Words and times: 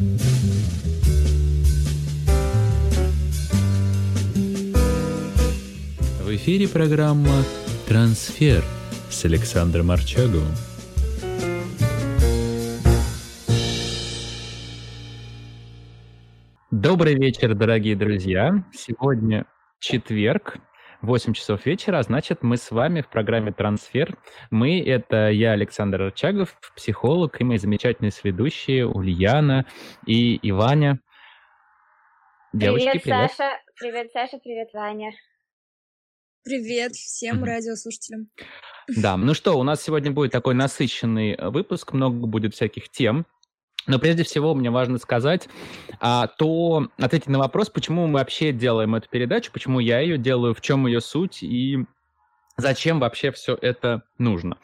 В 0.00 0.02
эфире 6.36 6.68
программа 6.68 7.44
«Трансфер» 7.86 8.64
с 9.10 9.26
Александром 9.26 9.90
Арчаговым. 9.90 10.54
Добрый 16.70 17.16
вечер, 17.16 17.54
дорогие 17.54 17.94
друзья. 17.94 18.64
Сегодня 18.72 19.44
четверг, 19.80 20.60
8 21.02 21.32
часов 21.32 21.64
вечера, 21.66 21.98
а 21.98 22.02
значит, 22.02 22.42
мы 22.42 22.56
с 22.56 22.70
вами 22.70 23.00
в 23.00 23.08
программе 23.08 23.52
«Трансфер». 23.52 24.16
Мы— 24.50 24.80
это 24.86 25.30
я, 25.30 25.52
Александр 25.52 26.02
Арчагов, 26.02 26.56
психолог, 26.76 27.40
и 27.40 27.44
мои 27.44 27.58
замечательные 27.58 28.10
сведущие 28.10 28.86
Ульяна 28.86 29.66
и 30.06 30.38
Иваня. 30.48 31.00
Девочки, 32.52 32.88
привет, 32.90 33.02
привет. 33.02 33.30
Саша. 33.32 33.50
Привет, 33.78 34.10
Саша. 34.12 34.38
Привет, 34.38 34.68
Ваня. 34.74 35.12
Привет 36.42 36.92
всем 36.92 37.44
радиослушателям. 37.44 38.28
Да, 38.88 39.16
ну 39.16 39.34
что, 39.34 39.58
у 39.58 39.62
нас 39.62 39.82
сегодня 39.82 40.10
будет 40.10 40.32
такой 40.32 40.54
насыщенный 40.54 41.36
выпуск, 41.50 41.92
много 41.92 42.26
будет 42.26 42.54
всяких 42.54 42.88
тем. 42.88 43.26
Но 43.90 43.98
прежде 43.98 44.22
всего 44.22 44.54
мне 44.54 44.70
важно 44.70 44.98
сказать 44.98 45.48
а, 45.98 46.28
то, 46.28 46.88
ответить 46.96 47.28
на 47.28 47.38
вопрос, 47.38 47.70
почему 47.70 48.06
мы 48.06 48.14
вообще 48.14 48.52
делаем 48.52 48.94
эту 48.94 49.08
передачу, 49.08 49.50
почему 49.52 49.80
я 49.80 49.98
ее 49.98 50.16
делаю, 50.16 50.54
в 50.54 50.60
чем 50.60 50.86
ее 50.86 51.00
суть 51.00 51.42
и 51.42 51.84
зачем 52.56 53.00
вообще 53.00 53.32
все 53.32 53.58
это 53.60 54.02
нужно. 54.16 54.58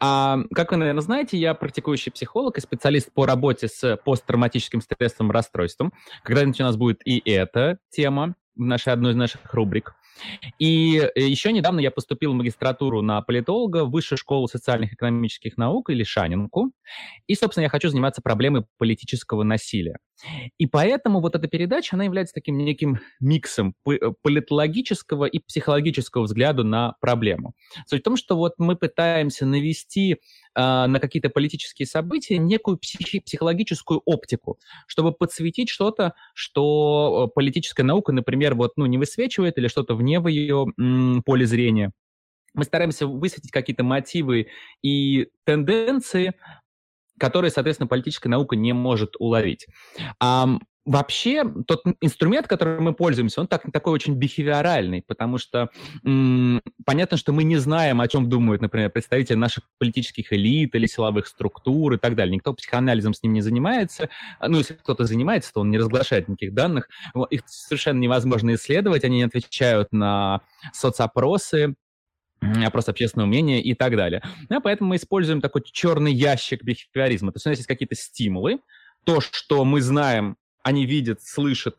А, 0.00 0.38
как 0.52 0.72
вы, 0.72 0.78
наверное, 0.78 1.00
знаете, 1.00 1.38
я 1.38 1.54
практикующий 1.54 2.10
психолог 2.10 2.58
и 2.58 2.60
специалист 2.60 3.12
по 3.12 3.24
работе 3.24 3.68
с 3.68 3.96
посттравматическим 4.04 4.80
стрессовым 4.80 5.30
расстройством. 5.30 5.92
Когда-нибудь 6.24 6.60
у 6.60 6.64
нас 6.64 6.76
будет 6.76 7.06
и 7.06 7.22
эта 7.24 7.78
тема 7.90 8.34
в 8.56 8.62
нашей 8.62 8.92
одной 8.92 9.12
из 9.12 9.16
наших 9.16 9.40
рубрик. 9.54 9.94
И 10.58 10.98
э, 10.98 11.20
еще 11.20 11.52
недавно 11.52 11.80
я 11.80 11.90
поступил 11.90 12.32
в 12.32 12.36
магистратуру 12.36 13.02
на 13.02 13.20
политолога 13.22 13.84
в 13.84 13.90
Высшую 13.90 14.18
школу 14.18 14.48
социальных 14.48 14.92
и 14.92 14.94
экономических 14.94 15.56
наук 15.56 15.90
или 15.90 16.04
Шанинку. 16.04 16.72
И, 17.26 17.34
собственно, 17.34 17.64
я 17.64 17.68
хочу 17.70 17.88
заниматься 17.88 18.22
проблемой 18.22 18.64
политического 18.78 19.42
насилия. 19.42 19.98
И 20.58 20.66
поэтому 20.66 21.20
вот 21.20 21.34
эта 21.34 21.48
передача, 21.48 21.96
она 21.96 22.04
является 22.04 22.34
таким 22.34 22.58
неким 22.58 23.00
миксом 23.20 23.74
э, 23.88 23.98
политологического 24.22 25.24
и 25.24 25.38
психологического 25.40 26.22
взгляда 26.22 26.62
на 26.62 26.94
проблему. 27.00 27.54
Суть 27.86 28.00
в 28.00 28.04
том, 28.04 28.16
что 28.16 28.36
вот 28.36 28.54
мы 28.58 28.76
пытаемся 28.76 29.46
навести 29.46 30.18
а, 30.54 30.86
на 30.86 31.00
какие-то 31.00 31.30
политические 31.30 31.86
события 31.86 32.38
некую 32.38 32.76
психи- 32.78 33.20
психологическую 33.20 34.02
оптику, 34.04 34.58
чтобы 34.86 35.12
подсветить 35.12 35.68
что-то, 35.68 36.14
что 36.34 37.26
э, 37.28 37.32
политическая 37.34 37.82
наука, 37.82 38.12
например, 38.12 38.54
вот, 38.54 38.72
ну, 38.76 38.86
не 38.86 38.98
высвечивает 38.98 39.58
или 39.58 39.68
что-то 39.68 39.94
вне 39.94 40.20
в 40.20 40.28
ее 40.28 40.66
м, 40.78 41.22
поле 41.24 41.46
зрения. 41.46 41.92
Мы 42.54 42.64
стараемся 42.64 43.06
высветить 43.06 43.50
какие-то 43.50 43.82
мотивы 43.82 44.48
и 44.82 45.28
тенденции, 45.44 46.34
которые, 47.22 47.52
соответственно, 47.52 47.86
политическая 47.86 48.28
наука 48.28 48.56
не 48.56 48.72
может 48.72 49.14
уловить. 49.16 49.68
Вообще, 50.84 51.44
тот 51.68 51.82
инструмент, 52.00 52.48
которым 52.48 52.82
мы 52.82 52.92
пользуемся, 52.92 53.40
он 53.40 53.46
так, 53.46 53.70
такой 53.72 53.92
очень 53.92 54.14
бихевиоральный, 54.14 55.04
потому 55.06 55.38
что 55.38 55.70
м- 56.04 56.60
понятно, 56.84 57.16
что 57.16 57.32
мы 57.32 57.44
не 57.44 57.58
знаем, 57.58 58.00
о 58.00 58.08
чем 58.08 58.28
думают, 58.28 58.60
например, 58.60 58.90
представители 58.90 59.36
наших 59.36 59.62
политических 59.78 60.32
элит 60.32 60.74
или 60.74 60.86
силовых 60.88 61.28
структур 61.28 61.92
и 61.92 61.98
так 61.98 62.16
далее. 62.16 62.34
Никто 62.34 62.52
психоанализом 62.52 63.14
с 63.14 63.22
ним 63.22 63.34
не 63.34 63.42
занимается. 63.42 64.08
Ну, 64.44 64.58
если 64.58 64.74
кто-то 64.74 65.04
занимается, 65.04 65.52
то 65.52 65.60
он 65.60 65.70
не 65.70 65.78
разглашает 65.78 66.26
никаких 66.26 66.52
данных. 66.52 66.88
Их 67.30 67.42
совершенно 67.46 68.00
невозможно 68.00 68.52
исследовать, 68.54 69.04
они 69.04 69.18
не 69.18 69.22
отвечают 69.22 69.92
на 69.92 70.40
соцопросы, 70.72 71.76
опрос 72.64 72.88
общественного 72.88 73.28
мнения 73.28 73.62
и 73.62 73.74
так 73.74 73.96
далее. 73.96 74.22
Ну, 74.48 74.60
поэтому 74.60 74.90
мы 74.90 74.96
используем 74.96 75.40
такой 75.40 75.62
черный 75.64 76.12
ящик 76.12 76.62
бихевиоризма. 76.62 77.32
То 77.32 77.36
есть 77.36 77.46
у 77.46 77.48
нас 77.50 77.58
есть 77.58 77.68
какие-то 77.68 77.94
стимулы, 77.94 78.60
то, 79.04 79.20
что 79.20 79.64
мы 79.64 79.80
знаем 79.80 80.36
они 80.62 80.86
видят, 80.86 81.22
слышат 81.22 81.76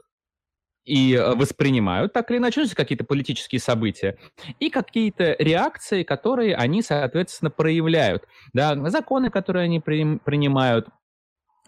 и 0.86 1.14
э, 1.14 1.36
воспринимают 1.36 2.14
так 2.14 2.30
или 2.30 2.38
иначе, 2.38 2.68
какие-то 2.76 3.06
политические 3.06 3.60
события, 3.60 4.18
и 4.60 4.70
какие-то 4.70 5.36
реакции, 5.40 6.04
которые 6.04 6.56
они, 6.56 6.82
соответственно, 6.82 7.50
проявляют. 7.50 8.26
Да, 8.54 8.76
законы, 8.90 9.30
которые 9.30 9.64
они 9.64 9.80
при, 9.80 10.18
принимают, 10.18 10.90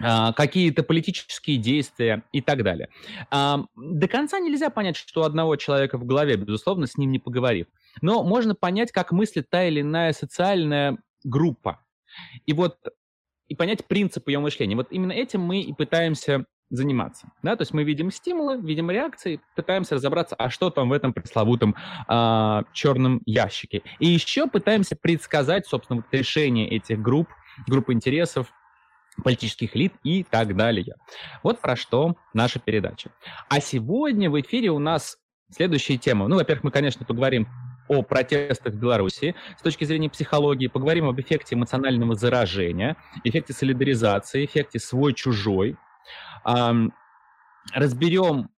а, 0.02 0.34
какие-то 0.34 0.84
политические 0.84 1.56
действия 1.56 2.24
и 2.34 2.42
так 2.42 2.64
далее. 2.64 2.90
А, 3.32 3.64
до 3.78 4.08
конца 4.10 4.40
нельзя 4.40 4.70
понять, 4.70 4.98
что 4.98 5.22
у 5.22 5.24
одного 5.24 5.56
человека 5.56 5.98
в 5.98 6.06
голове, 6.06 6.36
безусловно, 6.36 6.86
с 6.86 6.98
ним 6.98 7.12
не 7.12 7.20
поговорив. 7.20 7.68
Но 8.02 8.24
можно 8.24 8.56
понять, 8.56 8.92
как 8.92 9.12
мыслит 9.12 9.50
та 9.50 9.66
или 9.66 9.82
иная 9.82 10.14
социальная 10.14 10.98
группа. 11.24 11.86
И 12.46 12.54
вот 12.54 12.78
и 13.48 13.56
понять 13.56 13.86
принцип 13.86 14.28
ее 14.28 14.40
мышления. 14.40 14.76
Вот 14.76 14.88
именно 14.92 15.12
этим 15.12 15.42
мы 15.42 15.62
и 15.62 15.74
пытаемся 15.74 16.46
заниматься. 16.70 17.32
Да? 17.44 17.56
То 17.56 17.62
есть 17.62 17.74
мы 17.74 17.84
видим 17.84 18.12
стимулы, 18.12 18.60
видим 18.60 18.90
реакции, 18.90 19.40
пытаемся 19.56 19.96
разобраться, 19.96 20.36
а 20.36 20.50
что 20.50 20.70
там 20.70 20.90
в 20.90 20.94
этом 20.94 21.14
пресловутом 21.14 21.76
а, 22.08 22.64
черном 22.74 23.22
ящике. 23.26 23.84
И 24.00 24.08
еще 24.08 24.48
пытаемся 24.48 24.96
предсказать, 24.96 25.68
собственно, 25.68 25.98
вот 25.98 26.06
решение 26.12 26.68
этих 26.70 27.02
групп, 27.02 27.30
групп 27.68 27.92
интересов, 27.92 28.52
политических 29.24 29.76
элит 29.76 29.94
и 30.04 30.24
так 30.24 30.56
далее. 30.56 30.96
Вот 31.44 31.62
про 31.62 31.76
что 31.76 32.16
наша 32.34 32.60
передача. 32.60 33.12
А 33.48 33.62
сегодня 33.62 34.30
в 34.30 34.40
эфире 34.42 34.72
у 34.72 34.80
нас 34.80 35.18
следующая 35.52 35.98
тема. 35.98 36.28
Ну, 36.28 36.36
во-первых, 36.36 36.66
мы, 36.66 36.72
конечно, 36.72 37.06
поговорим 37.06 37.48
о 37.88 38.02
протестах 38.02 38.74
в 38.74 38.78
Беларуси 38.78 39.36
с 39.58 39.62
точки 39.62 39.84
зрения 39.84 40.10
психологии, 40.10 40.68
поговорим 40.68 41.08
об 41.08 41.20
эффекте 41.20 41.56
эмоционального 41.56 42.16
заражения, 42.16 42.96
эффекте 43.24 43.54
солидаризации, 43.54 44.46
эффекте 44.46 44.80
свой-чужой, 44.80 45.78
разберем 47.74 48.50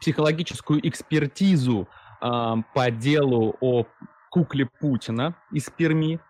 психологическую 0.00 0.86
экспертизу 0.88 1.88
по 2.20 2.90
делу 2.90 3.56
о 3.60 3.86
кукле 4.30 4.66
Путина 4.80 5.36
из 5.52 5.70
Перми. 5.70 6.20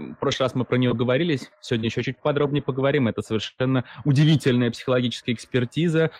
В 0.00 0.14
прошлый 0.14 0.46
раз 0.46 0.54
мы 0.54 0.64
про 0.64 0.76
нее 0.76 0.94
говорили, 0.94 1.38
сегодня 1.60 1.86
еще 1.86 2.02
чуть 2.02 2.18
подробнее 2.20 2.62
поговорим. 2.62 3.08
Это 3.08 3.22
совершенно 3.22 3.84
удивительная 4.04 4.70
психологическая 4.70 5.34
экспертиза, 5.34 6.10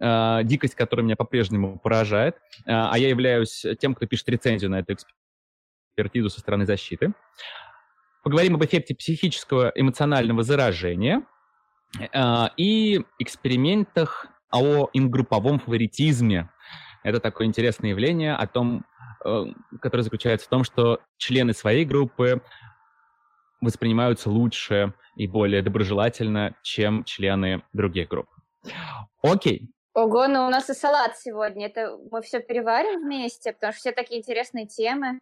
а, 0.00 0.42
дикость, 0.42 0.74
которая 0.74 1.04
меня 1.04 1.16
по-прежнему 1.16 1.78
поражает. 1.78 2.36
А, 2.66 2.90
а 2.92 2.98
я 2.98 3.08
являюсь 3.08 3.64
тем, 3.80 3.94
кто 3.94 4.06
пишет 4.06 4.28
рецензию 4.28 4.70
на 4.70 4.80
эту 4.80 4.96
экспертизу 5.94 6.30
со 6.30 6.40
стороны 6.40 6.66
защиты. 6.66 7.12
Поговорим 8.22 8.54
об 8.54 8.64
эффекте 8.64 8.94
психического 8.94 9.72
эмоционального 9.74 10.42
заражения– 10.42 11.22
а, 12.12 12.50
и 12.56 13.04
экспериментах 13.18 14.26
о 14.50 14.88
ингрупповом 14.92 15.58
фаворитизме. 15.58 16.50
Это 17.02 17.20
такое 17.20 17.46
интересное 17.46 17.90
явление 17.90 18.34
о 18.34 18.46
том, 18.46 18.84
э, 19.24 19.44
которое 19.80 20.02
заключается 20.02 20.46
в 20.46 20.50
том, 20.50 20.64
что 20.64 21.00
члены 21.18 21.52
своей 21.52 21.84
группы 21.84 22.40
воспринимаются 23.64 24.30
лучше 24.30 24.94
и 25.16 25.26
более 25.26 25.62
доброжелательно, 25.62 26.54
чем 26.62 27.04
члены 27.04 27.62
других 27.72 28.08
групп. 28.08 28.28
Окей. 29.22 29.70
Ого, 29.94 30.26
ну 30.26 30.46
у 30.46 30.50
нас 30.50 30.68
и 30.70 30.74
салат 30.74 31.16
сегодня. 31.18 31.66
Это 31.66 31.96
мы 32.10 32.20
все 32.22 32.40
переварим 32.40 33.04
вместе, 33.04 33.52
потому 33.52 33.72
что 33.72 33.80
все 33.80 33.92
такие 33.92 34.20
интересные 34.20 34.66
темы. 34.66 35.20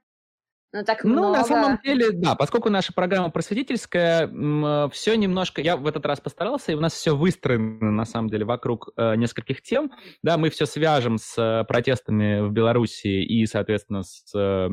Ну, 0.74 0.84
так 0.84 1.04
много. 1.04 1.28
Ну, 1.28 1.32
на 1.34 1.44
самом 1.44 1.80
деле, 1.84 2.12
да, 2.12 2.34
поскольку 2.34 2.70
наша 2.70 2.94
программа 2.94 3.28
просветительская, 3.30 4.26
э, 4.26 4.88
все 4.90 5.16
немножко, 5.16 5.60
я 5.60 5.76
в 5.76 5.86
этот 5.86 6.06
раз 6.06 6.18
постарался, 6.18 6.72
и 6.72 6.74
у 6.74 6.80
нас 6.80 6.94
все 6.94 7.14
выстроено, 7.14 7.90
на 7.90 8.06
самом 8.06 8.30
деле, 8.30 8.46
вокруг 8.46 8.88
э, 8.96 9.16
нескольких 9.16 9.60
тем. 9.60 9.92
Да, 10.22 10.38
мы 10.38 10.48
все 10.48 10.64
свяжем 10.64 11.18
с 11.18 11.36
э, 11.36 11.64
протестами 11.64 12.40
в 12.40 12.52
Беларуси 12.52 13.06
и, 13.06 13.44
соответственно, 13.44 14.02
с 14.02 14.34
э, 14.34 14.70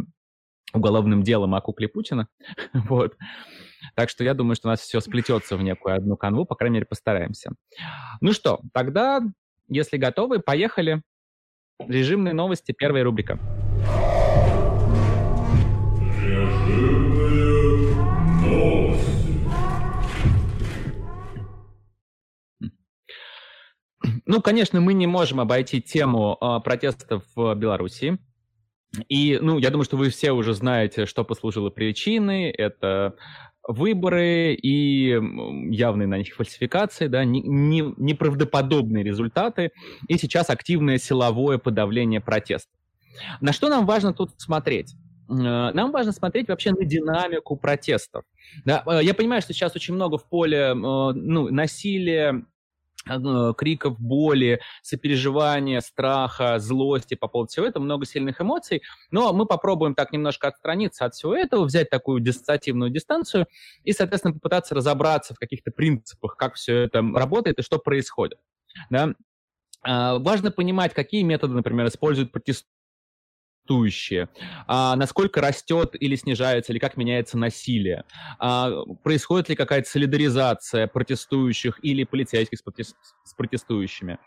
уголовным 0.74 1.24
делом 1.24 1.56
о 1.56 1.62
кукле 1.62 1.88
Путина. 1.88 2.28
вот. 2.74 3.16
Так 3.96 4.10
что 4.10 4.24
я 4.24 4.34
думаю, 4.34 4.56
что 4.56 4.68
у 4.68 4.72
нас 4.72 4.82
все 4.82 5.00
сплетется 5.00 5.58
в 5.58 5.62
некую 5.62 5.96
одну 5.96 6.18
канву, 6.18 6.46
по 6.46 6.56
крайней 6.56 6.76
мере, 6.76 6.86
постараемся. 6.86 7.52
Ну 8.22 8.34
что, 8.34 8.62
тогда, 8.74 9.22
если 9.68 9.98
готовы, 9.98 10.40
поехали. 10.40 11.02
Режимные 11.80 12.34
новости, 12.34 12.74
первая 12.74 13.04
рубрика. 13.06 13.40
Ну, 24.32 24.44
конечно, 24.44 24.80
мы 24.80 24.94
не 24.94 25.08
можем 25.08 25.40
обойти 25.40 25.82
тему 25.82 26.38
э, 26.40 26.60
протестов 26.64 27.24
в 27.36 27.56
Беларуси. 27.56 28.20
И, 29.08 29.38
ну, 29.42 29.60
я 29.60 29.70
думаю, 29.70 29.86
что 29.86 29.98
вы 29.98 30.10
все 30.10 30.32
уже 30.32 30.54
знаете, 30.54 31.06
что 31.06 31.24
послужило 31.24 31.70
причиной. 31.70 32.50
Это 32.50 33.16
выборы 33.68 34.56
и 34.56 35.10
явные 35.72 36.08
на 36.08 36.18
них 36.18 36.34
фальсификации, 36.36 37.08
да, 37.08 37.24
не, 37.24 37.42
не, 37.42 37.94
неправдоподобные 37.98 39.04
результаты, 39.04 39.72
и 40.08 40.18
сейчас 40.18 40.50
активное 40.50 40.98
силовое 40.98 41.60
подавление 41.60 42.20
протестов. 42.20 42.74
На 43.42 43.54
что 43.54 43.70
нам 43.70 43.86
важно 43.86 44.14
тут 44.14 44.32
смотреть? 44.38 44.96
Э, 45.30 45.72
нам 45.74 45.92
важно 45.92 46.12
смотреть 46.12 46.48
вообще 46.48 46.72
на 46.72 46.84
динамику 46.84 47.56
протестов. 47.58 48.24
Да, 48.66 48.84
э, 48.88 49.02
я 49.04 49.14
понимаю, 49.14 49.42
что 49.42 49.54
сейчас 49.54 49.76
очень 49.76 49.94
много 49.94 50.18
в 50.18 50.28
поле 50.28 50.58
э, 50.58 50.74
ну, 50.74 51.50
насилия, 51.52 52.44
криков 53.58 54.00
боли, 54.00 54.62
сопереживания, 54.82 55.80
страха, 55.82 56.60
злости 56.60 57.16
по 57.16 57.28
поводу 57.28 57.50
всего 57.50 57.66
этого, 57.66 57.84
много 57.84 58.06
сильных 58.06 58.42
эмоций, 58.42 58.82
но 59.12 59.34
мы 59.34 59.46
попробуем 59.46 59.96
так 59.96 60.12
немножко 60.12 60.48
отстраниться 60.50 61.06
от 61.06 61.14
всего 61.14 61.36
этого, 61.36 61.66
взять 61.66 61.90
такую 61.90 62.20
диссоциативную 62.20 62.92
дистанцию 62.92 63.48
и, 63.84 63.94
соответственно, 63.94 64.34
попытаться 64.34 64.76
разобраться 64.76 65.34
в 65.34 65.40
каких-то 65.40 65.72
принципах, 65.72 66.36
как 66.36 66.56
все 66.56 66.78
это 66.84 67.02
работает 67.02 67.60
и 67.60 67.64
что 67.64 67.80
происходит. 67.80 68.40
Да? 68.90 69.14
Важно 69.84 70.52
понимать, 70.52 70.94
какие 70.94 71.24
методы, 71.24 71.54
например, 71.54 71.88
используют 71.88 72.32
протест 72.32 72.66
протестующие, 73.70 74.30
а, 74.68 74.96
насколько 74.96 75.42
растет 75.42 75.96
или 76.00 76.16
снижается, 76.16 76.72
или 76.72 76.80
как 76.80 76.98
меняется 76.98 77.38
насилие, 77.38 78.04
а, 78.40 78.84
происходит 79.04 79.50
ли 79.50 79.56
какая-то 79.56 79.88
солидаризация 79.90 80.88
протестующих 80.88 81.80
или 81.84 82.04
полицейских 82.04 82.58
с, 82.58 82.62
протест, 82.62 82.96
с 83.24 83.34
протестующими. 83.34 84.18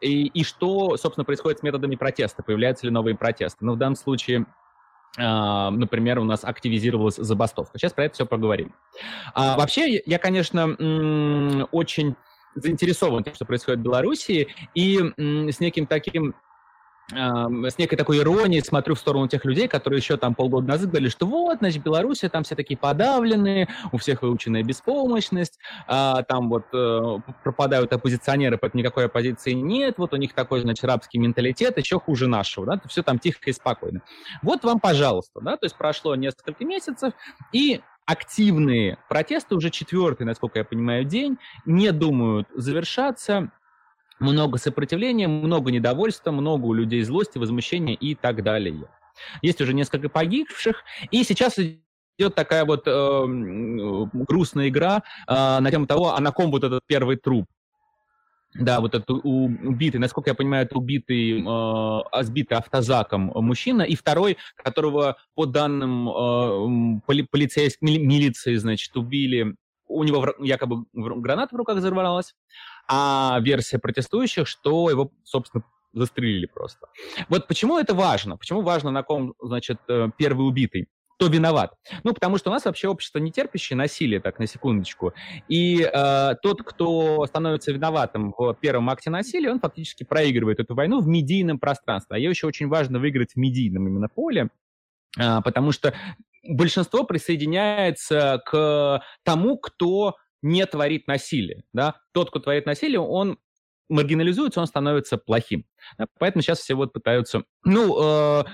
И, 0.00 0.26
и 0.26 0.44
что, 0.44 0.96
собственно, 0.96 1.24
происходит 1.24 1.60
с 1.60 1.62
методами 1.62 1.96
протеста, 1.96 2.42
появляются 2.42 2.86
ли 2.86 2.92
новые 2.92 3.16
протесты. 3.16 3.64
Ну, 3.64 3.74
в 3.74 3.78
данном 3.78 3.96
случае 3.96 4.46
Uh, 5.18 5.70
например, 5.70 6.20
у 6.20 6.24
нас 6.24 6.44
активизировалась 6.44 7.16
забастовка. 7.16 7.76
Сейчас 7.76 7.92
про 7.92 8.04
это 8.04 8.14
все 8.14 8.26
поговорим. 8.26 8.72
Uh, 9.34 9.56
вообще, 9.56 10.00
я, 10.06 10.18
конечно, 10.20 11.66
очень 11.72 12.14
заинтересован 12.54 13.24
тем, 13.24 13.34
что 13.34 13.44
происходит 13.44 13.80
в 13.80 13.82
Беларуси, 13.82 14.46
и 14.76 14.98
с 15.50 15.58
неким 15.58 15.88
таким 15.88 16.36
с 17.10 17.78
некой 17.78 17.96
такой 17.96 18.18
иронией 18.18 18.62
смотрю 18.62 18.94
в 18.94 18.98
сторону 18.98 19.28
тех 19.28 19.44
людей, 19.44 19.68
которые 19.68 19.98
еще 19.98 20.16
там 20.16 20.34
полгода 20.34 20.68
назад 20.68 20.90
говорили, 20.90 21.08
что 21.08 21.26
вот, 21.26 21.58
значит, 21.58 21.82
Беларусь, 21.82 22.20
там 22.30 22.44
все 22.44 22.54
такие 22.54 22.76
подавленные, 22.76 23.68
у 23.92 23.98
всех 23.98 24.22
выученная 24.22 24.62
беспомощность, 24.62 25.58
а, 25.86 26.22
там 26.22 26.48
вот 26.48 26.66
э, 26.72 27.18
пропадают 27.42 27.92
оппозиционеры, 27.92 28.58
поэтому 28.58 28.80
никакой 28.80 29.06
оппозиции 29.06 29.52
нет, 29.52 29.94
вот 29.98 30.12
у 30.12 30.16
них 30.16 30.34
такой, 30.34 30.60
значит, 30.60 30.84
рабский 30.84 31.18
менталитет, 31.18 31.78
еще 31.78 31.98
хуже 31.98 32.26
нашего, 32.26 32.66
да, 32.66 32.80
все 32.88 33.02
там 33.02 33.18
тихо 33.18 33.38
и 33.46 33.52
спокойно. 33.52 34.02
Вот 34.42 34.64
вам, 34.64 34.80
пожалуйста, 34.80 35.40
да, 35.40 35.56
то 35.56 35.66
есть 35.66 35.76
прошло 35.76 36.14
несколько 36.14 36.64
месяцев, 36.64 37.12
и 37.52 37.80
активные 38.06 38.98
протесты, 39.08 39.54
уже 39.54 39.70
четвертый, 39.70 40.24
насколько 40.24 40.58
я 40.58 40.64
понимаю, 40.64 41.04
день, 41.04 41.38
не 41.64 41.92
думают 41.92 42.48
завершаться, 42.54 43.52
много 44.20 44.58
сопротивления, 44.58 45.28
много 45.28 45.70
недовольства, 45.72 46.30
много 46.30 46.66
у 46.66 46.72
людей 46.72 47.02
злости, 47.02 47.38
возмущения 47.38 47.94
и 47.94 48.14
так 48.14 48.42
далее. 48.42 48.88
Есть 49.42 49.60
уже 49.60 49.74
несколько 49.74 50.08
погибших, 50.08 50.84
и 51.10 51.24
сейчас 51.24 51.58
идет 51.58 52.34
такая 52.34 52.64
вот 52.64 52.86
э, 52.86 53.24
грустная 54.12 54.68
игра 54.68 55.02
э, 55.26 55.32
на 55.60 55.70
тему 55.70 55.86
того, 55.86 56.14
а 56.14 56.20
на 56.20 56.32
ком 56.32 56.50
вот 56.50 56.64
этот 56.64 56.82
первый 56.86 57.16
труп. 57.16 57.46
Да, 58.54 58.80
вот 58.80 58.96
этот 58.96 59.08
убитый, 59.10 60.00
насколько 60.00 60.30
я 60.30 60.34
понимаю, 60.34 60.66
это 60.66 60.76
убитый, 60.76 61.40
э, 61.40 62.22
сбитый 62.22 62.58
автозаком 62.58 63.30
мужчина, 63.34 63.82
и 63.82 63.94
второй, 63.94 64.38
которого 64.56 65.16
по 65.34 65.46
данным 65.46 66.08
э, 66.08 67.00
поли, 67.06 67.26
полицейской 67.30 67.98
милиции, 67.98 68.56
значит, 68.56 68.96
убили, 68.96 69.54
у 69.90 70.04
него 70.04 70.34
якобы 70.38 70.84
граната 70.92 71.54
в 71.54 71.58
руках 71.58 71.76
взорвалась, 71.76 72.34
а 72.88 73.38
версия 73.42 73.78
протестующих, 73.78 74.46
что 74.46 74.88
его, 74.88 75.10
собственно, 75.24 75.64
застрелили 75.92 76.46
просто. 76.46 76.86
Вот 77.28 77.48
почему 77.48 77.78
это 77.78 77.94
важно? 77.94 78.36
Почему 78.36 78.62
важно, 78.62 78.90
на 78.90 79.02
ком, 79.02 79.34
значит, 79.40 79.78
э, 79.88 80.08
первый 80.16 80.46
убитый? 80.46 80.88
кто 81.20 81.26
виноват. 81.26 81.74
Ну, 82.02 82.14
потому 82.14 82.38
что 82.38 82.48
у 82.48 82.52
нас 82.54 82.64
вообще 82.64 82.88
общество 82.88 83.18
не 83.18 83.30
терпящее 83.30 83.76
насилие, 83.76 84.20
так, 84.20 84.38
на 84.38 84.46
секундочку. 84.46 85.12
И 85.48 85.82
э, 85.82 86.34
тот, 86.42 86.62
кто 86.62 87.26
становится 87.26 87.72
виноватым 87.72 88.32
в 88.38 88.54
первом 88.54 88.88
акте 88.88 89.10
насилия, 89.10 89.50
он 89.50 89.60
фактически 89.60 90.02
проигрывает 90.02 90.60
эту 90.60 90.74
войну 90.74 91.00
в 91.00 91.06
медийном 91.06 91.58
пространстве. 91.58 92.16
А 92.16 92.18
ее 92.18 92.30
еще 92.30 92.46
очень 92.46 92.68
важно 92.68 93.00
выиграть 93.00 93.34
в 93.34 93.36
медийном 93.36 93.86
именно 93.86 94.08
поле, 94.08 94.48
э, 95.18 95.42
потому 95.44 95.72
что 95.72 95.92
большинство 96.42 97.04
присоединяется 97.04 98.42
к 98.46 99.02
тому, 99.22 99.58
кто 99.58 100.16
не 100.42 100.64
творит 100.66 101.06
насилие. 101.06 101.64
Да? 101.72 101.96
Тот, 102.12 102.30
кто 102.30 102.40
творит 102.40 102.66
насилие, 102.66 103.00
он 103.00 103.38
маргинализуется, 103.88 104.60
он 104.60 104.66
становится 104.66 105.18
плохим. 105.18 105.66
Поэтому 106.18 106.42
сейчас 106.42 106.60
все 106.60 106.74
вот 106.74 106.92
пытаются... 106.92 107.42
Ну, 107.64 108.40
э, 108.40 108.44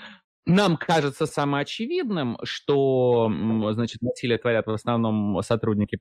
нам 0.47 0.77
кажется 0.77 1.27
самоочевидным, 1.27 2.39
что, 2.45 3.31
значит, 3.73 4.01
насилие 4.01 4.39
творят 4.39 4.67
в 4.67 4.71
основном 4.71 5.43
сотрудники 5.43 5.99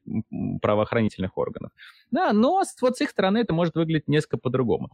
правоохранительных 0.61 1.37
органов. 1.37 1.71
Да, 2.11 2.31
но 2.31 2.61
вот 2.81 2.97
с 2.97 3.01
их 3.01 3.09
стороны 3.09 3.39
это 3.39 3.53
может 3.53 3.75
выглядеть 3.75 4.07
несколько 4.07 4.37
по-другому. 4.37 4.89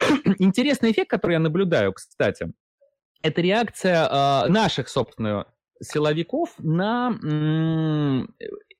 Интересный 0.38 0.90
эффект, 0.90 1.10
который 1.10 1.32
я 1.34 1.38
наблюдаю, 1.38 1.92
кстати, 1.92 2.52
это 3.22 3.40
реакция 3.40 4.08
э, 4.08 4.48
наших, 4.48 4.88
собственно, 4.88 5.46
силовиков 5.80 6.50
на 6.58 7.18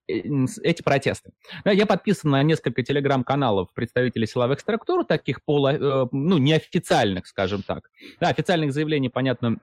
эти 0.09 0.83
протесты. 0.83 1.33
Я 1.65 1.87
подписан 1.87 2.31
на 2.31 2.43
несколько 2.43 2.83
телеграм-каналов 2.83 3.73
представителей 3.75 4.27
силовых 4.27 4.61
структур, 4.61 5.05
таких 5.05 5.45
поло, 5.45 5.75
э, 5.75 6.07
ну, 6.13 6.39
неофициальных, 6.39 7.27
скажем 7.27 7.63
так. 7.63 7.91
Да, 8.19 8.29
официальных 8.29 8.73
заявлений, 8.73 9.11
понятно, 9.11 9.59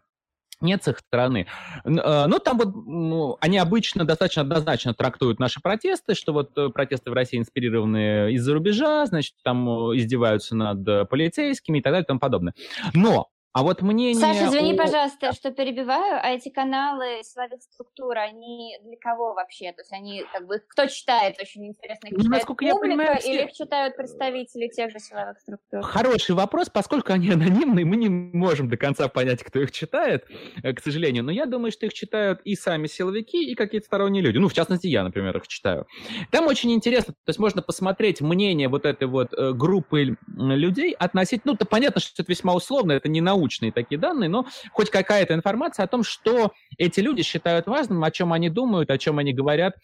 нет 0.62 0.84
с 0.84 0.88
их 0.90 1.00
стороны. 1.00 1.48
Э, 1.84 2.26
но 2.28 2.38
там 2.38 2.60
вот 2.60 2.76
ну, 2.76 3.38
они 3.42 3.58
обычно 3.58 4.06
достаточно 4.06 4.44
однозначно 4.44 4.94
трактуют 4.94 5.40
наши 5.40 5.60
протесты, 5.62 6.14
что 6.14 6.32
вот 6.32 6.56
э, 6.58 6.70
протесты 6.70 7.10
в 7.10 7.14
России 7.14 7.40
инспирированы 7.40 8.34
из-за 8.34 8.54
рубежа, 8.54 9.08
значит, 9.08 9.34
там 9.44 9.68
издеваются 9.96 10.56
над 10.56 11.10
полицейскими 11.10 11.80
и 11.80 11.82
так 11.82 11.92
далее 11.92 12.04
и 12.04 12.08
тому 12.08 12.20
подобное. 12.20 12.54
Но 12.94 13.30
а 13.56 13.64
вот 13.64 13.82
мнение... 13.82 14.16
Саша, 14.16 14.48
извини, 14.48 14.74
о... 14.74 14.76
пожалуйста, 14.76 15.32
что 15.32 15.50
перебиваю, 15.50 16.20
а 16.22 16.32
эти 16.32 16.50
каналы 16.50 17.22
силовых 17.24 17.62
структур, 17.62 18.18
они 18.18 18.78
для 18.84 18.98
кого 18.98 19.34
вообще? 19.34 19.72
То 19.72 19.80
есть 19.80 19.94
они 19.94 20.26
как 20.34 20.46
бы... 20.46 20.62
Кто 20.68 20.88
читает? 20.88 21.38
Очень 21.40 21.68
интересно. 21.68 22.08
Их 22.08 22.18
ну, 22.18 22.24
читает 22.24 22.32
Насколько 22.34 22.66
публика, 22.66 22.76
я 22.76 22.82
понимаю, 22.82 23.20
все... 23.22 23.34
или 23.34 23.44
их 23.46 23.54
читают 23.54 23.96
представители 23.96 24.68
тех 24.68 24.92
же 24.92 25.00
силовых 25.00 25.40
структур? 25.40 25.84
Хороший 25.84 26.36
вопрос, 26.36 26.70
поскольку 26.70 27.14
они 27.14 27.32
анонимные, 27.32 27.86
мы 27.86 27.96
не 27.96 28.10
можем 28.10 28.68
до 28.68 28.76
конца 28.76 29.08
понять, 29.08 29.42
кто 29.42 29.62
их 29.62 29.72
читает, 29.72 30.26
э, 30.62 30.74
к 30.74 30.82
сожалению. 30.82 31.24
Но 31.24 31.32
я 31.32 31.46
думаю, 31.46 31.72
что 31.72 31.86
их 31.86 31.94
читают 31.94 32.42
и 32.44 32.56
сами 32.56 32.88
силовики, 32.88 33.50
и 33.50 33.56
какие-то 33.56 33.86
сторонние 33.86 34.22
люди. 34.22 34.38
Ну, 34.38 34.50
в 34.50 34.54
частности, 34.54 34.88
я, 34.88 35.02
например, 35.02 35.38
их 35.38 35.48
читаю. 35.48 35.88
Там 36.30 36.48
очень 36.48 36.74
интересно, 36.74 37.14
то 37.14 37.30
есть 37.30 37.40
можно 37.40 37.62
посмотреть 37.62 38.20
мнение 38.20 38.68
вот 38.68 38.86
этой 38.86 39.08
вот 39.08 39.32
э, 39.32 39.54
группы 39.54 40.18
людей 40.28 40.92
относительно... 40.92 41.54
Ну, 41.54 41.58
то 41.58 41.66
понятно, 41.66 42.02
что 42.02 42.22
это 42.22 42.30
весьма 42.30 42.54
условно, 42.54 42.92
это 42.92 43.08
не 43.08 43.22
научно, 43.22 43.45
научные 43.46 43.72
такие 43.72 44.00
данные, 44.00 44.30
но 44.30 44.46
хоть 44.72 44.90
какая-то 44.90 45.34
информация 45.34 45.84
о 45.84 45.88
том, 45.88 46.04
что 46.04 46.52
эти 46.78 47.00
люди 47.00 47.22
считают 47.22 47.68
важным, 47.68 48.04
о 48.04 48.12
чем 48.12 48.34
они 48.34 48.50
думают, 48.50 48.90
о 48.90 48.98
чем 48.98 49.20
они 49.20 49.34
говорят, 49.34 49.76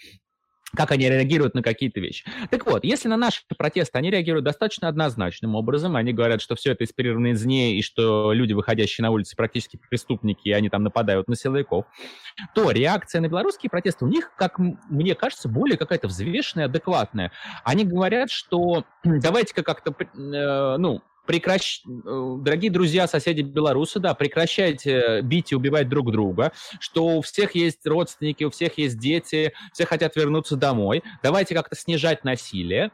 как 0.74 0.91
они 0.91 1.10
реагируют 1.10 1.53
на 1.53 1.62
какие-то 1.62 2.00
вещи. 2.00 2.25
Так 2.50 2.65
вот, 2.65 2.86
если 2.86 3.10
на 3.10 3.18
наши 3.18 3.41
протесты 3.58 3.98
они 3.98 4.10
реагируют 4.10 4.46
достаточно 4.46 4.88
однозначным 4.88 5.56
образом, 5.56 5.98
они 5.98 6.13
говорят, 6.13 6.41
что 6.41 6.56
все 6.56 6.72
это 6.72 6.86
инспирировано 6.86 7.34
извне, 7.34 7.75
и 7.77 7.82
что 7.82 8.32
люди, 8.32 8.53
выходящие 8.53 9.03
на 9.03 9.12
улицы, 9.12 9.36
практически 9.36 9.77
преступники, 9.89 10.48
и 10.48 10.51
они 10.53 10.70
там 10.70 10.84
нападают 10.84 11.27
на 11.27 11.36
силовиков, 11.36 11.86
то 12.56 12.72
реакция 12.72 13.20
на 13.20 13.27
белорусские 13.27 13.70
протесты 13.70 14.06
у 14.06 14.08
них, 14.08 14.32
как 14.38 14.60
мне 14.60 15.13
кажется, 15.13 15.50
более 15.50 15.77
какая-то 15.77 16.08
взвешенная, 16.08 16.65
адекватная. 16.65 17.34
Они 17.65 17.84
говорят, 17.84 18.32
что 18.32 18.86
давайте-ка 19.03 19.63
как-то, 19.63 19.94
э, 19.94 20.77
ну, 20.77 21.01
прекращ... 21.25 21.81
Э, 21.85 22.35
дорогие 22.39 22.71
друзья, 22.71 23.07
соседи 23.07 23.41
белорусы, 23.41 23.99
да, 23.99 24.13
прекращайте 24.13 25.21
бить 25.21 25.51
и 25.51 25.55
убивать 25.55 25.89
друг 25.89 26.11
друга, 26.11 26.51
что 26.79 27.17
у 27.17 27.21
всех 27.21 27.55
есть 27.55 27.85
родственники, 27.85 28.43
у 28.43 28.49
всех 28.49 28.77
есть 28.77 28.97
дети, 28.97 29.53
все 29.73 29.85
хотят 29.85 30.15
вернуться 30.15 30.55
домой. 30.55 31.03
Давайте 31.23 31.55
как-то 31.55 31.75
снижать 31.75 32.23
насилие 32.23 32.91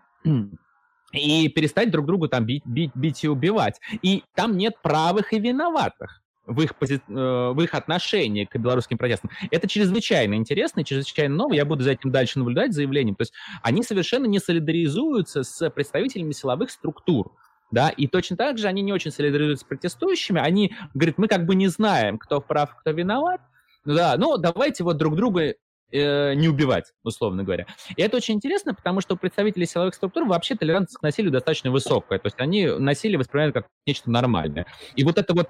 и 1.11 1.47
перестать 1.49 1.91
друг 1.91 2.05
друга 2.05 2.27
там 2.27 2.45
бить, 2.45 2.65
бить, 2.65 2.91
бить 2.95 3.23
и 3.23 3.27
убивать. 3.27 3.79
И 4.01 4.23
там 4.35 4.57
нет 4.57 4.75
правых 4.81 5.33
и 5.33 5.39
виноватых 5.39 6.21
в 6.47 6.61
их, 6.61 6.75
пози... 6.75 7.01
Э, 7.09 7.51
в 7.53 7.61
их 7.61 7.73
отношении 7.75 8.45
к 8.45 8.55
белорусским 8.57 8.97
протестам. 8.97 9.29
Это 9.51 9.67
чрезвычайно 9.67 10.35
интересно 10.35 10.79
и 10.79 10.85
чрезвычайно 10.85 11.35
ново. 11.35 11.53
Я 11.53 11.65
буду 11.65 11.83
за 11.83 11.91
этим 11.91 12.11
дальше 12.11 12.39
наблюдать, 12.39 12.73
заявлением. 12.73 13.15
То 13.15 13.23
есть 13.23 13.33
они 13.61 13.83
совершенно 13.83 14.25
не 14.25 14.39
солидаризуются 14.39 15.43
с 15.43 15.69
представителями 15.69 16.31
силовых 16.31 16.71
структур 16.71 17.33
да, 17.71 17.89
и 17.89 18.07
точно 18.07 18.37
так 18.37 18.57
же 18.57 18.67
они 18.67 18.81
не 18.81 18.93
очень 18.93 19.11
солидаризуются 19.11 19.65
с 19.65 19.67
протестующими, 19.67 20.39
они 20.39 20.75
говорят, 20.93 21.17
мы 21.17 21.27
как 21.27 21.45
бы 21.45 21.55
не 21.55 21.67
знаем, 21.67 22.17
кто 22.17 22.41
прав, 22.41 22.75
кто 22.77 22.91
виноват, 22.91 23.41
ну 23.85 23.93
да, 23.95 24.15
ну 24.17 24.37
давайте 24.37 24.83
вот 24.83 24.97
друг 24.97 25.15
друга 25.15 25.55
э, 25.91 26.33
не 26.33 26.47
убивать, 26.47 26.93
условно 27.03 27.43
говоря. 27.43 27.65
И 27.95 28.01
это 28.01 28.17
очень 28.17 28.35
интересно, 28.35 28.73
потому 28.73 29.01
что 29.01 29.15
у 29.15 29.17
представителей 29.17 29.65
силовых 29.65 29.95
структур 29.95 30.25
вообще 30.25 30.55
толерантность 30.55 30.97
к 30.97 31.01
насилию 31.01 31.31
достаточно 31.31 31.71
высокая. 31.71 32.19
То 32.19 32.27
есть 32.27 32.39
они 32.39 32.67
насилие 32.67 33.17
воспринимают 33.17 33.53
как 33.53 33.67
нечто 33.85 34.11
нормальное. 34.11 34.65
И 34.95 35.03
вот 35.03 35.17
это 35.17 35.33
вот 35.33 35.49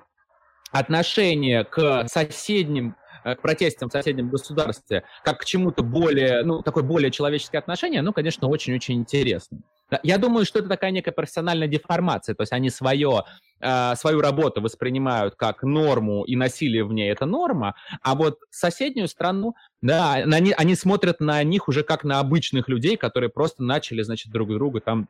отношение 0.72 1.64
к 1.64 2.08
соседним 2.08 2.96
к 3.24 3.42
протестам 3.42 3.90
в 3.90 3.92
соседнем 3.92 4.30
государстве, 4.30 5.04
как 5.24 5.40
к 5.42 5.46
чему-то 5.46 5.84
более, 5.84 6.44
ну, 6.44 6.62
такое 6.62 6.84
более 6.84 7.12
человеческое 7.12 7.60
отношение, 7.60 8.02
ну, 8.02 8.14
конечно, 8.14 8.48
очень-очень 8.48 8.96
интересно. 8.96 9.60
Я 10.04 10.18
думаю, 10.18 10.46
что 10.46 10.60
это 10.60 10.68
такая 10.68 10.92
некая 10.92 11.14
профессиональная 11.14 11.68
деформация, 11.68 12.36
то 12.36 12.42
есть 12.42 12.52
они 12.52 12.70
свое, 12.70 13.24
э, 13.62 13.96
свою 13.96 14.20
работу 14.20 14.62
воспринимают 14.62 15.36
как 15.36 15.64
норму, 15.64 16.24
и 16.26 16.36
насилие 16.36 16.84
в 16.84 16.92
ней 16.92 17.10
это 17.10 17.26
норма, 17.26 17.76
а 18.02 18.16
вот 18.16 18.40
соседнюю 18.50 19.08
страну, 19.08 19.54
да, 19.82 20.14
они, 20.14 20.54
они 20.58 20.76
смотрят 20.76 21.22
на 21.22 21.42
них 21.44 21.70
уже 21.70 21.84
как 21.84 22.04
на 22.04 22.20
обычных 22.20 22.68
людей, 22.68 22.98
которые 22.98 23.30
просто 23.30 23.64
начали, 23.64 24.02
значит, 24.02 24.32
друг 24.32 24.50
друга 24.50 24.82
там 24.82 25.08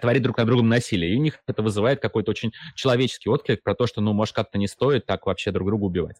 творить 0.00 0.22
друг 0.22 0.36
на 0.36 0.44
другом 0.44 0.68
насилие. 0.68 1.14
И 1.14 1.16
у 1.16 1.22
них 1.22 1.38
это 1.46 1.62
вызывает 1.62 2.00
какой-то 2.00 2.30
очень 2.30 2.52
человеческий 2.74 3.30
отклик 3.30 3.62
про 3.62 3.74
то, 3.74 3.86
что, 3.86 4.00
ну, 4.00 4.12
может, 4.12 4.34
как-то 4.34 4.58
не 4.58 4.68
стоит 4.68 5.06
так 5.06 5.26
вообще 5.26 5.50
друг 5.50 5.68
друга 5.68 5.84
убивать. 5.84 6.16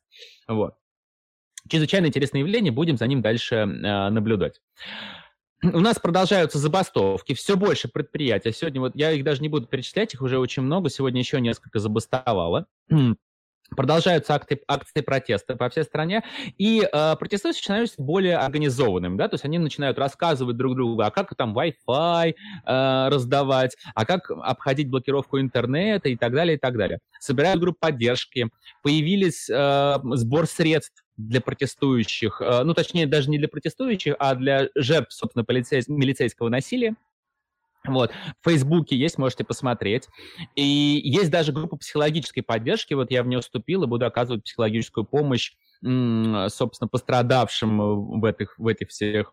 Вот 0.46 0.74
чрезвычайно 1.68 2.06
интересное 2.06 2.40
явление, 2.40 2.72
будем 2.72 2.96
за 2.96 3.06
ним 3.06 3.22
дальше 3.22 3.56
э, 3.56 4.08
наблюдать. 4.10 4.60
У 5.62 5.80
нас 5.80 5.98
продолжаются 5.98 6.58
забастовки, 6.58 7.34
все 7.34 7.56
больше 7.56 7.88
предприятий. 7.88 8.52
Сегодня 8.52 8.80
вот 8.80 8.94
я 8.94 9.12
их 9.12 9.24
даже 9.24 9.42
не 9.42 9.48
буду 9.48 9.66
перечислять, 9.66 10.14
их 10.14 10.22
уже 10.22 10.38
очень 10.38 10.62
много. 10.62 10.90
Сегодня 10.90 11.20
еще 11.20 11.40
несколько 11.40 11.78
забастовало. 11.78 12.66
Продолжаются 13.76 14.34
акты, 14.34 14.60
акции 14.66 15.02
протеста 15.02 15.54
по 15.54 15.68
всей 15.68 15.84
стране, 15.84 16.24
и 16.56 16.88
э, 16.90 17.16
протестующие 17.16 17.62
становятся 17.62 18.02
более 18.02 18.38
организованными, 18.38 19.18
да, 19.18 19.28
то 19.28 19.34
есть 19.34 19.44
они 19.44 19.58
начинают 19.58 19.98
рассказывать 19.98 20.56
друг 20.56 20.74
другу, 20.74 21.02
а 21.02 21.10
как 21.10 21.34
там 21.34 21.54
Wi-Fi 21.54 22.32
э, 22.32 23.08
раздавать, 23.10 23.76
а 23.94 24.06
как 24.06 24.30
обходить 24.30 24.88
блокировку 24.88 25.38
интернета 25.38 26.08
и 26.08 26.16
так 26.16 26.32
далее, 26.32 26.56
и 26.56 26.58
так 26.58 26.78
далее. 26.78 26.98
Собирают 27.20 27.60
группы 27.60 27.78
поддержки, 27.78 28.48
появились 28.82 29.50
э, 29.50 29.98
сбор 30.14 30.46
средств 30.46 31.04
для 31.18 31.40
протестующих, 31.40 32.40
э, 32.40 32.62
ну, 32.62 32.72
точнее, 32.72 33.06
даже 33.06 33.28
не 33.28 33.38
для 33.38 33.48
протестующих, 33.48 34.14
а 34.18 34.34
для 34.36 34.68
жертв, 34.74 35.12
собственно, 35.12 35.44
полицей, 35.44 35.82
милицейского 35.88 36.48
насилия. 36.48 36.94
Вот. 37.86 38.12
В 38.40 38.48
Фейсбуке 38.48 38.96
есть, 38.96 39.18
можете 39.18 39.44
посмотреть. 39.44 40.08
И 40.54 40.62
есть 40.62 41.30
даже 41.30 41.52
группа 41.52 41.76
психологической 41.76 42.42
поддержки. 42.42 42.94
Вот 42.94 43.10
я 43.10 43.22
в 43.22 43.26
нее 43.26 43.40
вступил 43.40 43.82
и 43.82 43.86
буду 43.86 44.06
оказывать 44.06 44.44
психологическую 44.44 45.04
помощь, 45.04 45.54
собственно, 45.80 46.88
пострадавшим 46.88 48.20
в 48.20 48.24
этих, 48.24 48.58
в 48.58 48.66
этих 48.66 48.88
всех 48.88 49.32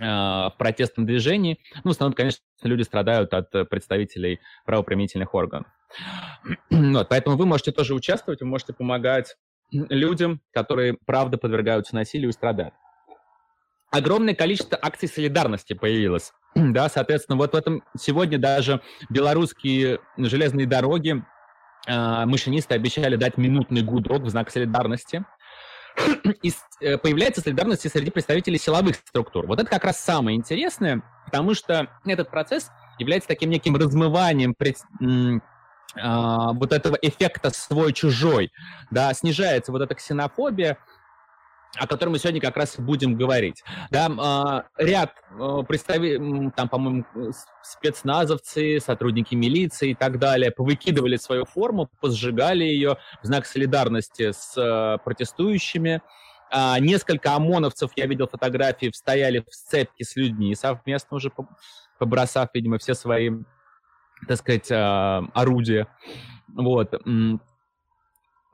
э, 0.00 0.04
в 0.04 0.54
протестном 0.58 1.06
движении. 1.06 1.58
Ну, 1.82 1.90
в 1.90 1.94
основном, 1.94 2.14
конечно, 2.14 2.42
люди 2.62 2.82
страдают 2.82 3.32
от 3.32 3.50
представителей 3.68 4.40
правоприменительных 4.64 5.34
органов. 5.34 5.66
Вот, 6.70 7.08
поэтому 7.08 7.36
вы 7.36 7.46
можете 7.46 7.72
тоже 7.72 7.94
участвовать, 7.94 8.40
вы 8.40 8.46
можете 8.46 8.72
помогать 8.72 9.36
людям, 9.72 10.40
которые, 10.52 10.96
правда, 11.06 11.38
подвергаются 11.38 11.94
насилию 11.94 12.30
и 12.30 12.32
страдают. 12.32 12.74
Огромное 13.90 14.34
количество 14.34 14.78
акций 14.80 15.08
солидарности 15.08 15.74
появилось. 15.74 16.32
Да, 16.54 16.88
соответственно, 16.88 17.38
вот 17.38 17.52
в 17.52 17.56
этом 17.56 17.82
сегодня 17.98 18.38
даже 18.38 18.80
белорусские 19.08 20.00
железные 20.18 20.66
дороги 20.66 21.24
э, 21.86 22.26
машинисты 22.26 22.74
обещали 22.74 23.16
дать 23.16 23.38
минутный 23.38 23.82
гудок 23.82 24.22
в 24.22 24.28
знак 24.28 24.50
солидарности. 24.50 25.24
И 26.42 26.52
э, 26.80 26.98
появляется 26.98 27.40
солидарность 27.40 27.84
и 27.84 27.88
среди 27.88 28.10
представителей 28.10 28.58
силовых 28.58 28.96
структур. 28.96 29.46
Вот 29.46 29.60
это 29.60 29.68
как 29.68 29.84
раз 29.84 30.00
самое 30.00 30.36
интересное, 30.36 31.02
потому 31.26 31.54
что 31.54 31.88
этот 32.06 32.30
процесс 32.30 32.70
является 32.98 33.28
таким 33.28 33.50
неким 33.50 33.76
размыванием 33.76 34.54
пред, 34.54 34.76
а, 36.00 36.52
вот 36.52 36.72
этого 36.72 36.96
эффекта 37.00 37.50
свой-чужой, 37.50 38.52
да, 38.90 39.12
снижается 39.14 39.72
вот 39.72 39.82
эта 39.82 39.94
ксенофобия, 39.94 40.78
о 41.76 41.86
которой 41.86 42.10
мы 42.10 42.18
сегодня 42.18 42.40
как 42.40 42.56
раз 42.56 42.78
будем 42.78 43.16
говорить. 43.16 43.64
Да, 43.90 44.64
э, 44.78 44.84
ряд 44.84 45.12
э, 45.30 45.62
представителей, 45.66 46.50
там, 46.54 46.68
по-моему, 46.68 47.04
спецназовцы, 47.62 48.78
сотрудники 48.78 49.34
милиции 49.34 49.90
и 49.90 49.94
так 49.94 50.18
далее 50.18 50.50
повыкидывали 50.50 51.16
свою 51.16 51.46
форму, 51.46 51.88
позжигали 52.00 52.64
ее 52.64 52.98
в 53.22 53.26
знак 53.26 53.46
солидарности 53.46 54.32
с 54.32 54.54
э, 54.56 54.98
протестующими. 55.02 56.02
Несколько 56.80 57.34
ОМОНовцев, 57.34 57.92
я 57.96 58.04
видел 58.04 58.28
фотографии, 58.28 58.92
стояли 58.94 59.38
в 59.38 59.54
сцепке 59.54 60.04
с 60.04 60.16
людьми 60.16 60.54
совместно 60.54 61.16
уже 61.16 61.32
побросав, 61.98 62.50
видимо, 62.52 62.76
все 62.76 62.92
свои 62.92 63.30
так 64.26 64.38
сказать, 64.38 64.70
а, 64.70 65.24
орудие. 65.34 65.86
Вот. 66.48 66.94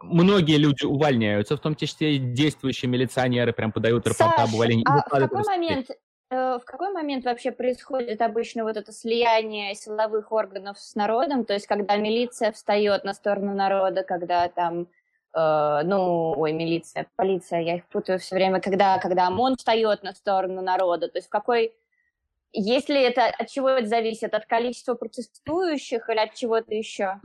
Многие 0.00 0.58
люди 0.58 0.84
увольняются, 0.84 1.56
в 1.56 1.60
том 1.60 1.74
числе 1.74 2.18
действующие 2.18 2.88
милиционеры 2.88 3.52
прям 3.52 3.72
подают 3.72 4.06
рапорта 4.06 4.44
об 4.44 4.54
увольнении. 4.54 4.84
А 4.86 5.00
в 5.00 5.28
какой 5.28 5.42
момент 5.42 5.90
э, 6.30 6.58
в 6.62 6.64
какой 6.64 6.92
момент 6.92 7.24
вообще 7.24 7.50
происходит 7.50 8.22
обычно 8.22 8.62
вот 8.62 8.76
это 8.76 8.92
слияние 8.92 9.74
силовых 9.74 10.30
органов 10.30 10.78
с 10.78 10.94
народом? 10.94 11.44
То 11.44 11.54
есть, 11.54 11.66
когда 11.66 11.96
милиция 11.96 12.52
встает 12.52 13.02
на 13.02 13.12
сторону 13.12 13.54
народа, 13.54 14.04
когда 14.04 14.48
там, 14.48 14.86
э, 15.34 15.80
ну, 15.84 16.32
ой, 16.36 16.52
милиция, 16.52 17.08
полиция, 17.16 17.60
я 17.62 17.76
их 17.76 17.86
путаю 17.86 18.20
все 18.20 18.36
время, 18.36 18.60
когда, 18.60 18.98
когда 18.98 19.26
ОМОН 19.26 19.56
встает 19.56 20.04
на 20.04 20.12
сторону 20.12 20.62
народа. 20.62 21.08
То 21.08 21.18
есть, 21.18 21.26
в 21.26 21.30
какой 21.30 21.74
если 22.52 23.00
это 23.00 23.26
от 23.26 23.48
чего 23.48 23.70
это 23.70 23.86
зависит? 23.88 24.34
От 24.34 24.46
количества 24.46 24.94
протестующих 24.94 26.08
или 26.08 26.18
от 26.18 26.34
чего-то 26.34 26.74
еще? 26.74 27.20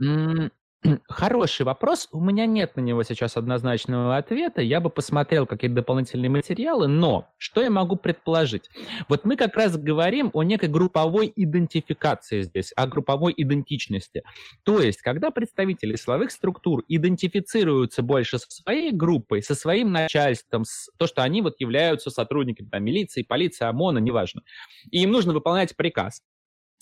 Хороший 1.08 1.64
вопрос. 1.64 2.08
У 2.12 2.20
меня 2.20 2.44
нет 2.44 2.76
на 2.76 2.82
него 2.82 3.02
сейчас 3.04 3.38
однозначного 3.38 4.18
ответа. 4.18 4.60
Я 4.60 4.80
бы 4.80 4.90
посмотрел 4.90 5.46
какие-то 5.46 5.76
дополнительные 5.76 6.28
материалы, 6.28 6.88
но 6.88 7.32
что 7.38 7.62
я 7.62 7.70
могу 7.70 7.96
предположить? 7.96 8.68
Вот 9.08 9.24
мы 9.24 9.36
как 9.36 9.56
раз 9.56 9.78
говорим 9.78 10.28
о 10.34 10.42
некой 10.42 10.68
групповой 10.68 11.32
идентификации 11.34 12.42
здесь, 12.42 12.70
о 12.76 12.86
групповой 12.86 13.32
идентичности. 13.34 14.24
То 14.62 14.80
есть, 14.80 15.00
когда 15.00 15.30
представители 15.30 15.96
силовых 15.96 16.30
структур 16.30 16.84
идентифицируются 16.86 18.02
больше 18.02 18.38
со 18.38 18.50
своей 18.50 18.92
группой, 18.92 19.42
со 19.42 19.54
своим 19.54 19.90
начальством, 19.90 20.66
с 20.66 20.90
то, 20.98 21.06
что 21.06 21.22
они 21.22 21.40
вот 21.40 21.54
являются 21.60 22.10
сотрудниками 22.10 22.68
там, 22.68 22.84
милиции, 22.84 23.22
полиции, 23.22 23.64
ОМОНа, 23.64 23.98
неважно, 23.98 24.42
и 24.90 25.00
им 25.02 25.12
нужно 25.12 25.32
выполнять 25.32 25.74
приказ. 25.76 26.20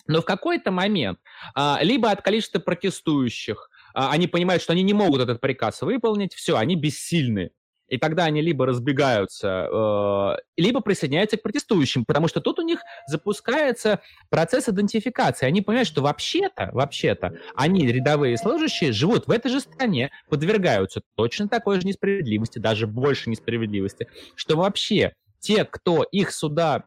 Но 0.06 0.20
в 0.20 0.24
какой-то 0.24 0.70
момент 0.70 1.18
а, 1.54 1.78
либо 1.80 2.10
от 2.10 2.22
количества 2.22 2.58
протестующих, 2.58 3.70
они 3.94 4.26
понимают, 4.26 4.62
что 4.62 4.72
они 4.72 4.82
не 4.82 4.94
могут 4.94 5.20
этот 5.20 5.40
приказ 5.40 5.82
выполнить, 5.82 6.34
все, 6.34 6.56
они 6.56 6.76
бессильны. 6.76 7.50
И 7.92 7.98
тогда 7.98 8.24
они 8.24 8.40
либо 8.40 8.64
разбегаются, 8.64 9.68
э, 9.70 10.36
либо 10.56 10.80
присоединяются 10.80 11.36
к 11.36 11.42
протестующим, 11.42 12.06
потому 12.06 12.26
что 12.26 12.40
тут 12.40 12.58
у 12.58 12.62
них 12.62 12.80
запускается 13.06 14.00
процесс 14.30 14.66
идентификации. 14.70 15.44
Они 15.44 15.60
понимают, 15.60 15.88
что 15.88 16.00
вообще-то, 16.00 16.70
вообще-то, 16.72 17.34
они, 17.54 17.86
рядовые 17.86 18.38
служащие, 18.38 18.92
живут 18.92 19.26
в 19.26 19.30
этой 19.30 19.50
же 19.50 19.60
стране, 19.60 20.10
подвергаются 20.30 21.02
точно 21.16 21.48
такой 21.48 21.82
же 21.82 21.86
несправедливости, 21.86 22.58
даже 22.58 22.86
больше 22.86 23.28
несправедливости, 23.28 24.08
что 24.36 24.56
вообще 24.56 25.12
те, 25.38 25.66
кто 25.66 26.02
их 26.02 26.32
сюда, 26.32 26.84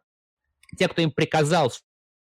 те, 0.75 0.87
кто 0.87 1.03
им 1.03 1.11
приказал 1.11 1.71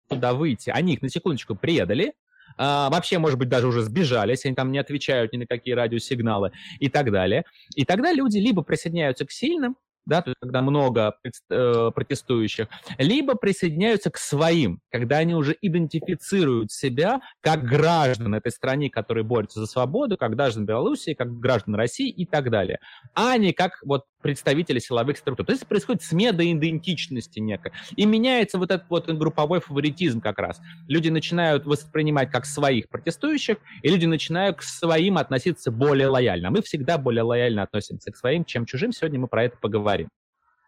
сюда 0.08 0.34
выйти, 0.34 0.70
они 0.70 0.94
их 0.94 1.02
на 1.02 1.08
секундочку 1.08 1.56
предали, 1.56 2.14
а, 2.58 2.90
вообще, 2.90 3.18
может 3.18 3.38
быть, 3.38 3.48
даже 3.48 3.66
уже 3.66 3.82
сбежали, 3.82 4.32
если 4.32 4.48
они 4.48 4.56
там 4.56 4.72
не 4.72 4.78
отвечают 4.78 5.32
ни 5.32 5.38
на 5.38 5.46
какие 5.46 5.74
радиосигналы 5.74 6.52
и 6.80 6.88
так 6.88 7.10
далее. 7.10 7.44
И 7.74 7.84
тогда 7.84 8.12
люди 8.12 8.38
либо 8.38 8.62
присоединяются 8.62 9.24
к 9.24 9.30
сильным, 9.30 9.76
да, 10.08 10.22
то 10.22 10.30
есть 10.30 10.40
когда 10.40 10.62
много 10.62 11.16
э, 11.50 11.90
протестующих, 11.94 12.68
либо 12.96 13.34
присоединяются 13.34 14.10
к 14.10 14.16
своим, 14.16 14.80
когда 14.90 15.18
они 15.18 15.34
уже 15.34 15.54
идентифицируют 15.60 16.72
себя 16.72 17.20
как 17.42 17.64
граждан 17.64 18.34
этой 18.34 18.50
страны, 18.50 18.88
которые 18.88 19.22
борются 19.22 19.60
за 19.60 19.66
свободу, 19.66 20.16
как 20.16 20.34
граждан 20.34 20.64
Белоруссии, 20.64 21.12
как 21.12 21.38
граждан 21.38 21.74
России 21.74 22.08
и 22.08 22.24
так 22.24 22.50
далее, 22.50 22.78
а 23.14 23.36
не 23.36 23.52
как 23.52 23.72
вот 23.84 24.04
представители 24.20 24.78
силовых 24.78 25.16
структур. 25.18 25.46
То 25.46 25.52
есть 25.52 25.66
происходит 25.66 26.02
смена 26.02 26.40
идентичности 26.40 27.38
некая. 27.38 27.72
И 27.96 28.06
меняется 28.06 28.58
вот 28.58 28.70
этот 28.70 28.88
вот 28.88 29.08
групповой 29.10 29.60
фаворитизм 29.60 30.20
как 30.20 30.38
раз. 30.38 30.60
Люди 30.88 31.08
начинают 31.08 31.66
воспринимать 31.66 32.30
как 32.30 32.46
своих 32.46 32.88
протестующих, 32.88 33.58
и 33.82 33.88
люди 33.88 34.06
начинают 34.06 34.58
к 34.58 34.62
своим 34.62 35.18
относиться 35.18 35.70
более 35.70 36.08
лояльно. 36.08 36.50
Мы 36.50 36.62
всегда 36.62 36.98
более 36.98 37.22
лояльно 37.22 37.62
относимся 37.62 38.12
к 38.12 38.16
своим, 38.16 38.44
чем 38.44 38.66
чужим. 38.66 38.92
Сегодня 38.92 39.20
мы 39.20 39.28
про 39.28 39.44
это 39.44 39.56
поговорим. 39.56 40.08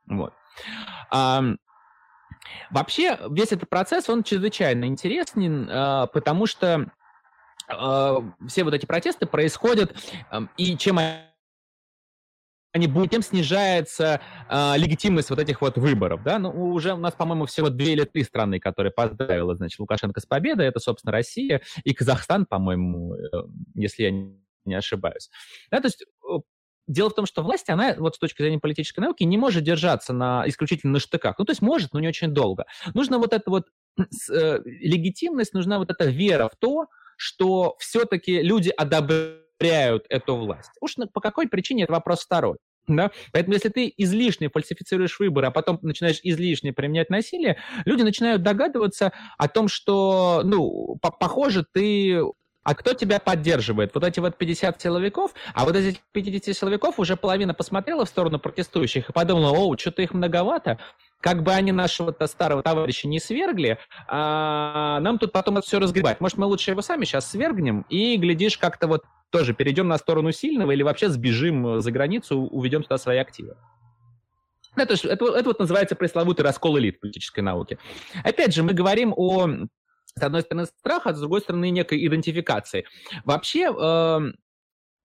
Вот. 0.07 0.33
А, 1.11 1.42
вообще, 2.71 3.19
весь 3.30 3.52
этот 3.52 3.69
процесс, 3.69 4.09
он 4.09 4.23
чрезвычайно 4.23 4.87
интересен, 4.87 5.69
а, 5.71 6.07
потому 6.07 6.47
что 6.47 6.90
а, 7.69 8.19
все 8.47 8.64
вот 8.64 8.75
эти 8.75 8.87
протесты 8.87 9.26
происходят, 9.26 9.95
и 10.57 10.76
чем 10.76 10.99
они 10.99 11.29
будут, 12.78 13.10
тем 13.10 13.22
снижается 13.22 14.20
э, 14.48 14.72
легитимность 14.76 15.30
вот 15.30 15.38
этих 15.38 15.60
вот 15.60 15.76
выборов, 15.76 16.22
да, 16.22 16.38
ну, 16.38 16.50
уже 16.50 16.94
у 16.94 16.98
нас, 16.98 17.14
по-моему, 17.14 17.46
всего 17.46 17.68
две 17.68 17.92
или 17.92 18.04
три 18.04 18.22
страны, 18.22 18.60
которые 18.60 18.92
поздравила, 18.92 19.56
значит, 19.56 19.78
Лукашенко 19.80 20.20
с 20.20 20.26
победой, 20.26 20.66
это, 20.66 20.78
собственно, 20.78 21.12
Россия 21.12 21.62
и 21.84 21.92
Казахстан, 21.94 22.46
по-моему, 22.46 23.14
э, 23.14 23.28
если 23.74 24.02
я 24.04 24.10
не 24.64 24.74
ошибаюсь. 24.74 25.30
Да, 25.70 25.80
то 25.80 25.86
есть 25.86 26.04
дело 26.86 27.10
в 27.10 27.14
том, 27.14 27.26
что 27.26 27.42
власть, 27.42 27.70
она 27.70 27.94
вот 27.98 28.16
с 28.16 28.18
точки 28.18 28.42
зрения 28.42 28.58
политической 28.58 29.00
науки 29.00 29.22
не 29.22 29.38
может 29.38 29.62
держаться 29.62 30.12
на, 30.12 30.44
исключительно 30.46 30.94
на 30.94 30.98
штыках. 31.00 31.38
Ну, 31.38 31.44
то 31.44 31.52
есть 31.52 31.62
может, 31.62 31.92
но 31.92 32.00
не 32.00 32.08
очень 32.08 32.28
долго. 32.28 32.66
Нужно 32.94 33.18
вот 33.18 33.32
эта 33.32 33.48
вот 33.50 33.68
э, 34.30 34.58
легитимность, 34.64 35.54
нужна 35.54 35.78
вот 35.78 35.90
эта 35.90 36.04
вера 36.06 36.48
в 36.48 36.56
то, 36.56 36.86
что 37.16 37.76
все-таки 37.78 38.42
люди 38.42 38.70
одобряют 38.70 39.50
эту 39.68 40.36
власть. 40.36 40.70
Уж 40.80 40.96
по 41.12 41.20
какой 41.20 41.48
причине 41.48 41.84
это 41.84 41.92
вопрос 41.92 42.20
второй. 42.20 42.58
Да? 42.86 43.10
Поэтому 43.32 43.54
если 43.54 43.68
ты 43.68 43.92
излишне 43.96 44.48
фальсифицируешь 44.48 45.18
выборы, 45.20 45.46
а 45.46 45.50
потом 45.50 45.78
начинаешь 45.82 46.20
излишне 46.22 46.72
применять 46.72 47.10
насилие, 47.10 47.58
люди 47.84 48.02
начинают 48.02 48.42
догадываться 48.42 49.12
о 49.38 49.48
том, 49.48 49.68
что, 49.68 50.42
ну, 50.44 50.96
по 51.00 51.10
похоже, 51.10 51.64
ты 51.70 52.20
а 52.62 52.74
кто 52.74 52.92
тебя 52.92 53.20
поддерживает? 53.20 53.94
Вот 53.94 54.04
эти 54.04 54.20
вот 54.20 54.36
50 54.36 54.80
силовиков, 54.80 55.32
а 55.54 55.64
вот 55.64 55.76
этих 55.76 56.00
50 56.12 56.54
силовиков 56.54 56.98
уже 56.98 57.16
половина 57.16 57.54
посмотрела 57.54 58.04
в 58.04 58.08
сторону 58.08 58.38
протестующих 58.38 59.08
и 59.08 59.12
подумала, 59.12 59.50
о, 59.56 59.76
что-то 59.78 60.02
их 60.02 60.12
многовато, 60.12 60.78
как 61.20 61.42
бы 61.42 61.52
они 61.52 61.72
нашего-то 61.72 62.26
старого 62.26 62.62
товарища 62.62 63.08
не 63.08 63.18
свергли, 63.18 63.78
а 64.08 65.00
нам 65.00 65.18
тут 65.18 65.32
потом 65.32 65.58
это 65.58 65.66
все 65.66 65.78
разгребать. 65.78 66.20
Может, 66.20 66.36
мы 66.36 66.46
лучше 66.46 66.70
его 66.70 66.82
сами 66.82 67.04
сейчас 67.04 67.30
свергнем 67.30 67.86
и, 67.88 68.16
глядишь, 68.16 68.58
как-то 68.58 68.88
вот 68.88 69.04
тоже 69.30 69.54
перейдем 69.54 69.88
на 69.88 69.99
сторону 69.99 70.32
сильного 70.32 70.72
или 70.72 70.82
вообще 70.82 71.08
сбежим 71.08 71.80
за 71.80 71.90
границу, 71.90 72.38
уведем 72.40 72.82
туда 72.82 72.99
свои 72.99 73.18
активы. 73.18 73.56
Это, 74.76 74.94
это, 74.94 75.25
это 75.26 75.44
вот 75.44 75.58
называется 75.58 75.96
пресловутый 75.96 76.44
раскол 76.44 76.78
элит 76.78 77.00
политической 77.00 77.40
науке. 77.40 77.78
Опять 78.22 78.54
же, 78.54 78.62
мы 78.62 78.72
говорим 78.72 79.12
о 79.16 79.49
с 80.18 80.22
одной 80.22 80.42
стороны, 80.42 80.66
страха, 80.66 81.10
а 81.10 81.14
с 81.14 81.20
другой 81.20 81.40
стороны, 81.40 81.70
некой 81.70 82.04
идентификации. 82.06 82.84
Вообще, 83.25 83.72
э, 83.72 84.20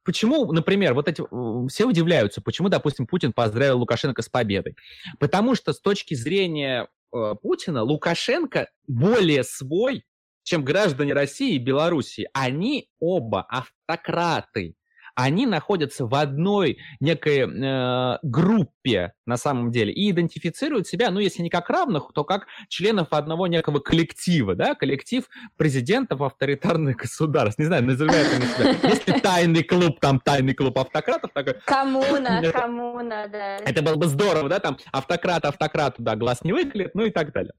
почему, 0.03 0.51
например, 0.51 0.94
вот 0.94 1.08
эти 1.08 1.24
все 1.70 1.86
удивляются, 1.86 2.41
почему, 2.41 2.70
допустим, 2.70 3.08
Путин 3.08 3.34
поздравил 3.34 3.79
Лукашенко 3.79 4.22
с 4.22 4.29
победой? 4.29 4.75
Потому 5.20 5.55
что 5.55 5.74
с 5.74 5.79
точки 5.79 6.15
зрения 6.15 6.88
э, 7.13 7.36
Путина 7.41 7.84
Лукашенко 7.84 8.70
более 8.88 9.44
свой, 9.44 10.03
чем 10.46 10.64
граждане 10.64 11.14
России 11.14 11.56
и 11.56 11.60
Белоруссии. 11.60 12.30
Они 12.32 12.90
оба 13.00 13.42
автократы 13.42 14.75
они 15.15 15.45
находятся 15.45 16.05
в 16.05 16.13
одной 16.13 16.77
некой 17.00 17.39
э, 17.39 18.17
группе 18.22 19.13
на 19.25 19.38
самом 19.38 19.72
деле 19.72 19.91
и 19.93 20.12
идентифицируют 20.12 20.88
себя, 20.88 21.10
ну, 21.10 21.19
если 21.19 21.41
не 21.41 21.50
как 21.50 21.69
равных, 21.69 22.12
то 22.13 22.24
как 22.24 22.48
членов 22.67 23.07
одного 23.12 23.48
некого 23.48 23.79
коллектива, 23.79 24.55
да, 24.55 24.75
коллектив 24.75 25.24
президентов 25.57 26.22
авторитарных 26.22 26.98
государств. 26.98 27.57
Не 27.60 27.65
знаю, 27.65 27.86
называют 27.86 28.27
они 28.34 28.45
себя. 28.45 28.89
Если 28.89 29.19
тайный 29.19 29.63
клуб, 29.63 30.00
там 30.00 30.19
тайный 30.19 30.53
клуб 30.53 30.77
автократов. 30.77 31.31
Такой, 31.34 31.55
коммуна, 31.65 32.41
коммуна, 32.53 33.27
да. 33.31 33.57
Это 33.57 33.81
было 33.81 33.95
бы 33.95 34.07
здорово, 34.07 34.50
да, 34.50 34.60
там 34.60 34.77
автократ 34.91 35.45
автократу, 35.45 36.03
да, 36.03 36.15
глаз 36.15 36.43
не 36.43 36.51
выклеит, 36.51 36.93
ну 36.93 37.05
и 37.05 37.10
так 37.10 37.31
далее. 37.31 37.53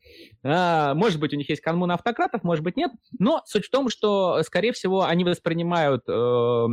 А, 0.45 0.95
может 0.95 1.19
быть, 1.19 1.33
у 1.33 1.37
них 1.37 1.49
есть 1.49 1.63
коммуна 1.63 1.95
автократов, 1.95 2.45
может 2.45 2.63
быть, 2.63 2.77
нет, 2.77 2.91
но 3.19 3.41
суть 3.47 3.65
в 3.65 3.71
том, 3.71 3.89
что, 3.89 4.43
скорее 4.43 4.73
всего, 4.73 5.05
они 5.05 5.25
воспринимают 5.25 6.03
э, 6.07 6.67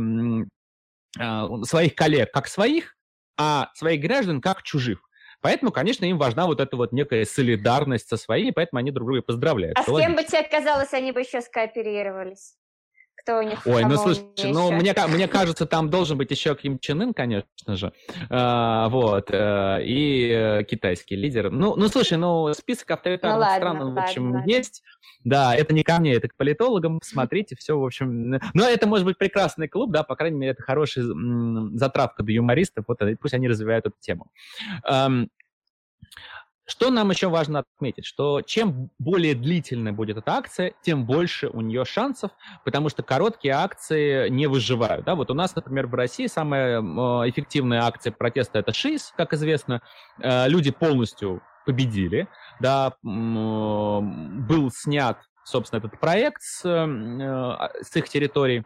своих 1.14 1.94
коллег 1.94 2.32
как 2.32 2.48
своих, 2.48 2.96
а 3.36 3.70
своих 3.74 4.00
граждан 4.00 4.40
как 4.40 4.62
чужих. 4.62 5.00
Поэтому, 5.40 5.72
конечно, 5.72 6.06
им 6.06 6.16
важна 6.16 6.46
вот 6.46 6.60
эта 6.60 6.76
вот 6.76 6.92
некая 6.92 7.24
солидарность 7.26 8.08
со 8.08 8.16
своими, 8.16 8.50
поэтому 8.50 8.78
они 8.78 8.90
друг 8.90 9.06
друга 9.08 9.22
поздравляют. 9.22 9.76
А 9.78 9.82
с 9.82 9.86
кем 9.86 10.16
бы 10.16 10.24
тебе 10.24 10.42
казалось, 10.42 10.92
они 10.94 11.12
бы 11.12 11.20
еще 11.20 11.42
скооперировались? 11.42 12.56
Кто 13.24 13.38
у 13.38 13.42
них 13.42 13.66
Ой, 13.66 13.84
ну 13.84 13.96
слушай, 13.96 14.22
ну 14.52 14.70
мне, 14.70 14.94
мне 15.08 15.28
кажется, 15.28 15.66
там 15.66 15.88
должен 15.88 16.18
быть 16.18 16.30
еще 16.30 16.54
Ким 16.54 16.78
Чен 16.78 17.00
Ын, 17.00 17.14
конечно 17.14 17.48
же, 17.68 17.92
а, 18.28 18.88
вот, 18.90 19.30
а, 19.32 19.78
и 19.78 20.28
э, 20.28 20.64
китайский 20.64 21.16
лидер. 21.16 21.50
Ну, 21.50 21.74
ну 21.74 21.88
слушай, 21.88 22.18
ну 22.18 22.52
список 22.52 22.90
авторитарных 22.90 23.36
ну, 23.36 23.40
ладно, 23.40 23.56
стран, 23.56 23.78
ладно, 23.78 24.00
в 24.00 24.04
общем, 24.04 24.32
ладно. 24.32 24.50
есть. 24.50 24.82
Да, 25.24 25.56
это 25.56 25.72
не 25.72 25.82
ко 25.82 25.98
мне, 26.00 26.12
это 26.12 26.28
к 26.28 26.36
политологам. 26.36 27.00
Смотрите, 27.02 27.56
все, 27.56 27.78
в 27.78 27.84
общем. 27.84 28.38
Но 28.52 28.68
это 28.68 28.86
может 28.86 29.06
быть 29.06 29.16
прекрасный 29.16 29.68
клуб, 29.68 29.90
да, 29.90 30.02
по 30.02 30.16
крайней 30.16 30.36
мере, 30.36 30.52
это 30.52 30.62
хорошая 30.62 31.06
затравка 31.74 32.22
для 32.22 32.36
юмористов. 32.36 32.84
Вот 32.88 33.00
пусть 33.20 33.32
они 33.32 33.48
развивают 33.48 33.86
эту 33.86 33.96
тему. 34.00 34.26
Что 36.66 36.90
нам 36.90 37.10
еще 37.10 37.28
важно 37.28 37.60
отметить, 37.60 38.06
что 38.06 38.40
чем 38.40 38.90
более 38.98 39.34
длительная 39.34 39.92
будет 39.92 40.16
эта 40.16 40.32
акция, 40.32 40.72
тем 40.80 41.04
больше 41.04 41.48
у 41.48 41.60
нее 41.60 41.84
шансов, 41.84 42.30
потому 42.64 42.88
что 42.88 43.02
короткие 43.02 43.54
акции 43.54 44.30
не 44.30 44.46
выживают. 44.46 45.04
Да? 45.04 45.14
Вот 45.14 45.30
у 45.30 45.34
нас, 45.34 45.54
например, 45.54 45.86
в 45.86 45.94
России 45.94 46.26
самая 46.26 46.80
эффективная 47.28 47.82
акция 47.82 48.12
протеста 48.12 48.58
это 48.60 48.72
ШИС, 48.72 49.12
как 49.16 49.34
известно. 49.34 49.82
Э, 50.18 50.48
люди 50.48 50.70
полностью 50.70 51.42
победили, 51.66 52.28
да, 52.60 52.94
был 53.02 54.70
снят, 54.70 55.18
собственно, 55.44 55.78
этот 55.78 55.98
проект 55.98 56.42
с, 56.42 56.64
э, 56.64 57.82
с 57.82 57.96
их 57.96 58.08
территории. 58.08 58.64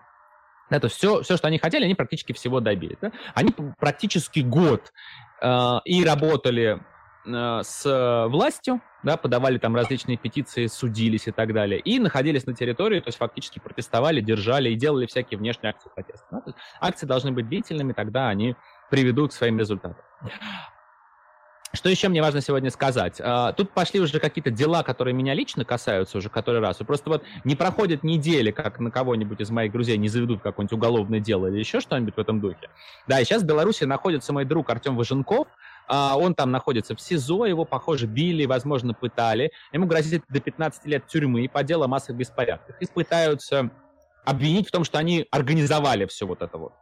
Да, 0.70 0.80
то 0.80 0.86
есть 0.86 0.96
все, 0.96 1.22
все, 1.22 1.36
что 1.36 1.48
они 1.48 1.58
хотели, 1.58 1.84
они 1.84 1.94
практически 1.94 2.32
всего 2.32 2.60
добились. 2.60 2.98
Да? 3.00 3.12
Они 3.34 3.54
практически 3.78 4.40
год 4.40 4.92
э, 5.40 5.78
и 5.84 6.04
работали 6.04 6.80
Э, 7.28 7.60
с 7.62 8.26
властью, 8.28 8.80
да, 9.02 9.16
подавали 9.16 9.58
там 9.58 9.74
различные 9.76 10.16
петиции, 10.16 10.66
судились 10.66 11.28
и 11.28 11.30
так 11.30 11.52
далее, 11.52 11.80
и 11.80 11.98
находились 11.98 12.46
на 12.46 12.54
территории, 12.54 13.00
то 13.00 13.08
есть 13.08 13.18
фактически 13.18 13.58
протестовали, 13.58 14.20
держали 14.20 14.70
и 14.70 14.74
делали 14.74 15.06
всякие 15.06 15.38
внешние 15.38 15.70
акции 15.70 15.90
протеста. 15.94 16.26
Да? 16.30 16.42
акции 16.80 17.06
должны 17.06 17.32
быть 17.32 17.48
длительными, 17.48 17.92
тогда 17.92 18.28
они 18.28 18.56
приведут 18.90 19.32
к 19.32 19.34
своим 19.34 19.58
результатам. 19.58 20.04
Что 21.74 21.90
еще 21.90 22.08
мне 22.08 22.22
важно 22.22 22.40
сегодня 22.40 22.70
сказать? 22.70 23.20
А, 23.22 23.52
тут 23.52 23.72
пошли 23.72 24.00
уже 24.00 24.18
какие-то 24.20 24.50
дела, 24.50 24.82
которые 24.82 25.12
меня 25.12 25.34
лично 25.34 25.66
касаются 25.66 26.16
уже 26.16 26.30
который 26.30 26.60
раз. 26.60 26.80
И 26.80 26.84
просто 26.84 27.10
вот 27.10 27.24
не 27.44 27.56
проходит 27.56 28.02
недели, 28.02 28.50
как 28.50 28.78
на 28.78 28.90
кого-нибудь 28.90 29.40
из 29.40 29.50
моих 29.50 29.70
друзей 29.70 29.98
не 29.98 30.08
заведут 30.08 30.40
какое-нибудь 30.40 30.72
уголовное 30.72 31.20
дело 31.20 31.48
или 31.48 31.58
еще 31.58 31.80
что-нибудь 31.80 32.14
в 32.16 32.18
этом 32.18 32.40
духе. 32.40 32.70
Да, 33.06 33.20
и 33.20 33.24
сейчас 33.24 33.42
в 33.42 33.46
Беларуси 33.46 33.84
находится 33.84 34.32
мой 34.32 34.46
друг 34.46 34.70
Артем 34.70 34.96
Важенков, 34.96 35.46
а, 35.46 35.57
он 35.88 36.34
там 36.34 36.50
находится 36.50 36.94
в 36.94 37.00
СИЗО, 37.00 37.46
его, 37.46 37.64
похоже, 37.64 38.06
били, 38.06 38.44
возможно, 38.44 38.94
пытали. 38.94 39.52
Ему 39.72 39.86
грозит 39.86 40.24
до 40.28 40.40
15 40.40 40.86
лет 40.86 41.06
тюрьмы 41.06 41.48
по 41.48 41.62
делу 41.62 41.84
о 41.84 41.88
массовых 41.88 42.18
беспорядках. 42.18 42.80
И 42.80 42.86
пытаются 42.86 43.70
обвинить 44.24 44.68
в 44.68 44.70
том, 44.70 44.84
что 44.84 44.98
они 44.98 45.26
организовали 45.30 46.06
все 46.06 46.26
вот 46.26 46.42
это 46.42 46.58
вот, 46.58 46.72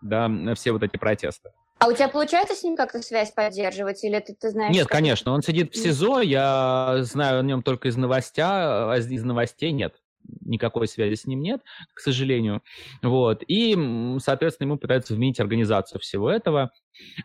да, 0.00 0.28
все 0.54 0.72
вот 0.72 0.82
эти 0.82 0.96
протесты. 0.96 1.50
А 1.78 1.88
у 1.88 1.92
тебя 1.92 2.08
получается 2.08 2.54
с 2.54 2.62
ним 2.62 2.76
как-то 2.76 3.00
связь 3.00 3.30
поддерживать, 3.30 4.04
или 4.04 4.18
ты, 4.18 4.34
ты 4.34 4.50
знаешь? 4.50 4.74
Нет, 4.74 4.86
конечно, 4.86 5.32
он 5.32 5.42
сидит 5.42 5.72
в 5.72 5.76
СИЗО, 5.76 6.20
я 6.20 6.98
знаю 7.02 7.40
о 7.40 7.42
нем 7.42 7.62
только 7.62 7.88
из 7.88 7.96
новостя, 7.96 8.92
а 8.92 8.96
из 8.98 9.22
новостей 9.24 9.72
нет 9.72 9.94
никакой 10.40 10.88
связи 10.88 11.14
с 11.14 11.26
ним 11.26 11.40
нет, 11.40 11.62
к 11.94 12.00
сожалению. 12.00 12.62
Вот. 13.02 13.42
И, 13.46 13.76
соответственно, 14.22 14.68
ему 14.68 14.78
пытаются 14.78 15.14
вменить 15.14 15.40
организацию 15.40 16.00
всего 16.00 16.30
этого. 16.30 16.70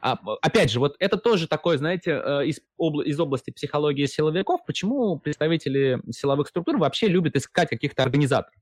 А, 0.01 0.17
опять 0.41 0.71
же, 0.71 0.79
вот 0.79 0.95
это 0.99 1.17
тоже 1.17 1.47
такое, 1.47 1.77
знаете, 1.77 2.21
э, 2.23 2.45
из, 2.47 2.62
обла- 2.79 3.03
из 3.03 3.19
области 3.19 3.51
психологии 3.51 4.05
силовиков, 4.05 4.62
почему 4.65 5.19
представители 5.19 6.01
силовых 6.12 6.47
структур 6.47 6.77
вообще 6.77 7.08
любят 7.08 7.36
искать 7.36 7.69
каких-то 7.69 8.03
организаторов. 8.03 8.53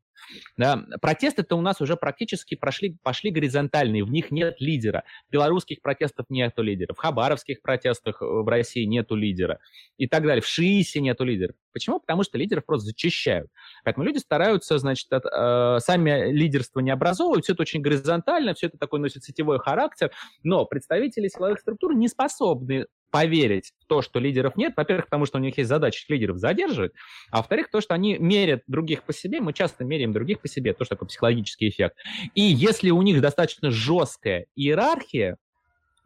Да? 0.57 0.83
Протесты-то 1.01 1.55
у 1.55 1.61
нас 1.61 1.81
уже 1.81 1.95
практически 1.95 2.55
прошли, 2.55 2.97
пошли 3.03 3.31
горизонтальные, 3.31 4.03
в 4.03 4.11
них 4.11 4.31
нет 4.31 4.55
лидера. 4.59 5.03
Белорусских 5.29 5.81
протестов 5.81 6.25
нету 6.29 6.61
лидера, 6.61 6.93
в 6.93 6.97
хабаровских 6.97 7.61
протестах 7.61 8.21
э, 8.21 8.25
в 8.25 8.47
России 8.47 8.85
нету 8.85 9.15
лидера 9.15 9.59
и 9.97 10.07
так 10.07 10.23
далее. 10.23 10.41
В 10.41 10.47
ШИИСе 10.47 11.01
нету 11.01 11.23
лидеров. 11.23 11.55
Почему? 11.71 11.99
Потому 11.99 12.23
что 12.23 12.37
лидеров 12.37 12.65
просто 12.65 12.87
зачищают. 12.87 13.49
Поэтому 13.83 14.05
люди 14.05 14.17
стараются, 14.17 14.77
значит, 14.77 15.11
от, 15.11 15.25
э, 15.25 15.79
сами 15.79 16.31
лидерство 16.31 16.79
не 16.79 16.91
образовывать, 16.91 17.45
все 17.45 17.53
это 17.53 17.63
очень 17.63 17.81
горизонтально, 17.81 18.53
все 18.53 18.67
это 18.67 18.77
такой 18.77 18.99
носит 18.99 19.23
сетевой 19.23 19.59
характер, 19.59 20.11
но 20.43 20.65
представители 20.65 21.27
силовых 21.27 21.59
структур 21.59 21.95
не 21.95 22.07
способны 22.07 22.85
поверить 23.13 23.73
в 23.79 23.85
то, 23.85 24.01
что 24.01 24.19
лидеров 24.19 24.55
нет, 24.55 24.73
во-первых, 24.75 25.05
потому 25.05 25.27
что 25.27 25.37
у 25.37 25.41
них 25.41 25.55
есть 25.59 25.69
задача 25.69 26.03
лидеров 26.09 26.39
задерживать, 26.39 26.93
а 27.29 27.37
во-вторых, 27.37 27.69
то, 27.69 27.79
что 27.79 27.93
они 27.93 28.17
мерят 28.17 28.63
других 28.65 29.03
по 29.03 29.13
себе, 29.13 29.39
мы 29.39 29.53
часто 29.53 29.83
меряем 29.85 30.13
других 30.13 30.41
по 30.41 30.47
себе, 30.47 30.73
то, 30.73 30.83
что 30.83 30.95
такой 30.95 31.09
психологический 31.09 31.69
эффект. 31.69 31.95
И 32.33 32.41
если 32.41 32.89
у 32.89 32.99
них 33.03 33.21
достаточно 33.21 33.69
жесткая 33.69 34.47
иерархия, 34.55 35.37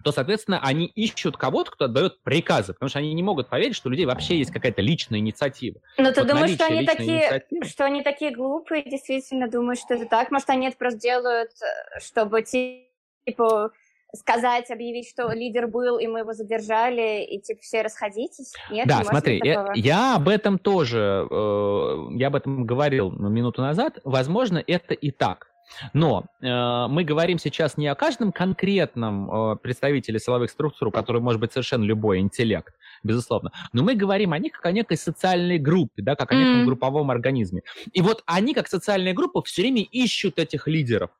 то, 0.03 0.11
соответственно, 0.11 0.59
они 0.61 0.87
ищут 0.87 1.37
кого-то, 1.37 1.71
кто 1.71 1.85
отдает 1.85 2.21
приказы, 2.23 2.73
потому 2.73 2.89
что 2.89 2.99
они 2.99 3.13
не 3.13 3.23
могут 3.23 3.47
поверить, 3.47 3.75
что 3.77 3.87
у 3.87 3.91
людей 3.91 4.05
вообще 4.05 4.37
есть 4.37 4.51
какая-то 4.51 4.81
личная 4.81 5.19
инициатива. 5.19 5.79
Но 5.97 6.11
ты 6.11 6.23
вот 6.23 6.29
думаешь, 6.29 6.55
что 6.55 6.65
они, 6.65 6.85
такие, 6.85 7.19
инициативы... 7.19 7.65
что 7.65 7.85
они 7.85 8.03
такие 8.03 8.35
глупые, 8.35 8.83
действительно 8.83 9.49
думают, 9.49 9.79
что 9.79 9.93
это 9.93 10.07
так? 10.07 10.29
Может, 10.29 10.49
они 10.49 10.67
это 10.67 10.75
просто 10.75 10.99
делают, 10.99 11.51
э, 11.61 11.99
чтобы, 12.01 12.43
типа, 12.43 13.71
сказать, 14.15 14.71
объявить, 14.71 15.09
что 15.09 15.31
лидер 15.31 15.67
был, 15.67 15.97
и 15.97 16.07
мы 16.07 16.19
его 16.19 16.33
задержали, 16.33 17.23
и 17.23 17.41
типа 17.41 17.61
все 17.61 17.81
расходитесь? 17.81 18.53
Нет, 18.71 18.87
да, 18.87 19.03
смотри, 19.03 19.41
я, 19.43 19.71
я 19.75 20.15
об 20.15 20.29
этом 20.29 20.57
тоже, 20.57 21.27
э, 21.29 22.07
я 22.15 22.27
об 22.27 22.35
этом 22.35 22.65
говорил 22.65 23.11
минуту 23.11 23.61
назад. 23.61 23.99
Возможно, 24.03 24.63
это 24.65 24.93
и 24.93 25.11
так. 25.11 25.47
Но 25.93 26.25
э, 26.41 26.87
мы 26.87 27.03
говорим 27.03 27.39
сейчас 27.39 27.75
не 27.75 27.87
о 27.87 27.95
каждом 27.95 28.31
конкретном 28.31 29.29
э, 29.29 29.55
представителе 29.57 30.17
силовых 30.17 30.49
структур, 30.49 30.91
который 30.91 31.21
может 31.21 31.41
быть 31.41 31.51
совершенно 31.51 31.83
любой 31.83 32.19
интеллект, 32.19 32.73
безусловно, 33.03 33.51
но 33.73 33.83
мы 33.83 33.95
говорим 33.95 34.31
о 34.31 34.39
них 34.39 34.53
как 34.53 34.67
о 34.67 34.71
некой 34.71 34.95
социальной 34.95 35.57
группе, 35.57 36.01
да, 36.01 36.15
как 36.15 36.31
о 36.31 36.35
неком 36.35 36.61
mm. 36.61 36.65
групповом 36.65 37.11
организме. 37.11 37.63
И 37.91 38.01
вот 38.01 38.23
они, 38.25 38.53
как 38.53 38.69
социальная 38.69 39.13
группа, 39.13 39.43
все 39.43 39.63
время 39.63 39.81
ищут 39.83 40.39
этих 40.39 40.67
лидеров 40.67 41.11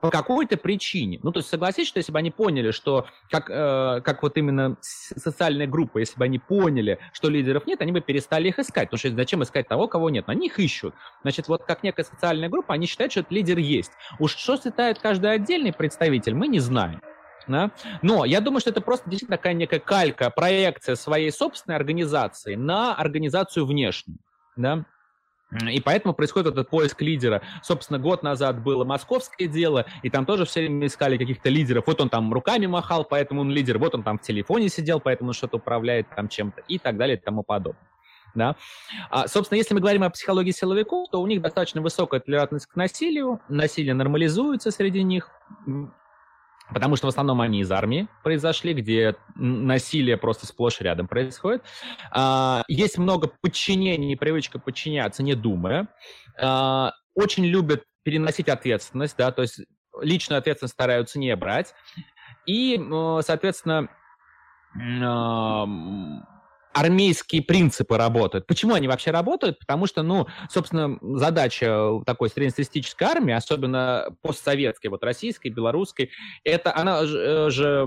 по 0.00 0.10
какой-то 0.10 0.56
причине. 0.56 1.20
Ну, 1.22 1.32
то 1.32 1.40
есть 1.40 1.48
согласись, 1.48 1.86
что 1.86 1.98
если 1.98 2.12
бы 2.12 2.18
они 2.18 2.30
поняли, 2.30 2.70
что 2.70 3.06
как, 3.30 3.50
э, 3.50 4.00
как 4.02 4.22
вот 4.22 4.36
именно 4.36 4.76
социальная 4.80 5.66
группа, 5.66 5.98
если 5.98 6.18
бы 6.18 6.24
они 6.24 6.38
поняли, 6.38 6.98
что 7.12 7.28
лидеров 7.28 7.66
нет, 7.66 7.80
они 7.82 7.92
бы 7.92 8.00
перестали 8.00 8.48
их 8.48 8.58
искать. 8.58 8.88
Потому 8.90 8.98
что 8.98 9.10
зачем 9.10 9.42
искать 9.42 9.68
того, 9.68 9.88
кого 9.88 10.10
нет? 10.10 10.24
Они 10.28 10.46
их 10.46 10.58
ищут. 10.58 10.94
Значит, 11.22 11.48
вот 11.48 11.64
как 11.64 11.82
некая 11.82 12.04
социальная 12.04 12.48
группа, 12.48 12.74
они 12.74 12.86
считают, 12.86 13.12
что 13.12 13.20
этот 13.20 13.32
лидер 13.32 13.58
есть. 13.58 13.92
Уж 14.18 14.36
что 14.36 14.56
считает 14.56 14.98
каждый 14.98 15.32
отдельный 15.32 15.72
представитель, 15.72 16.34
мы 16.34 16.48
не 16.48 16.60
знаем. 16.60 17.00
Да? 17.46 17.70
Но 18.02 18.24
я 18.24 18.40
думаю, 18.40 18.60
что 18.60 18.70
это 18.70 18.80
просто 18.80 19.10
действительно 19.10 19.36
такая 19.36 19.54
некая 19.54 19.80
калька, 19.80 20.30
проекция 20.30 20.94
своей 20.94 21.32
собственной 21.32 21.76
организации 21.76 22.54
на 22.54 22.94
организацию 22.94 23.66
внешнюю. 23.66 24.18
Да? 24.56 24.84
И 25.68 25.80
поэтому 25.80 26.14
происходит 26.14 26.52
этот 26.52 26.70
поиск 26.70 27.02
лидера. 27.02 27.42
Собственно, 27.62 27.98
год 27.98 28.22
назад 28.22 28.62
было 28.62 28.84
московское 28.84 29.48
дело, 29.48 29.86
и 30.02 30.10
там 30.10 30.24
тоже 30.24 30.44
все 30.44 30.60
время 30.60 30.86
искали 30.86 31.18
каких-то 31.18 31.48
лидеров. 31.48 31.84
Вот 31.86 32.00
он 32.00 32.08
там 32.08 32.32
руками 32.32 32.66
махал, 32.66 33.04
поэтому 33.04 33.40
он 33.40 33.50
лидер. 33.50 33.78
Вот 33.78 33.94
он 33.94 34.02
там 34.02 34.18
в 34.18 34.22
телефоне 34.22 34.68
сидел, 34.68 35.00
поэтому 35.00 35.30
он 35.30 35.34
что-то 35.34 35.56
управляет 35.56 36.06
там 36.14 36.28
чем-то 36.28 36.62
и 36.68 36.78
так 36.78 36.96
далее 36.96 37.16
и 37.16 37.20
тому 37.20 37.42
подобное. 37.42 37.82
Да? 38.34 38.54
А, 39.10 39.26
собственно, 39.26 39.58
если 39.58 39.74
мы 39.74 39.80
говорим 39.80 40.04
о 40.04 40.10
психологии 40.10 40.52
силовиков, 40.52 41.08
то 41.10 41.20
у 41.20 41.26
них 41.26 41.42
достаточно 41.42 41.80
высокая 41.80 42.20
толерантность 42.20 42.66
к 42.66 42.76
насилию, 42.76 43.40
насилие 43.48 43.94
нормализуется 43.94 44.70
среди 44.70 45.02
них, 45.02 45.30
Потому 46.72 46.96
что 46.96 47.06
в 47.06 47.08
основном 47.08 47.40
они 47.40 47.60
из 47.60 47.70
армии 47.70 48.08
произошли, 48.22 48.74
где 48.74 49.16
насилие 49.34 50.16
просто 50.16 50.46
сплошь 50.46 50.80
рядом 50.80 51.08
происходит. 51.08 51.62
А, 52.10 52.62
есть 52.68 52.98
много 52.98 53.30
подчинений, 53.40 54.16
привычка 54.16 54.58
подчиняться, 54.58 55.22
не 55.22 55.34
думая. 55.34 55.88
А, 56.40 56.92
очень 57.14 57.44
любят 57.44 57.84
переносить 58.02 58.48
ответственность, 58.48 59.16
да, 59.16 59.30
то 59.30 59.42
есть 59.42 59.60
личную 60.00 60.38
ответственность 60.38 60.74
стараются 60.74 61.18
не 61.18 61.34
брать. 61.36 61.74
И, 62.46 62.80
соответственно, 63.22 63.88
армейские 66.72 67.42
принципы 67.42 67.96
работают. 67.96 68.46
Почему 68.46 68.74
они 68.74 68.88
вообще 68.88 69.10
работают? 69.10 69.58
Потому 69.58 69.86
что, 69.86 70.02
ну, 70.02 70.26
собственно, 70.48 70.98
задача 71.18 72.00
такой 72.06 72.30
среднестатистической 72.30 73.08
армии, 73.08 73.34
особенно 73.34 74.06
постсоветской, 74.22 74.88
вот 74.88 75.02
российской, 75.02 75.48
белорусской, 75.48 76.10
это 76.44 76.74
она 76.74 77.04
же, 77.06 77.50
же 77.50 77.86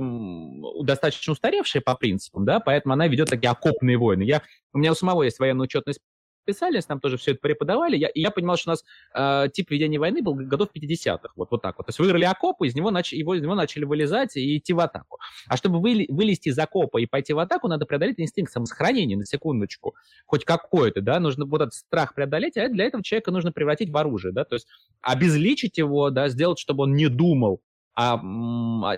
достаточно 0.81 1.33
устаревшая 1.33 1.81
по 1.81 1.95
принципам, 1.95 2.45
да, 2.45 2.59
поэтому 2.59 2.93
она 2.93 3.07
ведет 3.07 3.29
такие 3.29 3.49
окопные 3.49 3.97
войны. 3.97 4.23
Я, 4.23 4.41
у 4.73 4.79
меня 4.79 4.91
у 4.91 4.95
самого 4.95 5.23
есть 5.23 5.39
военная 5.39 5.63
учетность 5.65 5.99
писались, 6.43 6.88
нам 6.89 6.99
тоже 6.99 7.17
все 7.17 7.32
это 7.32 7.41
преподавали, 7.41 7.97
я, 7.97 8.08
и 8.08 8.21
я 8.21 8.32
понимал, 8.32 8.58
что 8.58 8.71
у 8.71 8.73
нас 8.73 8.84
э, 9.13 9.49
тип 9.51 9.71
ведения 9.71 9.99
войны 9.99 10.21
был 10.21 10.36
годов 10.36 10.69
50-х, 10.75 11.29
вот, 11.36 11.51
вот 11.51 11.62
так 11.62 11.77
вот. 11.77 11.88
То 11.88 11.89
есть 11.89 11.99
выиграли 11.99 12.25
окопы, 12.25 12.67
из 12.67 12.75
него, 12.75 12.91
нач, 12.91 13.13
его, 13.13 13.36
из 13.36 13.41
него 13.41 13.56
начали 13.56 13.86
вылезать 13.86 14.36
и 14.36 14.58
идти 14.58 14.73
в 14.73 14.79
атаку. 14.79 15.19
А 15.47 15.58
чтобы 15.58 15.79
вы, 15.79 16.06
вылезти 16.10 16.49
из 16.49 16.60
окопа 16.60 16.99
и 16.99 17.06
пойти 17.06 17.34
в 17.34 17.39
атаку, 17.39 17.67
надо 17.67 17.86
преодолеть 17.86 18.19
инстинкт 18.19 18.51
самосохранения, 18.51 19.17
на 19.17 19.25
секундочку, 19.25 19.95
хоть 20.25 20.45
какой-то, 20.45 21.01
да, 21.01 21.19
нужно 21.19 21.45
вот 21.45 21.62
этот 21.62 21.73
страх 21.73 22.15
преодолеть, 22.15 22.58
а 22.58 22.69
для 22.69 22.86
этого 22.86 23.03
человека 23.03 23.32
нужно 23.32 23.51
превратить 23.51 23.89
в 23.89 23.97
оружие, 23.97 24.34
да, 24.34 24.43
то 24.45 24.56
есть 24.56 24.67
обезличить 25.01 25.77
его, 25.77 26.10
да, 26.10 26.29
сделать, 26.29 26.60
чтобы 26.60 26.84
он 26.84 26.95
не 26.95 27.08
думал 27.08 27.62
а, 27.95 28.19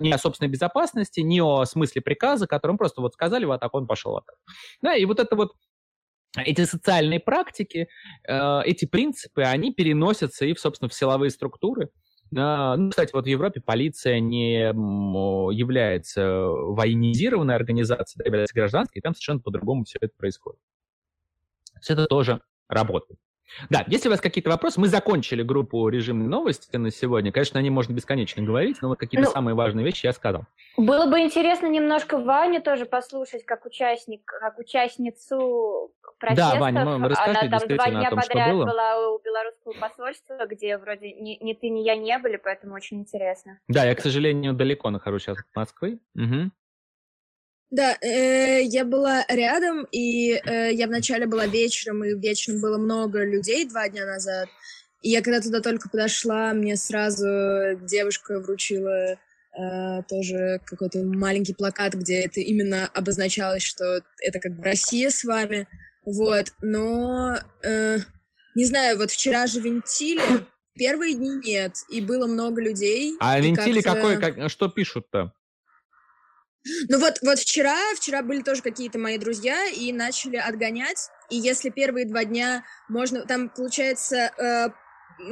не 0.00 0.12
о 0.12 0.18
собственной 0.18 0.50
безопасности, 0.50 1.20
не 1.20 1.40
о 1.42 1.64
смысле 1.64 2.00
приказа, 2.00 2.46
которым 2.46 2.78
просто 2.78 3.00
вот 3.00 3.12
сказали 3.12 3.44
в 3.44 3.52
атаку, 3.52 3.78
он 3.78 3.86
пошел 3.86 4.12
в 4.12 4.16
атаку. 4.16 4.38
Да, 4.80 4.94
и 4.94 5.04
вот 5.04 5.20
это 5.20 5.36
вот 5.36 5.52
эти 6.44 6.64
социальные 6.64 7.20
практики, 7.20 7.88
э, 8.26 8.60
эти 8.64 8.84
принципы, 8.84 9.42
они 9.42 9.72
переносятся 9.72 10.44
и, 10.46 10.54
собственно, 10.56 10.88
в 10.88 10.94
силовые 10.94 11.30
структуры. 11.30 11.90
Ну, 12.32 12.90
кстати, 12.90 13.12
вот 13.12 13.24
в 13.24 13.28
Европе 13.28 13.60
полиция 13.60 14.18
не 14.18 14.58
является 14.58 16.28
военизированной 16.28 17.54
организацией, 17.54 18.18
да, 18.18 18.24
является 18.24 18.54
гражданской, 18.54 18.98
и 18.98 19.00
там 19.00 19.14
совершенно 19.14 19.38
по-другому 19.38 19.84
все 19.84 19.98
это 20.00 20.12
происходит. 20.16 20.60
Все 21.80 21.92
это 21.92 22.06
тоже 22.06 22.40
работает. 22.68 23.20
Да, 23.70 23.84
если 23.86 24.08
у 24.08 24.10
вас 24.10 24.20
какие-то 24.20 24.50
вопросы, 24.50 24.80
мы 24.80 24.88
закончили 24.88 25.42
группу 25.42 25.88
режимной 25.88 26.26
новости 26.26 26.76
на 26.76 26.90
сегодня. 26.90 27.32
Конечно, 27.32 27.58
они 27.60 27.70
можно 27.70 27.92
бесконечно 27.92 28.42
говорить, 28.42 28.78
но 28.82 28.88
вот 28.88 28.98
какие-то 28.98 29.28
ну, 29.28 29.32
самые 29.32 29.54
важные 29.54 29.84
вещи 29.84 30.06
я 30.06 30.12
сказал. 30.12 30.44
Было 30.76 31.06
бы 31.06 31.20
интересно 31.20 31.66
немножко 31.68 32.18
Ваню 32.18 32.60
тоже 32.60 32.86
послушать, 32.86 33.44
как 33.44 33.64
участник, 33.64 34.24
как 34.24 34.58
участницу 34.58 35.92
протестов. 36.18 36.54
Да, 36.54 36.60
Ваня, 36.60 36.84
мы, 36.84 37.08
расскажи 37.08 37.38
Она 37.38 37.58
там 37.58 37.68
два 37.68 37.90
дня 37.90 38.10
том, 38.10 38.20
подряд 38.20 38.52
была 38.54 39.10
у 39.10 39.18
белорусского 39.18 39.72
посольства, 39.72 40.46
где 40.46 40.78
вроде 40.78 41.12
ни, 41.12 41.42
ни 41.42 41.54
ты, 41.54 41.68
ни 41.68 41.80
я 41.80 41.96
не 41.96 42.18
были, 42.18 42.36
поэтому 42.36 42.74
очень 42.74 43.00
интересно. 43.00 43.58
Да, 43.68 43.84
я, 43.84 43.94
к 43.94 44.00
сожалению, 44.00 44.54
далеко 44.54 44.90
нахожусь 44.90 45.22
сейчас 45.22 45.38
от 45.38 45.46
Москвы. 45.54 45.98
Угу. 46.14 46.50
Да, 47.70 47.96
э, 48.00 48.62
я 48.62 48.84
была 48.84 49.24
рядом, 49.28 49.86
и 49.90 50.34
э, 50.34 50.72
я 50.72 50.86
вначале 50.86 51.26
была 51.26 51.46
вечером, 51.46 52.04
и 52.04 52.14
вечером 52.14 52.60
было 52.60 52.78
много 52.78 53.24
людей 53.24 53.68
два 53.68 53.88
дня 53.88 54.06
назад. 54.06 54.48
И 55.02 55.10
я 55.10 55.20
когда 55.20 55.40
туда 55.40 55.60
только 55.60 55.88
подошла, 55.88 56.52
мне 56.52 56.76
сразу 56.76 57.26
девушка 57.82 58.38
вручила 58.40 59.18
э, 59.58 60.02
тоже 60.08 60.60
какой-то 60.64 61.02
маленький 61.02 61.54
плакат, 61.54 61.94
где 61.94 62.24
это 62.24 62.40
именно 62.40 62.88
обозначалось, 62.94 63.64
что 63.64 64.00
это 64.20 64.38
как 64.38 64.52
бы 64.52 64.62
Россия 64.62 65.10
с 65.10 65.24
вами. 65.24 65.66
Вот, 66.06 66.52
но 66.62 67.36
э, 67.64 67.98
не 68.54 68.64
знаю, 68.64 68.96
вот 68.96 69.10
вчера 69.10 69.46
же 69.48 69.60
винтили, 69.60 70.46
первые 70.74 71.14
дни 71.14 71.30
нет, 71.44 71.74
и 71.90 72.00
было 72.00 72.26
много 72.28 72.62
людей. 72.62 73.16
А 73.20 73.38
винтили 73.40 73.80
какой, 73.80 74.18
как, 74.20 74.48
что 74.48 74.68
пишут-то? 74.68 75.32
Ну 76.88 76.98
вот, 76.98 77.18
вот 77.22 77.38
вчера, 77.38 77.76
вчера 77.96 78.22
были 78.22 78.42
тоже 78.42 78.62
какие-то 78.62 78.98
мои 78.98 79.18
друзья 79.18 79.66
и 79.66 79.92
начали 79.92 80.36
отгонять. 80.36 81.10
И 81.28 81.36
если 81.36 81.70
первые 81.70 82.06
два 82.06 82.24
дня 82.24 82.64
можно, 82.88 83.26
там 83.26 83.48
получается 83.48 84.32
э, 84.38 84.68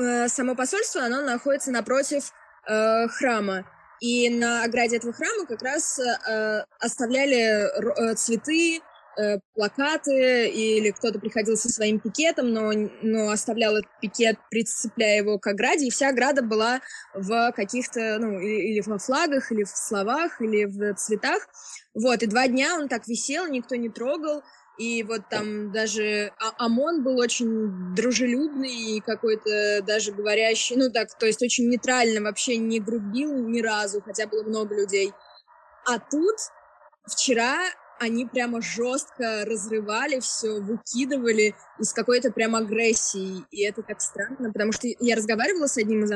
э, 0.00 0.28
само 0.28 0.54
посольство, 0.54 1.02
оно 1.04 1.22
находится 1.22 1.70
напротив 1.70 2.32
э, 2.68 3.08
храма. 3.08 3.64
И 4.00 4.28
на 4.28 4.64
ограде 4.64 4.96
этого 4.96 5.12
храма 5.12 5.46
как 5.46 5.62
раз 5.62 5.98
э, 5.98 6.64
оставляли 6.78 8.10
э, 8.10 8.14
цветы, 8.14 8.80
э, 9.18 9.38
плакаты, 9.54 10.48
или 10.48 10.90
кто-то 10.90 11.18
приходил 11.18 11.56
со 11.56 11.68
своим 11.68 12.00
пикетом, 12.00 12.52
но, 12.52 12.72
но 13.02 13.30
оставлял 13.30 13.76
этот 13.76 13.90
пикет, 14.00 14.36
прицепляя 14.50 15.18
его 15.18 15.38
к 15.38 15.46
ограде, 15.46 15.86
и 15.86 15.90
вся 15.90 16.08
ограда 16.08 16.42
была 16.42 16.80
в 17.14 17.52
каких-то, 17.52 18.18
ну, 18.18 18.38
или, 18.40 18.72
или 18.72 18.82
во 18.86 18.98
флагах, 18.98 19.52
или 19.52 19.64
в 19.64 19.68
словах, 19.68 20.40
или 20.40 20.64
в 20.64 20.94
цветах. 20.94 21.46
Вот, 21.94 22.22
и 22.22 22.26
два 22.26 22.48
дня 22.48 22.76
он 22.78 22.88
так 22.88 23.06
висел, 23.06 23.46
никто 23.46 23.76
не 23.76 23.88
трогал, 23.88 24.42
и 24.78 25.04
вот 25.04 25.28
там 25.30 25.70
даже 25.70 26.32
а 26.40 26.66
ОМОН 26.66 27.04
был 27.04 27.18
очень 27.18 27.94
дружелюбный 27.94 28.96
и 28.96 29.00
какой-то 29.00 29.82
даже 29.82 30.12
говорящий, 30.12 30.76
ну 30.76 30.90
так, 30.90 31.16
то 31.16 31.26
есть 31.26 31.42
очень 31.42 31.68
нейтрально, 31.68 32.20
вообще 32.20 32.56
не 32.56 32.80
грубил 32.80 33.32
ни 33.48 33.60
разу, 33.60 34.02
хотя 34.02 34.26
было 34.26 34.42
много 34.42 34.74
людей. 34.74 35.12
А 35.86 35.98
тут 35.98 36.36
вчера 37.06 37.58
они 37.98 38.26
прямо 38.26 38.60
жестко 38.60 39.44
разрывали 39.44 40.20
все, 40.20 40.60
выкидывали 40.60 41.54
из 41.78 41.92
какой-то 41.92 42.30
прям 42.30 42.56
агрессии. 42.56 43.44
И 43.50 43.62
это 43.64 43.82
так 43.82 44.00
странно, 44.00 44.52
потому 44.52 44.72
что 44.72 44.88
я 45.00 45.16
разговаривала 45.16 45.66
с 45.66 45.76
одним 45.76 46.04
из, 46.04 46.12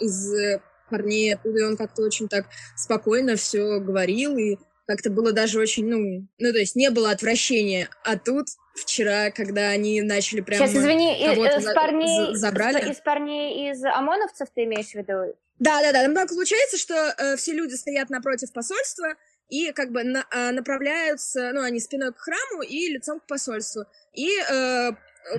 из 0.00 0.60
парней 0.90 1.34
оттуда, 1.34 1.60
и 1.60 1.62
он 1.62 1.76
как-то 1.76 2.02
очень 2.02 2.28
так 2.28 2.46
спокойно 2.76 3.36
все 3.36 3.80
говорил, 3.80 4.36
и 4.36 4.56
как-то 4.86 5.10
было 5.10 5.32
даже 5.32 5.60
очень, 5.60 5.86
ну, 5.86 6.26
ну, 6.38 6.52
то 6.52 6.58
есть 6.58 6.74
не 6.74 6.90
было 6.90 7.12
отвращения. 7.12 7.88
А 8.04 8.18
тут 8.18 8.48
вчера, 8.74 9.30
когда 9.30 9.68
они 9.68 10.02
начали 10.02 10.40
прямо 10.40 10.66
Сейчас, 10.66 10.82
извини, 10.82 11.14
из 11.14 11.74
парней, 11.74 12.34
забрали. 12.34 12.90
Из 12.90 12.96
парней 12.96 13.70
из 13.70 13.84
ОМОНовцев 13.84 14.48
ты 14.52 14.64
имеешь 14.64 14.90
в 14.90 14.94
виду? 14.96 15.36
Да, 15.60 15.80
да, 15.82 15.92
да. 15.92 16.02
Там 16.02 16.14
так 16.14 16.28
получается, 16.28 16.76
что 16.76 16.94
э, 16.94 17.36
все 17.36 17.52
люди 17.52 17.74
стоят 17.74 18.10
напротив 18.10 18.52
посольства, 18.52 19.14
и 19.50 19.72
как 19.72 19.90
бы 19.90 20.04
на, 20.04 20.24
а, 20.30 20.52
направляются, 20.52 21.50
ну, 21.52 21.62
они 21.62 21.80
спиной 21.80 22.12
к 22.12 22.18
храму 22.18 22.62
и 22.62 22.88
лицом 22.88 23.20
к 23.20 23.26
посольству. 23.26 23.84
И 24.14 24.30
э, 24.38 24.92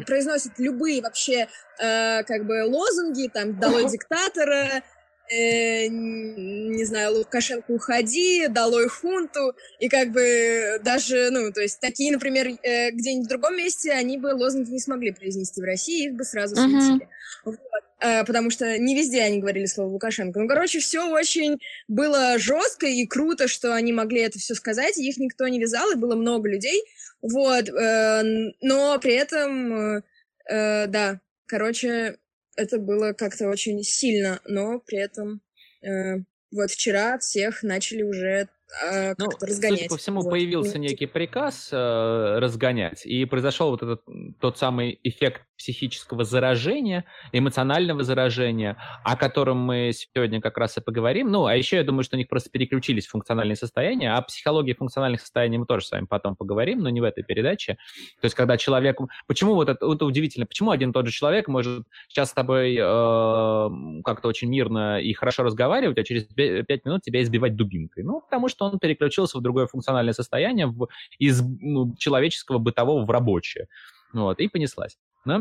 произносят 0.05 0.53
любые 0.57 1.01
вообще 1.01 1.47
э, 1.79 2.23
как 2.23 2.45
бы 2.45 2.65
лозунги, 2.65 3.29
там, 3.33 3.59
«Долой 3.59 3.89
диктатора», 3.89 4.83
э, 5.31 5.87
не 5.87 6.83
знаю, 6.85 7.17
Лукашенко 7.17 7.71
уходи, 7.71 8.47
долой 8.47 8.87
хунту, 8.87 9.53
и 9.79 9.89
как 9.89 10.11
бы 10.11 10.79
даже, 10.83 11.29
ну, 11.31 11.51
то 11.51 11.61
есть 11.61 11.79
такие, 11.79 12.11
например, 12.11 12.47
э, 12.63 12.91
где-нибудь 12.91 13.27
в 13.27 13.29
другом 13.29 13.57
месте 13.57 13.91
они 13.91 14.17
бы 14.17 14.27
лозунги 14.27 14.69
не 14.69 14.79
смогли 14.79 15.11
произнести 15.11 15.61
в 15.61 15.63
России, 15.65 16.07
их 16.07 16.13
бы 16.13 16.23
сразу 16.23 16.55
светили. 16.55 17.03
Uh-huh. 17.03 17.07
Вот. 17.45 17.59
Э, 18.01 18.25
потому 18.25 18.49
что 18.49 18.77
не 18.79 18.95
везде 18.95 19.21
они 19.21 19.39
говорили 19.39 19.65
слово 19.65 19.89
Лукашенко. 19.89 20.39
Ну, 20.39 20.47
короче, 20.47 20.79
все 20.79 21.07
очень 21.09 21.59
было 21.87 22.37
жестко 22.39 22.87
и 22.87 23.05
круто, 23.05 23.47
что 23.47 23.75
они 23.75 23.93
могли 23.93 24.21
это 24.21 24.39
все 24.39 24.55
сказать, 24.55 24.97
их 24.97 25.17
никто 25.17 25.47
не 25.47 25.59
вязал, 25.59 25.91
и 25.91 25.95
было 25.95 26.15
много 26.15 26.49
людей, 26.49 26.83
вот, 27.21 27.69
э, 27.69 28.23
но 28.61 28.99
при 28.99 29.13
этом, 29.13 30.03
э, 30.49 30.87
да, 30.87 31.19
короче, 31.45 32.17
это 32.55 32.77
было 32.79 33.13
как-то 33.13 33.49
очень 33.49 33.83
сильно, 33.83 34.41
но 34.45 34.79
при 34.79 34.99
этом 34.99 35.41
э, 35.81 36.17
вот 36.51 36.71
вчера 36.71 37.17
всех 37.19 37.63
начали 37.63 38.03
уже 38.03 38.49
э, 38.83 39.13
ну, 39.17 39.27
разгонять. 39.41 39.79
Судя 39.79 39.89
по 39.89 39.97
всему, 39.97 40.21
вот. 40.21 40.31
появился 40.31 40.79
некий 40.79 41.05
приказ 41.05 41.69
э, 41.71 42.39
разгонять, 42.39 43.05
и 43.05 43.25
произошел 43.25 43.71
вот 43.71 43.83
этот 43.83 44.01
тот 44.39 44.57
самый 44.57 44.99
эффект 45.03 45.43
психического 45.61 46.23
заражения, 46.23 47.05
эмоционального 47.31 48.03
заражения, 48.03 48.77
о 49.03 49.15
котором 49.15 49.57
мы 49.57 49.91
сегодня 49.93 50.41
как 50.41 50.57
раз 50.57 50.77
и 50.77 50.81
поговорим. 50.81 51.29
Ну, 51.29 51.45
а 51.45 51.55
еще 51.55 51.77
я 51.77 51.83
думаю, 51.83 52.03
что 52.03 52.15
у 52.15 52.17
них 52.17 52.27
просто 52.27 52.49
переключились 52.49 53.05
функциональные 53.05 53.55
состояния, 53.55 54.15
а 54.15 54.21
психологии 54.21 54.73
функциональных 54.73 55.21
состояний 55.21 55.59
мы 55.59 55.67
тоже 55.67 55.85
с 55.85 55.91
вами 55.91 56.07
потом 56.09 56.35
поговорим, 56.35 56.79
но 56.79 56.89
не 56.89 56.99
в 56.99 57.03
этой 57.03 57.23
передаче. 57.23 57.77
То 58.21 58.25
есть, 58.25 58.35
когда 58.35 58.57
человек... 58.57 58.97
Почему 59.27 59.53
вот 59.53 59.69
это, 59.69 59.85
это 59.85 60.05
удивительно, 60.05 60.47
почему 60.47 60.71
один 60.71 60.89
и 60.89 60.93
тот 60.93 61.05
же 61.05 61.11
человек 61.11 61.47
может 61.47 61.85
сейчас 62.09 62.31
с 62.31 62.33
тобой 62.33 62.75
э, 62.75 64.01
как-то 64.03 64.27
очень 64.27 64.49
мирно 64.49 64.99
и 64.99 65.13
хорошо 65.13 65.43
разговаривать, 65.43 65.97
а 65.99 66.03
через 66.03 66.23
пять 66.23 66.85
минут 66.85 67.03
тебя 67.03 67.21
избивать 67.21 67.55
дубинкой? 67.55 68.03
Ну, 68.03 68.21
потому 68.21 68.47
что 68.49 68.60
он 68.61 68.79
переключился 68.79 69.37
в 69.37 69.41
другое 69.41 69.67
функциональное 69.67 70.13
состояние, 70.13 70.67
в, 70.67 70.87
из 71.19 71.41
ну, 71.41 71.95
человеческого 71.97 72.57
бытового 72.57 73.05
в 73.05 73.09
рабочее. 73.09 73.67
Вот, 74.13 74.39
и 74.39 74.47
понеслась. 74.47 74.97
Да? 75.25 75.39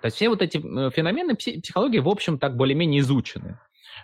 То 0.00 0.06
есть 0.06 0.16
все 0.16 0.28
вот 0.28 0.42
эти 0.42 0.58
э, 0.58 0.90
феномены 0.90 1.34
психологии, 1.34 1.98
в 1.98 2.08
общем, 2.08 2.38
так 2.38 2.56
более-менее 2.56 3.00
изучены. 3.00 3.58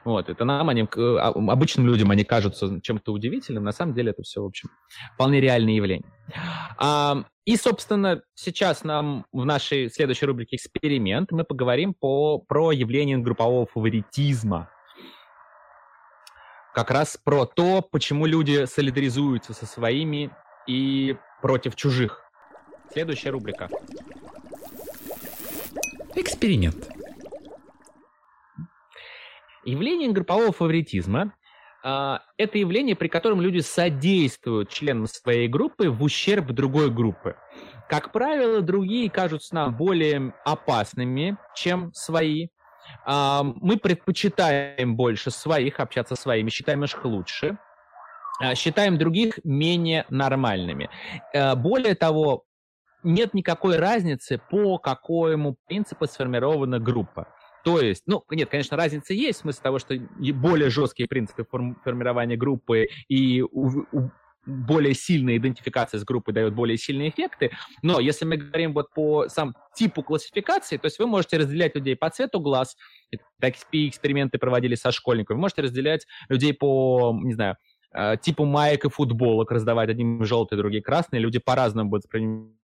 Вот, 0.04 0.28
это 0.28 0.44
нам, 0.44 0.68
они, 0.68 0.88
а, 0.96 1.28
обычным 1.28 1.86
людям, 1.86 2.10
они 2.10 2.24
кажутся 2.24 2.80
чем-то 2.80 3.12
удивительным, 3.12 3.64
на 3.64 3.72
самом 3.72 3.94
деле 3.94 4.10
это 4.10 4.22
все, 4.22 4.42
в 4.42 4.46
общем, 4.46 4.70
вполне 5.14 5.40
реальные 5.40 5.76
явления. 5.76 6.10
А, 6.78 7.24
и, 7.44 7.56
собственно, 7.56 8.22
сейчас 8.34 8.84
нам 8.84 9.26
в 9.32 9.44
нашей 9.44 9.90
следующей 9.90 10.26
рубрике 10.26 10.56
«Эксперимент» 10.56 11.32
мы 11.32 11.44
поговорим 11.44 11.94
по, 11.94 12.38
про 12.38 12.72
явление 12.72 13.18
группового 13.18 13.66
фаворитизма. 13.66 14.70
Как 16.80 16.92
раз 16.92 17.18
про 17.22 17.44
то, 17.44 17.82
почему 17.82 18.24
люди 18.24 18.64
солидаризуются 18.64 19.52
со 19.52 19.66
своими 19.66 20.30
и 20.66 21.14
против 21.42 21.76
чужих. 21.76 22.22
Следующая 22.90 23.28
рубрика. 23.28 23.68
Эксперимент. 26.14 26.88
Явление 29.62 30.10
группового 30.10 30.52
фаворитизма 30.52 31.34
а, 31.84 32.22
это 32.38 32.56
явление, 32.56 32.96
при 32.96 33.08
котором 33.08 33.42
люди 33.42 33.58
содействуют 33.58 34.70
членам 34.70 35.06
своей 35.06 35.48
группы 35.48 35.90
в 35.90 36.02
ущерб 36.02 36.46
другой 36.46 36.90
группы. 36.90 37.36
Как 37.90 38.10
правило, 38.10 38.62
другие 38.62 39.10
кажутся 39.10 39.54
нам 39.54 39.76
более 39.76 40.32
опасными, 40.46 41.36
чем 41.54 41.92
свои. 41.92 42.48
А, 43.04 43.42
мы 43.42 43.76
предпочитаем 43.76 44.96
больше 44.96 45.30
своих, 45.30 45.80
общаться 45.80 46.16
со 46.16 46.22
своими, 46.22 46.50
считаем 46.50 46.84
их 46.84 47.04
лучше. 47.04 47.58
А, 48.40 48.54
считаем 48.54 48.98
других 48.98 49.40
менее 49.44 50.06
нормальными. 50.08 50.88
Более 51.56 51.94
того, 51.94 52.44
нет 53.02 53.34
никакой 53.34 53.78
разницы, 53.78 54.40
по 54.50 54.78
какому 54.78 55.56
принципу 55.66 56.06
сформирована 56.06 56.78
группа. 56.78 57.28
То 57.64 57.80
есть, 57.80 58.04
ну, 58.06 58.24
нет, 58.30 58.48
конечно, 58.48 58.76
разница 58.76 59.12
есть, 59.12 59.40
в 59.40 59.42
смысле 59.42 59.62
того, 59.62 59.78
что 59.78 59.94
более 60.34 60.70
жесткие 60.70 61.08
принципы 61.08 61.46
формирования 61.84 62.36
группы 62.36 62.88
и 63.08 63.42
у, 63.42 63.86
у, 63.92 64.10
более 64.46 64.94
сильная 64.94 65.36
идентификация 65.36 66.00
с 66.00 66.04
группой 66.04 66.32
дает 66.32 66.54
более 66.54 66.76
сильные 66.76 67.10
эффекты, 67.10 67.50
но 67.82 68.00
если 68.00 68.24
мы 68.24 68.36
говорим 68.36 68.72
вот 68.72 68.92
по 68.94 69.28
сам 69.28 69.54
типу 69.74 70.02
классификации, 70.02 70.76
то 70.76 70.86
есть 70.86 70.98
вы 70.98 71.06
можете 71.06 71.38
разделять 71.38 71.74
людей 71.74 71.96
по 71.96 72.08
цвету 72.10 72.40
глаз, 72.40 72.76
такие 73.40 73.88
эксперименты 73.88 74.38
проводили 74.38 74.74
со 74.74 74.92
школьниками, 74.92 75.36
вы 75.36 75.42
можете 75.42 75.62
разделять 75.62 76.06
людей 76.28 76.54
по, 76.54 77.18
не 77.22 77.34
знаю, 77.34 77.56
э, 77.92 78.16
типу 78.20 78.44
маек 78.44 78.84
и 78.84 78.88
футболок, 78.88 79.50
раздавать 79.50 79.90
одним 79.90 80.24
желтые, 80.24 80.58
другие 80.58 80.82
красные, 80.82 81.20
люди 81.20 81.38
по-разному 81.38 81.90
будут 81.90 82.04
воспринимать 82.04 82.59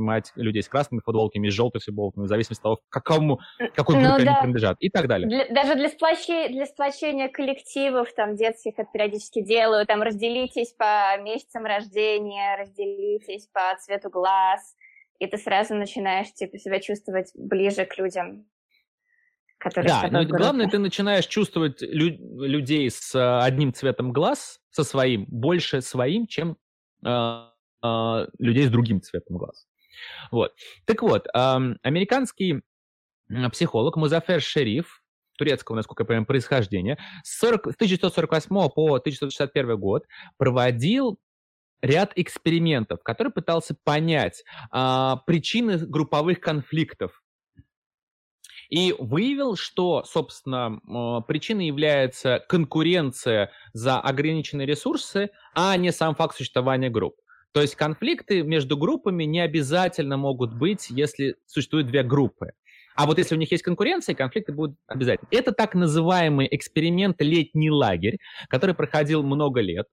воспринимать 0.00 0.32
людей 0.36 0.62
с 0.62 0.68
красными 0.68 1.00
футболками, 1.04 1.48
с 1.48 1.52
желтыми 1.52 1.82
футболками, 1.82 2.24
в 2.24 2.28
зависимости 2.28 2.60
от 2.60 2.62
того, 2.62 2.76
к 2.76 2.88
какому, 2.88 3.40
какой 3.74 3.96
ну, 3.96 4.08
группе 4.08 4.24
да. 4.24 4.30
они 4.30 4.40
принадлежат, 4.40 4.76
и 4.80 4.90
так 4.90 5.06
далее. 5.06 5.28
Для, 5.28 5.48
даже 5.48 5.74
для 5.74 5.88
сплочения, 5.88 6.48
для 6.48 6.66
сплочения 6.66 7.28
коллективов, 7.28 8.12
там, 8.14 8.36
детских 8.36 8.72
это 8.76 8.88
периодически 8.92 9.42
делают, 9.42 9.88
там, 9.88 10.02
разделитесь 10.02 10.72
по 10.72 11.16
месяцам 11.20 11.64
рождения, 11.64 12.56
разделитесь 12.58 13.46
по 13.52 13.76
цвету 13.80 14.10
глаз, 14.10 14.74
и 15.18 15.26
ты 15.26 15.36
сразу 15.36 15.74
начинаешь, 15.74 16.32
типа, 16.32 16.58
себя 16.58 16.80
чувствовать 16.80 17.30
ближе 17.34 17.84
к 17.84 17.98
людям, 17.98 18.46
которые 19.58 19.90
да, 19.90 20.08
но 20.10 20.24
главное, 20.24 20.68
ты 20.68 20.78
начинаешь 20.78 21.26
чувствовать 21.26 21.82
лю- 21.82 22.46
людей 22.46 22.90
с 22.90 23.14
э, 23.14 23.40
одним 23.44 23.74
цветом 23.74 24.10
глаз, 24.10 24.58
со 24.70 24.84
своим, 24.84 25.26
больше 25.28 25.82
своим, 25.82 26.26
чем 26.26 26.56
э, 27.04 27.10
э, 27.84 28.26
людей 28.38 28.64
с 28.64 28.70
другим 28.70 29.02
цветом 29.02 29.36
глаз. 29.36 29.66
Вот. 30.30 30.54
Так 30.84 31.02
вот, 31.02 31.26
американский 31.32 32.62
психолог 33.52 33.96
Музафер 33.96 34.40
Шериф, 34.40 35.02
турецкого, 35.38 35.76
насколько 35.76 36.02
я 36.02 36.06
понимаю, 36.06 36.26
происхождения, 36.26 36.98
с 37.24 37.38
40, 37.38 37.60
1948 37.60 38.48
по 38.48 38.94
1961 38.96 39.78
год 39.78 40.04
проводил 40.36 41.18
ряд 41.80 42.12
экспериментов, 42.16 43.02
который 43.02 43.32
пытался 43.32 43.74
понять 43.84 44.44
а, 44.70 45.16
причины 45.26 45.78
групповых 45.78 46.40
конфликтов. 46.40 47.22
И 48.68 48.94
выявил, 48.98 49.56
что, 49.56 50.04
собственно, 50.04 51.22
причиной 51.26 51.66
является 51.66 52.44
конкуренция 52.48 53.50
за 53.72 53.98
ограниченные 53.98 54.64
ресурсы, 54.64 55.30
а 55.54 55.76
не 55.76 55.90
сам 55.90 56.14
факт 56.14 56.36
существования 56.36 56.88
групп. 56.88 57.16
То 57.52 57.60
есть 57.60 57.74
конфликты 57.74 58.42
между 58.42 58.76
группами 58.76 59.24
не 59.24 59.40
обязательно 59.40 60.16
могут 60.16 60.54
быть, 60.54 60.88
если 60.90 61.36
существуют 61.46 61.88
две 61.88 62.02
группы. 62.02 62.52
А 62.94 63.06
вот 63.06 63.18
если 63.18 63.34
у 63.34 63.38
них 63.38 63.50
есть 63.50 63.62
конкуренция, 63.62 64.14
конфликты 64.14 64.52
будут 64.52 64.76
обязательно. 64.86 65.28
Это 65.30 65.52
так 65.52 65.74
называемый 65.74 66.48
эксперимент 66.50 67.20
«Летний 67.20 67.70
лагерь», 67.70 68.18
который 68.48 68.74
проходил 68.74 69.22
много 69.22 69.60
лет. 69.60 69.86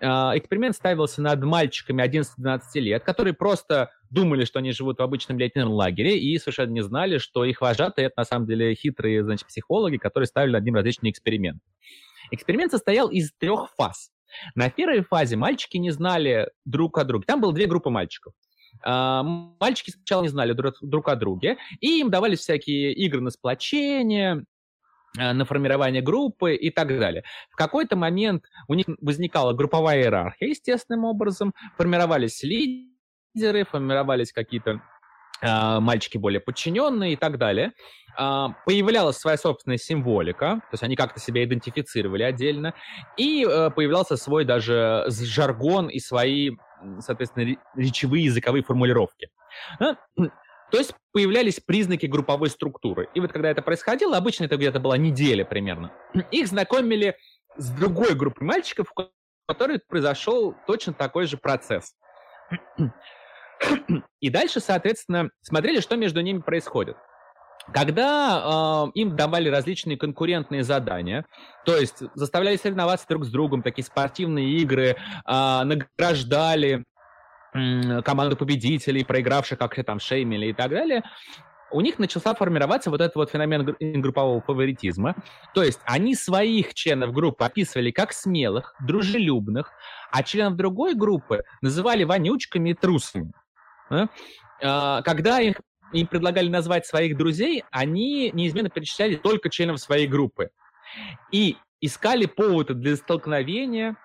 А, 0.00 0.32
эксперимент 0.36 0.76
ставился 0.76 1.20
над 1.22 1.42
мальчиками 1.42 2.02
11-12 2.02 2.60
лет, 2.76 3.04
которые 3.04 3.34
просто 3.34 3.90
думали, 4.10 4.44
что 4.44 4.60
они 4.60 4.72
живут 4.72 4.98
в 4.98 5.02
обычном 5.02 5.38
летнем 5.38 5.68
лагере 5.68 6.18
и 6.18 6.38
совершенно 6.38 6.70
не 6.70 6.82
знали, 6.82 7.18
что 7.18 7.44
их 7.44 7.60
вожатые— 7.60 8.06
это 8.08 8.14
на 8.18 8.24
самом 8.24 8.46
деле 8.46 8.74
хитрые 8.74 9.24
значит, 9.24 9.48
психологи, 9.48 9.96
которые 9.96 10.26
ставили 10.26 10.52
над 10.52 10.64
ним 10.64 10.74
различные 10.76 11.10
эксперименты. 11.10 11.60
Эксперимент 12.30 12.70
состоял 12.70 13.08
из 13.08 13.32
трех 13.32 13.70
фаз. 13.76 14.10
На 14.54 14.70
первой 14.70 15.02
фазе 15.02 15.36
мальчики 15.36 15.76
не 15.76 15.90
знали 15.90 16.50
друг 16.64 16.98
о 16.98 17.04
друге. 17.04 17.24
Там 17.26 17.40
было 17.40 17.52
две 17.52 17.66
группы 17.66 17.90
мальчиков. 17.90 18.34
А, 18.82 19.22
мальчики 19.22 19.90
сначала 19.90 20.22
не 20.22 20.28
знали 20.28 20.52
друг 20.52 21.08
о 21.08 21.16
друге, 21.16 21.58
и 21.80 22.00
им 22.00 22.10
давались 22.10 22.40
всякие 22.40 22.92
игры 22.92 23.20
на 23.20 23.30
сплочение, 23.30 24.44
а, 25.18 25.32
на 25.34 25.44
формирование 25.44 26.02
группы 26.02 26.54
и 26.54 26.70
так 26.70 26.88
далее. 26.88 27.24
В 27.50 27.56
какой-то 27.56 27.96
момент 27.96 28.44
у 28.68 28.74
них 28.74 28.86
возникала 29.00 29.52
групповая 29.52 30.02
иерархия, 30.02 30.48
естественным 30.48 31.04
образом, 31.04 31.54
формировались 31.76 32.42
лидеры, 32.42 33.64
формировались 33.64 34.32
какие-то 34.32 34.80
э, 35.42 35.80
мальчики 35.80 36.16
более 36.16 36.40
подчиненные 36.40 37.12
и 37.12 37.16
так 37.16 37.38
далее. 37.38 37.72
Э, 38.18 38.48
появлялась 38.66 39.16
своя 39.16 39.36
собственная 39.36 39.78
символика, 39.78 40.56
то 40.56 40.72
есть 40.72 40.82
они 40.82 40.96
как-то 40.96 41.20
себя 41.20 41.44
идентифицировали 41.44 42.22
отдельно, 42.22 42.74
и 43.16 43.44
э, 43.44 43.70
появлялся 43.70 44.16
свой 44.16 44.44
даже 44.44 45.06
жаргон 45.08 45.88
и 45.88 45.98
свои, 45.98 46.50
соответственно, 47.00 47.56
речевые 47.74 48.24
языковые 48.24 48.62
формулировки. 48.62 49.28
То 49.78 50.78
есть 50.78 50.94
появлялись 51.12 51.60
признаки 51.60 52.06
групповой 52.06 52.48
структуры. 52.48 53.10
И 53.14 53.20
вот 53.20 53.30
когда 53.30 53.50
это 53.50 53.60
происходило, 53.60 54.16
обычно 54.16 54.44
это 54.44 54.56
где-то 54.56 54.80
была 54.80 54.96
неделя 54.96 55.44
примерно, 55.44 55.92
их 56.30 56.46
знакомили 56.46 57.16
с 57.56 57.68
другой 57.70 58.14
группой 58.14 58.44
мальчиков, 58.44 58.90
в 58.94 59.10
которой 59.46 59.80
произошел 59.86 60.54
точно 60.66 60.94
такой 60.94 61.26
же 61.26 61.36
процесс. 61.36 61.94
И 64.20 64.30
дальше, 64.30 64.60
соответственно, 64.60 65.28
смотрели, 65.42 65.80
что 65.80 65.96
между 65.96 66.22
ними 66.22 66.40
происходит. 66.40 66.96
Когда 67.72 68.86
э, 68.86 68.90
им 68.94 69.16
давали 69.16 69.48
различные 69.48 69.96
конкурентные 69.96 70.64
задания, 70.64 71.24
то 71.64 71.76
есть 71.76 72.02
заставляли 72.14 72.56
соревноваться 72.56 73.06
друг 73.08 73.24
с 73.24 73.30
другом, 73.30 73.62
такие 73.62 73.84
спортивные 73.84 74.50
игры, 74.58 74.96
э, 75.26 75.62
награждали 75.64 76.84
э, 77.54 78.02
команду 78.02 78.36
победителей, 78.36 79.04
проигравших, 79.04 79.58
как 79.58 79.74
все 79.74 79.84
там 79.84 80.00
шеймили 80.00 80.46
и 80.46 80.52
так 80.52 80.70
далее, 80.70 81.02
у 81.70 81.80
них 81.80 81.98
начался 81.98 82.34
формироваться 82.34 82.90
вот 82.90 83.00
этот 83.00 83.14
вот 83.16 83.30
феномен 83.30 83.76
группового 84.02 84.42
фаворитизма. 84.42 85.14
То 85.54 85.62
есть 85.62 85.80
они 85.84 86.14
своих 86.14 86.74
членов 86.74 87.12
группы 87.12 87.44
описывали 87.44 87.90
как 87.90 88.12
смелых, 88.12 88.74
дружелюбных, 88.80 89.70
а 90.10 90.22
членов 90.22 90.56
другой 90.56 90.94
группы 90.94 91.44
называли 91.62 92.04
вонючками 92.04 92.70
и 92.70 92.74
трусами. 92.74 93.32
Когда 94.60 95.40
их 95.40 95.62
им 95.92 96.06
предлагали 96.06 96.48
назвать 96.48 96.86
своих 96.86 97.16
друзей, 97.16 97.64
они 97.70 98.30
неизменно 98.32 98.70
перечисляли 98.70 99.16
только 99.16 99.50
членов 99.50 99.80
своей 99.80 100.06
группы. 100.06 100.50
И 101.30 101.56
искали 101.80 102.26
поводы 102.26 102.74
для 102.74 102.96
столкновения, 102.96 103.96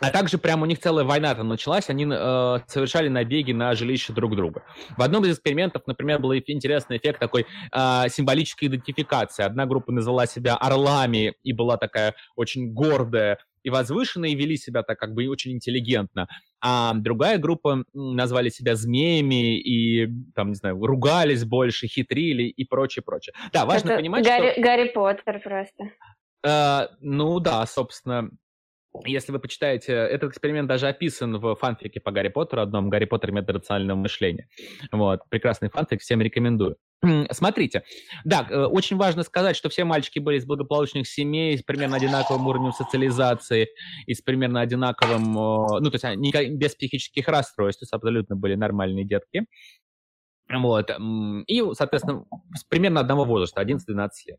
а 0.00 0.10
также 0.10 0.38
прямо 0.38 0.64
у 0.64 0.66
них 0.66 0.80
целая 0.80 1.04
война 1.04 1.34
там 1.34 1.48
началась, 1.48 1.88
они 1.88 2.04
э, 2.04 2.58
совершали 2.66 3.08
набеги 3.08 3.52
на 3.52 3.74
жилище 3.74 4.12
друг 4.12 4.34
друга. 4.34 4.64
В 4.96 5.02
одном 5.02 5.24
из 5.24 5.34
экспериментов, 5.34 5.82
например, 5.86 6.18
был 6.18 6.34
интересный 6.34 6.96
эффект 6.96 7.20
такой 7.20 7.46
э, 7.70 8.08
символической 8.08 8.66
идентификации. 8.66 9.44
Одна 9.44 9.66
группа 9.66 9.92
назвала 9.92 10.26
себя 10.26 10.56
орлами 10.56 11.34
и 11.44 11.52
была 11.52 11.76
такая 11.76 12.16
очень 12.34 12.72
гордая 12.72 13.38
и 13.62 13.70
возвышенная, 13.70 14.30
и 14.30 14.34
вели 14.34 14.56
себя 14.56 14.82
так 14.82 14.98
как 14.98 15.14
бы 15.14 15.26
очень 15.28 15.52
интеллигентно. 15.52 16.28
А 16.66 16.94
другая 16.94 17.36
группа 17.36 17.84
назвали 17.92 18.48
себя 18.48 18.74
змеями 18.74 19.58
и, 19.60 20.08
там, 20.34 20.48
не 20.48 20.54
знаю, 20.54 20.82
ругались 20.82 21.44
больше, 21.44 21.88
хитрили 21.88 22.44
и 22.44 22.64
прочее, 22.64 23.02
прочее. 23.02 23.34
Да, 23.52 23.66
важно 23.66 23.90
Это 23.90 23.98
понимать, 23.98 24.24
Гарри, 24.24 24.52
что... 24.52 24.62
Гарри 24.62 24.88
Поттер 24.88 25.40
просто. 25.40 25.90
Э, 26.42 26.88
ну 27.00 27.38
да, 27.38 27.66
собственно, 27.66 28.30
если 29.04 29.32
вы 29.32 29.38
почитаете, 29.38 29.92
этот 29.92 30.30
эксперимент 30.30 30.68
даже 30.68 30.86
описан 30.88 31.38
в 31.38 31.56
фанфике 31.56 32.00
по 32.00 32.12
Гарри 32.12 32.28
Поттеру, 32.28 32.62
одном 32.62 32.90
Гарри 32.90 33.06
Поттер 33.06 33.32
метод 33.32 33.56
рационального 33.56 33.98
мышления. 33.98 34.48
Вот, 34.92 35.20
прекрасный 35.28 35.68
фанфик, 35.68 36.00
всем 36.00 36.20
рекомендую. 36.22 36.76
Смотрите, 37.32 37.84
да, 38.24 38.46
э, 38.48 38.64
очень 38.64 38.96
важно 38.96 39.24
сказать, 39.24 39.56
что 39.56 39.68
все 39.68 39.84
мальчики 39.84 40.20
были 40.20 40.38
из 40.38 40.46
благополучных 40.46 41.06
семей, 41.06 41.58
с 41.58 41.62
примерно 41.62 41.96
одинаковым 41.96 42.46
уровнем 42.46 42.72
социализации 42.72 43.68
и 44.06 44.14
с 44.14 44.22
примерно 44.22 44.60
одинаковым, 44.60 45.32
ну, 45.32 45.90
то 45.90 45.94
есть 45.94 46.04
они 46.04 46.32
без 46.50 46.74
психических 46.74 47.28
расстройств, 47.28 47.80
то 47.80 47.84
есть 47.84 47.92
абсолютно 47.92 48.36
были 48.36 48.54
нормальные 48.54 49.04
детки. 49.04 49.46
Вот. 50.50 50.90
И, 51.46 51.62
соответственно, 51.72 52.24
примерно 52.68 53.00
одного 53.00 53.24
возраста, 53.24 53.62
11-12 53.62 54.08
лет. 54.26 54.38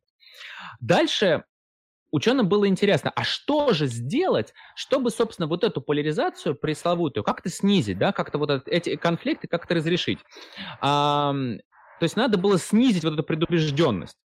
Дальше 0.79 1.43
ученым 2.15 2.47
было 2.47 2.67
интересно, 2.67 3.11
а 3.15 3.23
что 3.23 3.73
же 3.73 3.87
сделать, 3.87 4.53
чтобы, 4.75 5.11
собственно, 5.11 5.47
вот 5.47 5.63
эту 5.63 5.81
поляризацию 5.81 6.55
пресловутую 6.55 7.23
как-то 7.23 7.49
снизить, 7.49 7.97
да, 7.97 8.11
как-то 8.11 8.37
вот 8.37 8.67
эти 8.67 8.95
конфликты 8.95 9.47
как-то 9.47 9.75
разрешить. 9.75 10.19
А, 10.81 11.33
то 11.99 12.03
есть 12.03 12.15
надо 12.15 12.37
было 12.37 12.57
снизить 12.57 13.03
вот 13.03 13.13
эту 13.13 13.23
предубежденность. 13.23 14.17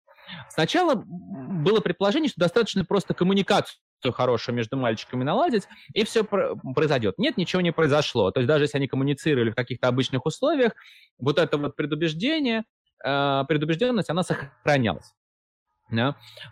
Сначала 0.51 0.95
было 1.07 1.81
предположение, 1.81 2.29
что 2.29 2.41
достаточно 2.41 2.85
просто 2.85 3.15
коммуникацию 3.15 3.81
хорошую 4.13 4.55
между 4.55 4.77
мальчиками 4.77 5.25
наладить, 5.25 5.65
и 5.95 6.05
все 6.05 6.23
произойдет. 6.23 7.19
Нет, 7.19 7.37
ничего 7.37 7.63
не 7.63 7.73
произошло. 7.73 8.31
То 8.31 8.41
есть 8.41 8.49
даже 8.49 8.65
если 8.65 8.77
они 8.77 8.87
коммуницировали 8.87 9.51
в 9.51 9.55
каких-то 9.55 9.89
обычных 9.89 10.27
условиях, 10.27 10.73
вот 11.19 11.39
это 11.39 11.57
вот 11.57 11.75
предубеждение, 11.75 12.65
э, 13.05 13.45
предубежденность, 13.49 14.11
она 14.11 14.23
сохранялась. 14.23 15.15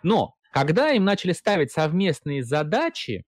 Но 0.03 0.36
когда 0.57 0.91
им 0.91 1.05
начали 1.05 1.33
ставить 1.33 1.71
совместные 1.71 2.43
задачи, 2.43 3.25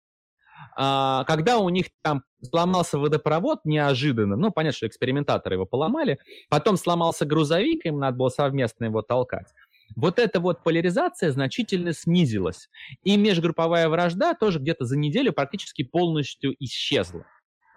а, 0.76 1.24
когда 1.24 1.60
у 1.60 1.70
них 1.70 1.86
там 2.02 2.24
сломался 2.42 3.00
водопровод 3.00 3.62
неожиданно, 3.64 4.36
ну, 4.36 4.52
понятно, 4.52 4.76
что 4.76 4.88
экспериментаторы 4.88 5.56
его 5.56 5.66
поломали, 5.66 6.20
потом 6.50 6.76
сломался 6.76 7.26
грузовик, 7.26 7.86
им 7.86 8.00
надо 8.00 8.18
было 8.18 8.28
совместно 8.28 8.86
его 8.86 9.02
толкать. 9.02 9.54
Вот 9.96 10.20
эта 10.20 10.42
вот 10.42 10.64
поляризация 10.64 11.32
значительно 11.32 11.94
снизилась. 11.94 12.68
И 13.04 13.16
межгрупповая 13.16 13.88
вражда 13.88 14.34
тоже 14.34 14.60
где-то 14.60 14.84
за 14.84 14.98
неделю 14.98 15.32
практически 15.32 15.84
полностью 15.84 16.54
исчезла. 16.60 17.26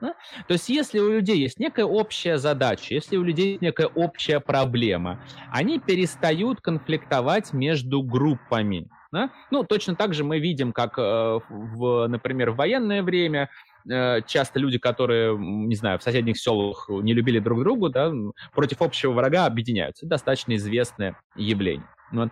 Да? 0.01 0.15
То 0.49 0.55
есть 0.55 0.69
если 0.69 0.99
у 0.99 1.11
людей 1.11 1.39
есть 1.39 1.59
некая 1.59 1.87
общая 1.87 2.39
задача, 2.39 2.95
если 2.95 3.17
у 3.17 3.23
людей 3.23 3.51
есть 3.51 3.63
некая 3.63 3.87
общая 3.87 4.41
проблема, 4.41 5.25
они 5.53 5.79
перестают 5.79 6.61
конфликтовать 6.61 7.53
между 7.53 8.03
группами. 8.03 8.91
Да? 9.17 9.31
Ну, 9.51 9.65
точно 9.65 9.97
так 9.97 10.13
же 10.13 10.25
мы 10.25 10.41
видим, 10.41 10.75
как, 10.75 10.99
э, 10.99 11.41
в, 11.49 12.07
например, 12.07 12.51
в 12.51 12.57
военное 12.57 13.03
время 13.03 13.49
э, 13.91 14.21
часто 14.27 14.59
люди, 14.59 14.77
которые, 14.77 15.35
не 15.39 15.75
знаю, 15.75 15.99
в 15.99 16.03
соседних 16.03 16.37
селах 16.39 16.91
не 16.91 17.15
любили 17.15 17.39
друг 17.39 17.61
друга, 17.61 17.89
да, 17.89 18.13
против 18.53 18.83
общего 18.83 19.13
врага 19.13 19.47
объединяются. 19.47 20.07
Достаточно 20.07 20.55
известное 20.57 21.19
явление. 21.35 21.89
Вот. 22.13 22.29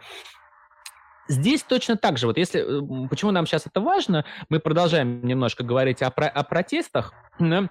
Здесь 1.29 1.63
точно 1.63 1.97
так 1.97 2.19
же. 2.19 2.27
Вот 2.27 2.37
если, 2.37 2.61
э, 2.61 3.09
почему 3.09 3.31
нам 3.31 3.47
сейчас 3.47 3.67
это 3.67 3.81
важно, 3.81 4.25
мы 4.51 4.61
продолжаем 4.61 5.25
немножко 5.27 5.65
говорить 5.65 6.03
о, 6.03 6.11
про, 6.11 6.29
о 6.29 6.43
протестах. 6.45 7.15
Да? 7.39 7.69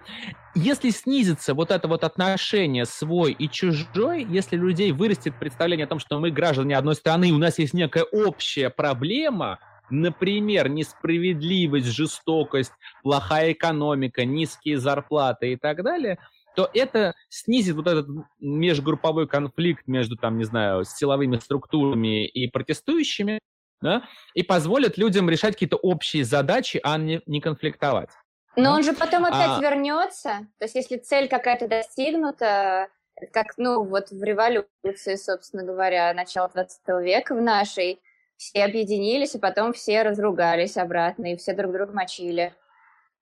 Если 0.56 0.90
снизится 0.90 1.54
вот 1.54 1.72
это 1.72 1.88
вот 1.88 2.04
отношение 2.04 2.86
свой 2.86 3.32
и 3.32 3.50
чужой, 3.50 4.26
если 4.28 4.56
людей 4.56 4.92
вырастет 4.92 5.38
представление 5.40 5.86
о 5.86 5.90
том, 5.90 6.00
что 6.00 6.20
мы 6.20 6.32
граждане 6.32 6.78
одной 6.78 6.96
страны, 6.96 7.32
у 7.32 7.38
нас 7.38 7.60
есть 7.60 7.74
некая 7.74 8.04
общая 8.04 8.70
проблема, 8.70 9.60
например, 9.90 10.70
несправедливость, 10.70 11.88
жестокость, 11.88 12.74
плохая 13.04 13.52
экономика, 13.52 14.26
низкие 14.26 14.80
зарплаты 14.80 15.54
и 15.54 15.56
так 15.58 15.84
далее– 15.84 16.18
то 16.56 16.70
это 16.74 17.14
снизит 17.30 17.76
вот 17.76 17.88
этот 17.88 18.08
межгрупповой 18.40 19.28
конфликт 19.28 19.88
между, 19.88 20.16
там, 20.16 20.38
не 20.38 20.44
знаю, 20.44 20.84
силовыми 20.86 21.38
структурами 21.38 22.28
и 22.28 22.48
протестующими, 22.48 23.40
да, 23.82 24.04
и 24.34 24.44
позволит 24.44 24.98
людям 24.98 25.30
решать 25.30 25.54
какие-то 25.54 25.78
общие 25.78 26.24
задачи, 26.24 26.80
а 26.84 26.98
не, 26.98 27.22
не 27.26 27.42
конфликтовать. 27.42 28.10
Но 28.56 28.64
да? 28.64 28.74
он 28.76 28.84
же 28.84 28.94
потом 28.94 29.26
опять 29.26 29.58
а... 29.58 29.62
вернется. 29.62 30.48
То 30.60 30.66
есть, 30.66 30.76
если 30.76 30.98
цель 30.98 31.28
какая-то 31.28 31.68
достигнута, 31.68 32.88
как, 33.32 33.58
ну, 33.58 33.84
вот 33.84 34.12
в 34.12 34.24
революции, 34.24 35.16
собственно 35.16 35.64
говоря, 35.64 36.14
начала 36.14 36.48
20 36.50 36.82
века 37.02 37.36
в 37.36 37.42
нашей, 37.42 38.00
все 38.38 38.64
объединились, 38.64 39.36
и 39.36 39.40
потом 39.40 39.74
все 39.74 40.04
разругались 40.04 40.78
обратно, 40.78 41.34
и 41.34 41.36
все 41.36 41.54
друг 41.54 41.72
друга 41.72 41.94
мочили. 41.94 42.54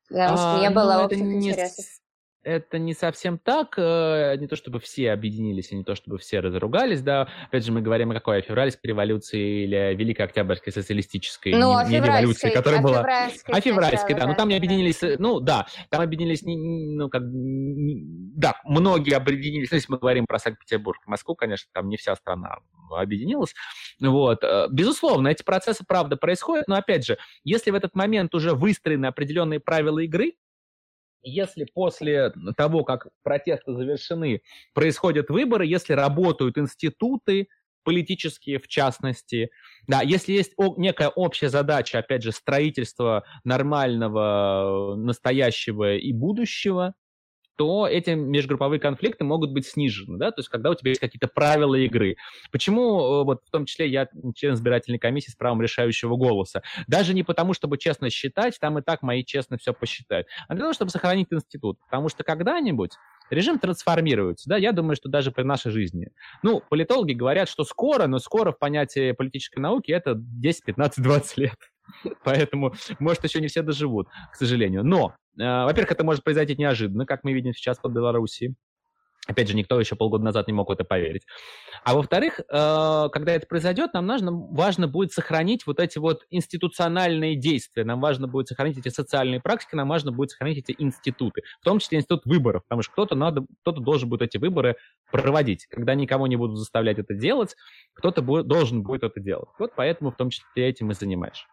Потому 0.10 0.38
что 0.38 0.56
а, 0.58 0.60
не 0.60 0.70
было 0.70 0.94
ну, 0.96 1.06
общих 1.06 1.22
не 1.22 1.50
интересов 1.50 2.01
это 2.44 2.80
не 2.80 2.94
совсем 2.94 3.38
так, 3.38 3.76
э, 3.78 4.36
не 4.38 4.48
то 4.48 4.56
чтобы 4.56 4.80
все 4.80 5.12
объединились, 5.12 5.72
и 5.72 5.76
не 5.76 5.84
то 5.84 5.96
чтобы 5.96 6.18
все 6.18 6.40
разругались, 6.40 7.02
да, 7.02 7.28
опять 7.48 7.66
же 7.66 7.72
мы 7.72 7.82
говорим 7.82 8.12
о 8.12 8.14
какой, 8.14 8.40
о 8.40 8.42
февральской 8.42 8.90
революции 8.90 9.64
или 9.64 9.96
Великой 9.96 10.26
Октябрьской 10.26 10.74
социалистической, 10.74 11.54
ну, 11.54 11.80
не, 11.86 11.92
не 11.92 12.02
революции, 12.02 12.50
которая 12.50 12.80
о 12.80 12.84
была... 12.84 12.98
Февральской 13.00 13.56
о 13.56 13.62
февральской, 13.62 14.16
да, 14.16 14.22
да, 14.22 14.28
но 14.28 14.34
там 14.34 14.50
не 14.50 14.56
объединились, 14.56 15.04
э, 15.04 15.18
ну 15.20 15.40
да, 15.40 15.68
там 15.90 16.02
объединились, 16.02 16.42
ну 16.44 17.10
как, 17.10 17.22
да, 17.26 18.56
многие 18.66 19.16
объединились, 19.16 19.72
ну, 19.72 19.76
если 19.76 19.92
мы 19.92 20.00
говорим 20.00 20.26
про 20.26 20.40
Санкт-Петербург, 20.40 21.00
Москву, 21.06 21.36
конечно, 21.36 21.70
там 21.74 21.90
не 21.90 21.98
вся 21.98 22.16
страна 22.16 22.58
объединилась, 22.90 23.54
вот, 24.00 24.44
э, 24.44 24.68
безусловно, 24.72 25.28
эти 25.28 25.44
процессы, 25.44 25.84
правда, 25.88 26.18
происходят, 26.18 26.68
но 26.68 26.76
опять 26.76 27.06
же, 27.06 27.18
если 27.44 27.72
в 27.72 27.76
этот 27.76 27.96
момент 27.96 28.34
уже 28.34 28.54
выстроены 28.54 29.06
определенные 29.06 29.60
правила 29.60 30.00
игры, 30.00 30.34
если 31.24 31.66
после 31.66 32.34
того, 32.58 32.84
как 32.84 33.08
протесты 33.24 33.74
завершены, 33.74 34.42
происходят 34.74 35.30
выборы, 35.30 35.66
если 35.66 35.94
работают 35.94 36.58
институты, 36.58 37.48
политические 37.84 38.60
в 38.60 38.68
частности, 38.68 39.50
да, 39.88 40.02
если 40.02 40.34
есть 40.34 40.54
некая 40.78 41.10
общая 41.10 41.50
задача, 41.50 42.00
опять 42.00 42.24
же, 42.24 42.32
строительства 42.32 43.24
нормального, 43.44 44.96
настоящего 44.96 45.96
и 45.96 46.14
будущего, 46.14 46.94
то 47.62 47.88
эти 47.88 48.10
межгрупповые 48.10 48.80
конфликты 48.80 49.24
могут 49.24 49.52
быть 49.52 49.68
снижены, 49.68 50.18
да, 50.18 50.32
то 50.32 50.40
есть 50.40 50.50
когда 50.50 50.72
у 50.72 50.74
тебя 50.74 50.90
есть 50.90 51.00
какие-то 51.00 51.28
правила 51.28 51.76
игры. 51.76 52.16
Почему, 52.52 53.22
э, 53.22 53.24
вот 53.24 53.44
в 53.46 53.52
том 53.52 53.68
числе 53.68 53.88
я 53.88 54.08
член 54.36 54.56
избирательной 54.56 54.98
комиссии 54.98 55.30
с 55.30 55.36
правом 55.36 55.62
решающего 55.62 56.16
голоса? 56.16 56.64
Даже 56.88 57.14
не 57.14 57.22
потому, 57.22 57.54
чтобы 57.54 57.78
честно 57.78 58.10
считать, 58.10 58.58
там 58.60 58.80
и 58.80 58.82
так 58.82 59.04
мои 59.04 59.24
честно 59.24 59.60
все 59.60 59.74
посчитают, 59.74 60.26
а 60.48 60.56
для 60.56 60.62
того, 60.64 60.74
чтобы 60.74 60.90
сохранить 60.90 61.28
институт. 61.30 61.78
Потому 61.86 62.10
что 62.10 62.24
когда-нибудь 62.24 62.94
режим 63.30 63.60
трансформируется, 63.60 64.50
да, 64.50 64.58
я 64.58 64.72
думаю, 64.72 64.96
что 64.96 65.08
даже 65.08 65.30
при 65.30 65.44
нашей 65.44 65.72
жизни. 65.72 66.08
Ну, 66.42 66.64
политологи 66.68 67.14
говорят, 67.14 67.48
что 67.48 67.64
скоро, 67.64 68.08
но 68.08 68.18
скоро 68.18 68.54
в 68.54 68.58
понятии 68.58 69.12
политической 69.12 69.60
науки 69.60 69.92
это 69.92 70.16
10, 70.16 70.64
15, 70.66 71.04
20 71.04 71.38
лет. 71.38 71.58
Поэтому, 72.24 72.74
может, 72.98 73.24
еще 73.24 73.40
не 73.40 73.50
все 73.50 73.62
доживут, 73.62 74.08
к 74.32 74.36
сожалению. 74.36 74.84
Но, 74.84 75.14
во-первых, 75.36 75.92
это 75.92 76.04
может 76.04 76.24
произойти 76.24 76.56
неожиданно, 76.56 77.06
как 77.06 77.24
мы 77.24 77.34
видим 77.34 77.54
сейчас 77.54 77.80
по 77.80 77.88
Белоруссии. 77.88 78.56
Опять 79.28 79.50
же, 79.50 79.56
никто 79.56 79.80
еще 79.80 79.96
полгода 79.96 80.24
назад 80.24 80.48
не 80.48 80.54
мог 80.54 80.70
в 80.70 80.72
это 80.72 80.84
поверить. 80.84 81.28
А 81.84 81.94
во-вторых, 81.94 82.40
э, 82.40 82.44
когда 83.12 83.34
это 83.34 83.46
произойдет, 83.46 83.94
нам 83.94 84.08
нужно, 84.08 84.32
важно 84.32 84.88
будет 84.88 85.14
сохранить 85.14 85.68
вот 85.68 85.80
эти 85.80 86.00
вот 86.00 86.26
институциональные 86.32 87.36
действия, 87.36 87.84
нам 87.84 88.02
важно 88.02 88.28
будет 88.28 88.48
сохранить 88.48 88.80
эти 88.80 88.90
социальные 88.90 89.40
практики, 89.40 89.76
нам 89.76 89.88
важно 89.90 90.12
будет 90.12 90.32
сохранить 90.32 90.58
эти 90.58 90.76
институты, 90.80 91.44
в 91.62 91.64
том 91.64 91.78
числе 91.78 92.00
институт 92.00 92.26
выборов, 92.26 92.64
потому 92.68 92.82
что 92.82 92.94
кто-то 92.94 93.16
надо, 93.16 93.46
кто-то 93.62 93.80
должен 93.80 94.10
будет 94.10 94.24
эти 94.24 94.38
выборы 94.38 94.78
проводить. 95.12 95.68
Когда 95.68 95.94
никого 95.94 96.26
не 96.26 96.36
будут 96.36 96.58
заставлять 96.58 96.98
это 96.98 97.14
делать, 97.14 97.56
кто-то 97.94 98.24
будет, 98.24 98.48
должен 98.48 98.82
будет 98.82 99.04
это 99.04 99.20
делать. 99.20 99.50
Вот 99.60 99.74
поэтому 99.76 100.10
в 100.10 100.16
том 100.16 100.32
числе 100.32 100.68
этим 100.68 100.90
и 100.90 100.96
занимаешь. 100.96 101.46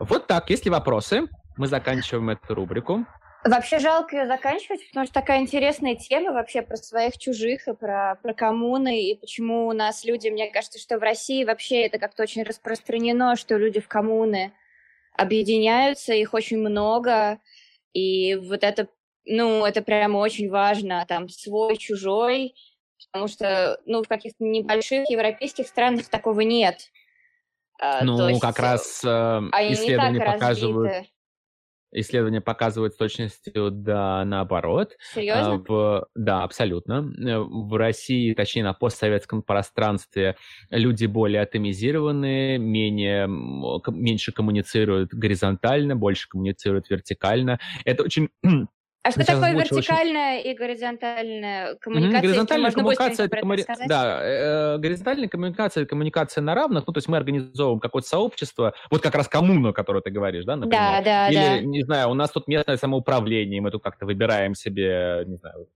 Вот 0.00 0.26
так. 0.26 0.50
Есть 0.50 0.64
ли 0.64 0.70
вопросы? 0.70 1.28
Мы 1.56 1.66
заканчиваем 1.66 2.30
эту 2.30 2.54
рубрику. 2.54 3.04
Вообще 3.44 3.78
жалко 3.78 4.16
ее 4.16 4.26
заканчивать, 4.26 4.86
потому 4.88 5.06
что 5.06 5.14
такая 5.14 5.40
интересная 5.40 5.94
тема 5.94 6.32
вообще 6.32 6.60
про 6.60 6.76
своих 6.76 7.16
чужих 7.18 7.68
и 7.68 7.74
про, 7.74 8.18
про 8.20 8.34
коммуны, 8.34 9.00
и 9.00 9.14
почему 9.14 9.68
у 9.68 9.72
нас 9.72 10.04
люди, 10.04 10.28
мне 10.28 10.50
кажется, 10.50 10.78
что 10.80 10.98
в 10.98 11.02
России 11.02 11.44
вообще 11.44 11.82
это 11.82 11.98
как-то 11.98 12.24
очень 12.24 12.42
распространено, 12.42 13.36
что 13.36 13.56
люди 13.56 13.80
в 13.80 13.86
коммуны 13.86 14.52
объединяются, 15.16 16.12
их 16.14 16.34
очень 16.34 16.58
много, 16.58 17.38
и 17.92 18.34
вот 18.34 18.64
это, 18.64 18.88
ну, 19.24 19.64
это 19.64 19.82
прямо 19.82 20.18
очень 20.18 20.50
важно, 20.50 21.06
там, 21.08 21.28
свой, 21.28 21.76
чужой, 21.76 22.54
потому 23.06 23.28
что, 23.28 23.80
ну, 23.86 24.02
в 24.02 24.08
каких-то 24.08 24.44
небольших 24.44 25.08
европейских 25.08 25.68
странах 25.68 26.08
такого 26.08 26.40
нет. 26.40 26.90
А, 27.78 28.04
ну, 28.04 28.28
есть, 28.28 28.40
как 28.40 28.58
раз 28.58 29.02
э, 29.04 29.08
исследования 29.08 30.20
показывают... 30.20 31.06
Исследования 31.90 32.42
показывают 32.42 32.92
с 32.92 32.96
точностью 32.98 33.70
да 33.70 34.22
наоборот. 34.26 34.96
Серьезно? 35.14 35.64
В, 35.66 36.06
да, 36.14 36.42
абсолютно. 36.42 37.10
Э, 37.18 37.38
в 37.38 37.78
России, 37.78 38.34
точнее 38.34 38.64
на 38.64 38.74
постсоветском 38.74 39.42
пространстве, 39.42 40.36
люди 40.68 41.06
более 41.06 41.40
атомизированы, 41.40 42.58
менее, 42.58 43.26
меньше 43.26 44.32
коммуницируют 44.32 45.14
горизонтально, 45.14 45.96
больше 45.96 46.28
коммуницируют 46.28 46.90
вертикально. 46.90 47.58
Это 47.86 48.02
очень 48.02 48.28
а 49.02 49.10
что 49.10 49.24
такое 49.24 49.52
вертикальная 49.54 50.40
очень... 50.40 50.50
и 50.50 50.54
горизонтальная 50.54 51.74
коммуникация? 51.76 52.18
Mm-hmm. 52.18 52.22
Горизонтальная 52.22 52.70
коммуникация 52.72 53.26
это 53.26 53.36
коммуни... 53.36 53.64
да, 53.86 54.20
э, 54.22 54.78
горизонтальная 54.78 55.28
коммуникация 55.28 55.86
коммуникация 55.86 56.42
на 56.42 56.54
равных. 56.54 56.86
Ну, 56.86 56.92
то 56.92 56.98
есть 56.98 57.08
мы 57.08 57.16
организовываем 57.16 57.80
какое-то 57.80 58.08
сообщество, 58.08 58.74
вот 58.90 59.02
как 59.02 59.14
раз 59.14 59.28
коммуну, 59.28 59.70
о 59.70 59.72
которой 59.72 60.02
ты 60.02 60.10
говоришь, 60.10 60.44
да, 60.44 60.56
например. 60.56 60.80
Да, 60.80 61.00
да, 61.02 61.28
Или, 61.28 61.36
да. 61.36 61.60
не 61.60 61.82
знаю, 61.82 62.10
у 62.10 62.14
нас 62.14 62.30
тут 62.30 62.48
местное 62.48 62.76
самоуправление, 62.76 63.60
мы 63.60 63.70
тут 63.70 63.82
как-то 63.82 64.04
выбираем 64.04 64.54
себе, 64.54 65.24
не 65.26 65.36
знаю, 65.36 65.68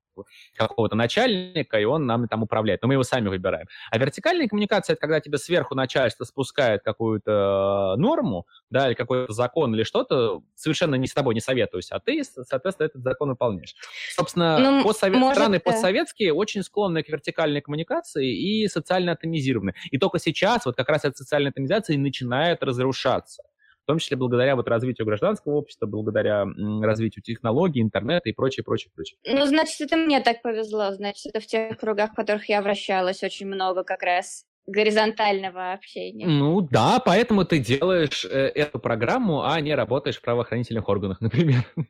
какого-то 0.56 0.94
начальника, 0.96 1.78
и 1.80 1.84
он 1.84 2.06
нам 2.06 2.28
там 2.28 2.42
управляет. 2.42 2.82
Но 2.82 2.88
мы 2.88 2.94
его 2.94 3.02
сами 3.02 3.28
выбираем. 3.28 3.66
А 3.90 3.98
вертикальная 3.98 4.48
коммуникация— 4.48 4.94
это 4.94 5.00
когда 5.00 5.20
тебе 5.20 5.38
сверху 5.38 5.74
начальство 5.74 6.24
спускает 6.24 6.82
какую-то 6.82 7.94
норму, 7.96 8.46
да, 8.70 8.88
или 8.88 8.94
какой-то 8.94 9.32
закон 9.32 9.74
или 9.74 9.84
что-то, 9.84 10.42
совершенно 10.54 10.94
не 10.96 11.06
с 11.06 11.14
тобой 11.14 11.34
не 11.34 11.40
советуюсь, 11.40 11.90
а 11.90 12.00
ты, 12.00 12.22
соответственно, 12.24 12.86
этот 12.86 13.02
закон 13.02 13.30
выполняешь. 13.30 13.74
Собственно, 14.14 14.58
ну, 14.58 14.84
постсовет... 14.84 15.16
может, 15.16 15.36
страны 15.36 15.60
постсоветские 15.60 16.32
очень 16.32 16.62
склонны 16.62 17.02
к 17.02 17.08
вертикальной 17.08 17.60
коммуникации 17.60 18.34
и 18.34 18.68
социально 18.68 19.12
атомизированы. 19.12 19.74
И 19.90 19.98
только 19.98 20.18
сейчас 20.18 20.66
вот 20.66 20.76
как 20.76 20.88
раз 20.88 21.04
эта 21.04 21.16
социальная 21.16 21.50
атомизация 21.50 21.98
начинает 21.98 22.62
разрушаться 22.62 23.42
в 23.82 23.86
том 23.86 23.98
числе 23.98 24.16
благодаря 24.16 24.54
вот 24.54 24.68
развитию 24.68 25.06
гражданского 25.06 25.54
общества, 25.54 25.86
благодаря 25.86 26.46
развитию 26.82 27.22
технологий, 27.22 27.82
интернета 27.82 28.28
и 28.28 28.32
прочее, 28.32 28.62
прочее, 28.64 28.92
прочее. 28.94 29.18
Ну, 29.26 29.44
значит, 29.46 29.80
это 29.80 29.96
мне 29.96 30.20
так 30.20 30.42
повезло, 30.42 30.92
значит, 30.92 31.26
это 31.26 31.40
в 31.40 31.46
тех 31.46 31.76
кругах, 31.78 32.12
в 32.12 32.14
которых 32.14 32.48
я 32.48 32.62
вращалась, 32.62 33.22
очень 33.24 33.46
много 33.46 33.82
как 33.82 34.02
раз 34.02 34.44
горизонтального 34.66 35.72
общения. 35.72 36.26
Ну 36.26 36.60
да, 36.60 37.00
поэтому 37.04 37.44
ты 37.44 37.58
делаешь 37.58 38.24
э, 38.24 38.28
эту 38.54 38.78
программу, 38.78 39.42
а 39.44 39.60
не 39.60 39.74
работаешь 39.74 40.18
в 40.18 40.22
правоохранительных 40.22 40.88
органах, 40.88 41.20
например. 41.20 41.64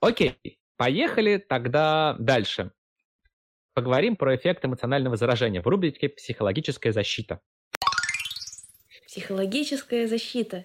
Окей, 0.00 0.36
поехали 0.76 1.38
тогда 1.38 2.14
дальше. 2.18 2.72
Поговорим 3.72 4.16
про 4.16 4.36
эффект 4.36 4.66
эмоционального 4.66 5.16
заражения 5.16 5.62
в 5.62 5.66
рубрике 5.66 6.10
«Психологическая 6.10 6.92
защита». 6.92 7.40
Психологическая 9.14 10.08
защита. 10.08 10.64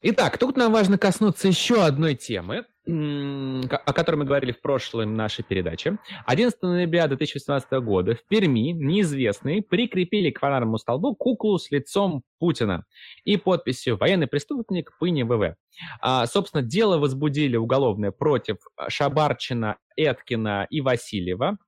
Итак, 0.00 0.38
тут 0.38 0.56
нам 0.56 0.72
важно 0.72 0.96
коснуться 0.96 1.48
еще 1.48 1.82
одной 1.82 2.14
темы, 2.14 2.66
о 2.86 3.92
которой 3.92 4.14
мы 4.14 4.26
говорили 4.26 4.52
в 4.52 4.60
прошлой 4.60 5.06
нашей 5.06 5.42
передаче. 5.42 5.98
11 6.24 6.62
ноября 6.62 7.08
2018 7.08 7.68
года 7.82 8.14
в 8.14 8.24
Перми 8.28 8.70
неизвестные 8.70 9.60
прикрепили 9.60 10.30
к 10.30 10.38
фонарному 10.38 10.78
столбу 10.78 11.16
куклу 11.16 11.58
с 11.58 11.68
лицом 11.72 12.22
Путина 12.38 12.84
и 13.24 13.36
подписью 13.36 13.96
«Военный 13.96 14.28
преступник 14.28 14.96
Пыни 15.00 15.24
ВВ». 15.24 15.56
А, 16.00 16.26
собственно, 16.26 16.62
дело 16.62 16.98
возбудили 16.98 17.56
уголовное 17.56 18.12
против 18.12 18.58
Шабарчина, 18.88 19.78
Эткина 19.96 20.68
и 20.70 20.80
Васильева 20.80 21.58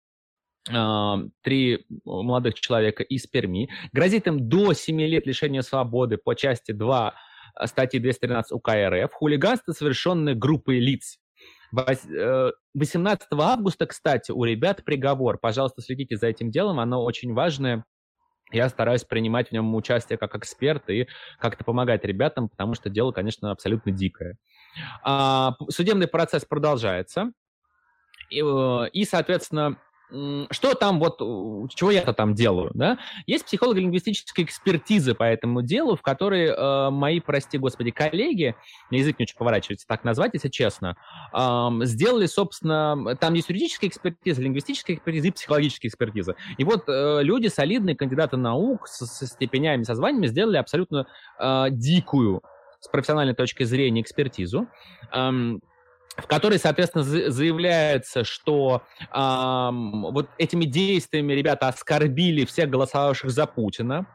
три 0.65 1.87
молодых 2.05 2.55
человека 2.55 3.03
из 3.03 3.27
Перми. 3.27 3.69
Грозит 3.93 4.27
им 4.27 4.49
до 4.49 4.73
7 4.73 5.01
лет 5.03 5.27
лишения 5.27 5.63
свободы 5.63 6.19
по 6.19 6.35
части 6.35 6.73
2 6.73 7.15
э, 7.61 7.67
статьи 7.67 7.99
213 7.99 8.53
УК 8.53 8.69
РФ. 8.69 9.13
Хулиганство, 9.13 9.73
совершенное 9.73 10.35
группой 10.35 10.79
лиц. 10.79 11.19
18 11.73 12.13
э, 12.13 13.37
августа, 13.39 13.87
кстати, 13.87 14.31
у 14.31 14.45
ребят 14.45 14.85
приговор. 14.85 15.39
Пожалуйста, 15.39 15.83
следите 15.83 16.17
за 16.17 16.29
этим 16.29 16.51
делом, 16.51 16.79
оно 16.79 17.03
очень 17.03 17.33
важное. 17.33 17.85
Я 18.53 18.69
стараюсь 18.69 19.05
принимать 19.05 19.49
в 19.49 19.53
нем 19.53 19.75
участие 19.75 20.19
как 20.19 20.37
эксперт 20.37 20.91
и 20.91 21.09
как-то 21.39 21.65
помогать 21.65 22.05
ребятам, 22.05 22.51
потому 22.51 22.75
что 22.75 22.91
дело, 22.91 23.11
конечно, 23.11 23.51
абсолютно 23.51 23.93
дикое. 23.93 24.37
А, 25.03 25.57
судебный 25.71 26.07
процесс 26.07 26.45
продолжается. 26.45 27.33
И, 28.29 28.43
э, 28.43 28.89
и 28.93 29.05
соответственно, 29.05 29.79
что 30.51 30.75
там 30.75 30.99
вот, 30.99 31.19
чего 31.75 31.91
я-то 31.91 32.13
там 32.13 32.35
делаю, 32.35 32.71
да? 32.75 32.99
Есть 33.27 33.47
психолого-лингвистическая 33.47 34.45
экспертиза 34.45 35.15
по 35.15 35.25
этому 35.25 35.63
делу, 35.63 35.97
в 35.97 36.03
которой 36.03 36.49
э, 36.49 36.91
мои, 36.91 37.21
прости 37.21 37.59
господи, 37.59 37.91
коллеги, 37.91 38.55
язык 38.91 39.19
не 39.19 39.25
очень 39.25 39.37
поворачивается 39.37 39.87
так 39.87 40.05
назвать, 40.05 40.33
если 40.35 40.49
честно, 40.49 40.97
э, 41.33 41.69
сделали, 41.85 42.27
собственно, 42.27 43.17
там 43.17 43.35
есть 43.35 43.49
юридическая 43.49 43.89
экспертиза, 43.89 44.43
лингвистическая 44.43 44.97
экспертиза 44.97 45.29
и 45.29 45.31
психологическая 45.31 45.89
экспертиза. 45.89 46.37
И 46.59 46.65
вот 46.65 46.85
э, 46.89 47.23
люди, 47.23 47.49
солидные 47.49 47.97
кандидаты 47.97 48.37
наук 48.37 48.89
со, 48.89 49.07
со 49.07 49.27
степенями, 49.27 49.83
со 49.85 49.95
званиями 49.95 50.27
сделали 50.27 50.57
абсолютно 50.57 51.07
э, 51.39 51.67
дикую 51.71 52.43
с 52.81 52.89
профессиональной 52.89 53.35
точки 53.35 53.63
зрения 53.63 54.03
экспертизу, 54.03 54.67
эм, 55.13 55.63
в 56.17 56.27
которой, 56.27 56.59
соответственно, 56.59 57.05
заявляется, 57.05 58.25
что 58.25 58.83
э, 59.01 59.09
вот 59.13 60.29
этими 60.39 60.65
действиями 60.65 61.33
ребята 61.33 61.69
оскорбили 61.69 62.45
всех 62.45 62.69
голосовавших 62.69 63.31
за 63.31 63.47
Путина, 63.47 64.07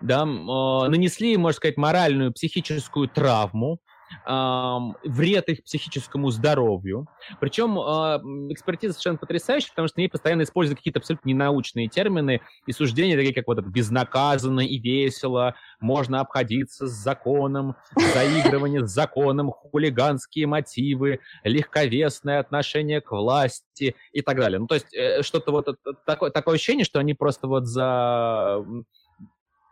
да, 0.00 0.22
э, 0.22 0.24
нанесли, 0.24 1.36
можно 1.36 1.56
сказать, 1.56 1.76
моральную, 1.76 2.32
психическую 2.32 3.08
травму, 3.08 3.80
вред 4.26 5.48
их 5.48 5.64
психическому 5.64 6.30
здоровью. 6.30 7.06
Причем 7.40 7.78
а, 7.78 8.20
экспертиза 8.50 8.92
совершенно 8.94 9.18
потрясающая, 9.18 9.70
потому 9.70 9.88
что 9.88 10.00
ней 10.00 10.08
постоянно 10.08 10.42
используют 10.42 10.78
какие-то 10.78 10.98
абсолютно 10.98 11.28
ненаучные 11.28 11.88
термины 11.88 12.40
и 12.66 12.72
суждения, 12.72 13.16
такие 13.16 13.34
как 13.34 13.46
вот 13.46 13.58
это 13.58 13.68
безнаказанно 13.68 14.60
и 14.60 14.78
весело, 14.78 15.54
можно 15.80 16.20
обходиться 16.20 16.88
с 16.88 16.92
законом, 16.92 17.76
заигрывание 18.14 18.86
с 18.86 18.90
законом, 18.90 19.52
хулиганские 19.52 20.46
мотивы, 20.46 21.20
легковесное 21.44 22.40
отношение 22.40 23.00
к 23.00 23.12
власти 23.12 23.94
и 24.12 24.22
так 24.22 24.36
далее. 24.36 24.58
Ну, 24.58 24.66
то 24.66 24.74
есть 24.74 24.92
э, 24.94 25.22
что-то 25.22 25.52
вот 25.52 25.68
такое, 26.06 26.30
такое 26.30 26.56
ощущение, 26.56 26.84
что 26.84 26.98
они 26.98 27.14
просто 27.14 27.46
вот 27.46 27.66
за 27.66 28.64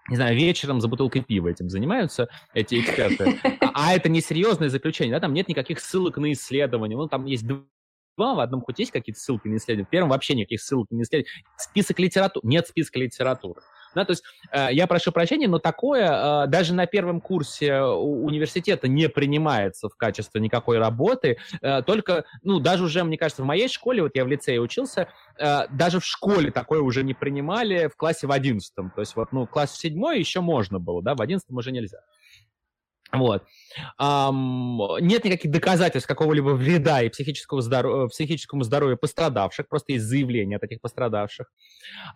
не 0.08 0.16
знаю, 0.16 0.36
вечером 0.36 0.80
за 0.80 0.88
бутылкой 0.88 1.22
пива 1.22 1.48
этим 1.48 1.68
занимаются 1.68 2.28
эти 2.54 2.80
эксперты. 2.80 3.38
А, 3.60 3.90
а 3.90 3.94
это 3.94 4.08
не 4.08 4.20
серьезное 4.20 4.70
заключение, 4.70 5.14
да, 5.14 5.20
там 5.20 5.32
нет 5.32 5.46
никаких 5.48 5.78
ссылок 5.78 6.16
на 6.16 6.32
исследования. 6.32 6.96
Ну, 6.96 7.06
там 7.06 7.26
есть 7.26 7.46
два, 7.46 8.34
в 8.34 8.40
одном 8.40 8.60
хоть 8.62 8.78
есть 8.80 8.90
какие-то 8.90 9.20
ссылки 9.20 9.46
на 9.46 9.56
исследования, 9.56 9.86
в 9.86 9.90
первом 9.90 10.08
вообще 10.08 10.34
никаких 10.34 10.60
ссылок 10.60 10.90
на 10.90 11.02
исследования. 11.02 11.30
Список 11.56 11.98
литературы, 12.00 12.48
нет 12.48 12.66
списка 12.66 12.98
литературы. 12.98 13.60
Да, 13.94 14.04
то 14.04 14.12
есть 14.12 14.22
э, 14.52 14.68
я 14.72 14.86
прошу 14.86 15.12
прощения, 15.12 15.48
но 15.48 15.58
такое 15.58 16.44
э, 16.44 16.46
даже 16.48 16.74
на 16.74 16.86
первом 16.86 17.20
курсе 17.20 17.80
университета 17.82 18.86
не 18.88 19.08
принимается 19.08 19.88
в 19.88 19.96
качестве 19.96 20.40
никакой 20.40 20.78
работы. 20.78 21.38
Э, 21.62 21.82
только, 21.82 22.24
ну, 22.42 22.60
даже 22.60 22.84
уже, 22.84 23.02
мне 23.04 23.16
кажется, 23.16 23.42
в 23.42 23.46
моей 23.46 23.68
школе, 23.68 24.02
вот 24.02 24.12
я 24.14 24.24
в 24.24 24.28
лицее 24.28 24.60
учился, 24.60 25.08
э, 25.38 25.68
даже 25.70 26.00
в 26.00 26.04
школе 26.04 26.50
такое 26.50 26.80
уже 26.80 27.02
не 27.02 27.14
принимали 27.14 27.88
в 27.88 27.96
классе 27.96 28.26
в 28.26 28.32
одиннадцатом. 28.32 28.90
То 28.94 29.00
есть 29.00 29.16
вот, 29.16 29.32
ну, 29.32 29.46
класс 29.46 29.76
седьмой 29.76 30.18
еще 30.18 30.40
можно 30.40 30.78
было, 30.78 31.02
да, 31.02 31.14
в 31.14 31.22
одиннадцатом 31.22 31.56
уже 31.56 31.72
нельзя. 31.72 31.98
Вот. 33.10 33.44
Um, 33.98 35.00
нет 35.00 35.24
никаких 35.24 35.50
доказательств 35.50 36.06
какого-либо 36.06 36.50
вреда 36.50 37.02
и 37.02 37.08
психического 37.08 37.62
здоров... 37.62 38.10
психическому 38.10 38.64
здоровью 38.64 38.98
пострадавших, 38.98 39.66
просто 39.66 39.94
есть 39.94 40.04
заявление 40.04 40.56
от 40.56 40.64
этих 40.64 40.80
пострадавших. 40.82 41.50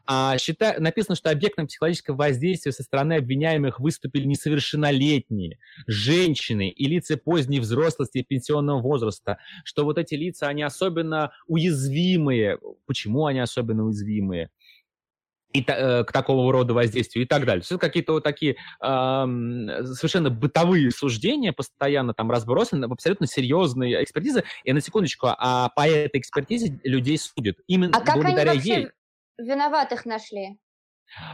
А, 0.07 0.37
считай... 0.37 0.79
Написано, 0.79 1.17
что 1.17 1.31
объектом 1.31 1.67
психологического 1.67 2.17
воздействия 2.17 2.73
со 2.73 2.83
стороны 2.83 3.15
обвиняемых 3.15 3.81
выступили 3.81 4.27
несовершеннолетние, 4.27 5.59
женщины 5.87 6.69
и 6.69 6.87
лица 6.87 7.17
поздней 7.17 7.61
взрослости 7.61 8.19
и 8.19 8.25
пенсионного 8.25 8.83
возраста, 8.83 9.39
что 9.65 9.85
вот 9.85 9.97
эти 9.97 10.15
лица, 10.15 10.49
они 10.49 10.63
особенно 10.63 11.33
уязвимые. 11.47 12.59
Почему 12.87 13.25
они 13.25 13.41
особенно 13.41 13.85
уязвимые? 13.85 14.51
И, 15.53 15.65
э, 15.67 16.05
к 16.05 16.13
такого 16.13 16.53
рода 16.53 16.75
воздействию 16.75 17.25
и 17.25 17.29
так 17.29 17.45
далее. 17.45 17.63
Все 17.63 17.79
какие-то 17.79 18.15
вот 18.15 18.25
такие 18.25 18.53
э, 18.53 18.57
совершенно 18.81 20.31
бытовые 20.31 20.91
суждения, 20.91 21.53
постоянно 21.53 22.15
там 22.15 22.31
разбросаны, 22.31 22.87
абсолютно 22.87 23.27
серьезные 23.27 24.03
экспертизы. 24.03 24.45
И 24.65 24.73
на 24.73 24.81
секундочку, 24.81 25.29
а 25.31 25.69
по 25.71 25.89
этой 25.89 26.21
экспертизе 26.21 26.81
людей 26.85 27.19
судят. 27.19 27.59
Именно 27.67 27.99
а 27.99 28.01
как 28.01 28.17
благодаря 28.17 28.53
они 28.53 28.59
вообще 28.59 28.81
ей. 28.81 28.89
виноватых 29.39 30.05
нашли? 30.07 30.59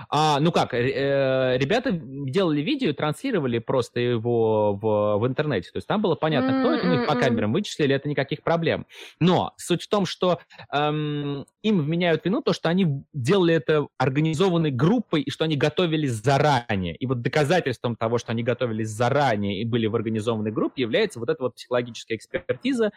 А, 0.09 0.41
ну 0.41 0.53
как, 0.53 0.75
э, 0.75 1.57
ребята 1.59 1.93
делали 1.93 2.61
видео, 2.61 2.93
транслировали 2.93 3.59
просто 3.59 4.01
его 4.01 4.75
в, 4.75 5.19
в 5.19 5.27
интернете. 5.27 5.71
То 5.71 5.77
есть 5.79 5.87
там 5.87 6.03
было 6.03 6.15
понятно, 6.15 6.61
кто 6.61 6.75
это, 6.75 6.87
мы 6.87 6.95
их 6.97 7.07
по 7.07 7.15
камерам 7.15 7.53
вычислили, 7.53 7.95
это 7.95 8.09
никаких 8.09 8.43
проблем. 8.43 8.87
Но 9.21 9.53
суть 9.57 9.83
в 9.83 9.89
том, 9.89 10.07
что 10.07 10.41
эм, 10.73 11.47
им 11.63 11.81
вменяют 11.81 12.25
вину 12.25 12.43
то, 12.43 12.53
что 12.53 12.69
они 12.69 13.05
делали 13.13 13.55
это 13.55 13.89
организованной 13.99 14.71
группой 14.71 15.23
и 15.23 15.31
что 15.31 15.45
они 15.45 15.57
готовились 15.57 16.13
заранее. 16.13 16.97
И 16.97 17.07
вот 17.07 17.23
доказательством 17.23 17.97
того, 17.97 18.19
что 18.19 18.33
они 18.33 18.43
готовились 18.43 18.89
заранее 18.89 19.61
и 19.61 19.65
были 19.65 19.87
в 19.87 19.95
организованной 19.95 20.53
группе, 20.53 20.83
является 20.83 21.19
вот 21.19 21.29
эта 21.29 21.43
вот 21.43 21.55
психологическая 21.55 22.17
экспертиза, 22.17 22.91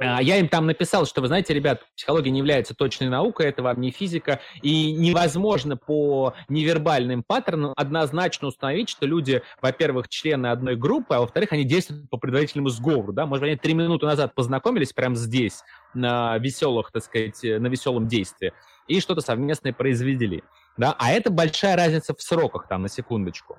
я 0.00 0.36
им 0.38 0.48
там 0.48 0.66
написал, 0.66 1.06
что, 1.06 1.20
вы 1.20 1.26
знаете, 1.26 1.54
ребят, 1.54 1.82
психология 1.96 2.30
не 2.30 2.38
является 2.38 2.74
точной 2.74 3.08
наукой, 3.08 3.46
это 3.46 3.62
вам 3.62 3.80
не 3.80 3.90
физика, 3.90 4.40
и 4.62 4.92
невозможно 4.92 5.76
по 5.76 6.34
невербальным 6.48 7.22
паттернам 7.22 7.72
однозначно 7.76 8.48
установить, 8.48 8.88
что 8.88 9.06
люди, 9.06 9.42
во-первых, 9.60 10.08
члены 10.08 10.48
одной 10.48 10.76
группы, 10.76 11.14
а 11.14 11.20
во-вторых, 11.20 11.52
они 11.52 11.64
действуют 11.64 12.08
по 12.10 12.16
предварительному 12.16 12.70
сговору, 12.70 13.12
да, 13.12 13.26
может 13.26 13.42
быть, 13.42 13.50
они 13.50 13.58
три 13.58 13.74
минуты 13.74 14.06
назад 14.06 14.34
познакомились 14.34 14.92
прямо 14.92 15.14
здесь, 15.14 15.62
на 15.94 16.38
веселых, 16.38 16.92
так 16.92 17.02
сказать, 17.02 17.42
на 17.42 17.66
веселом 17.66 18.08
действии, 18.08 18.52
и 18.86 19.00
что-то 19.00 19.20
совместное 19.20 19.72
произвели, 19.72 20.42
да, 20.76 20.94
а 20.98 21.10
это 21.12 21.30
большая 21.30 21.76
разница 21.76 22.14
в 22.14 22.22
сроках, 22.22 22.68
там, 22.68 22.82
на 22.82 22.88
секундочку. 22.88 23.58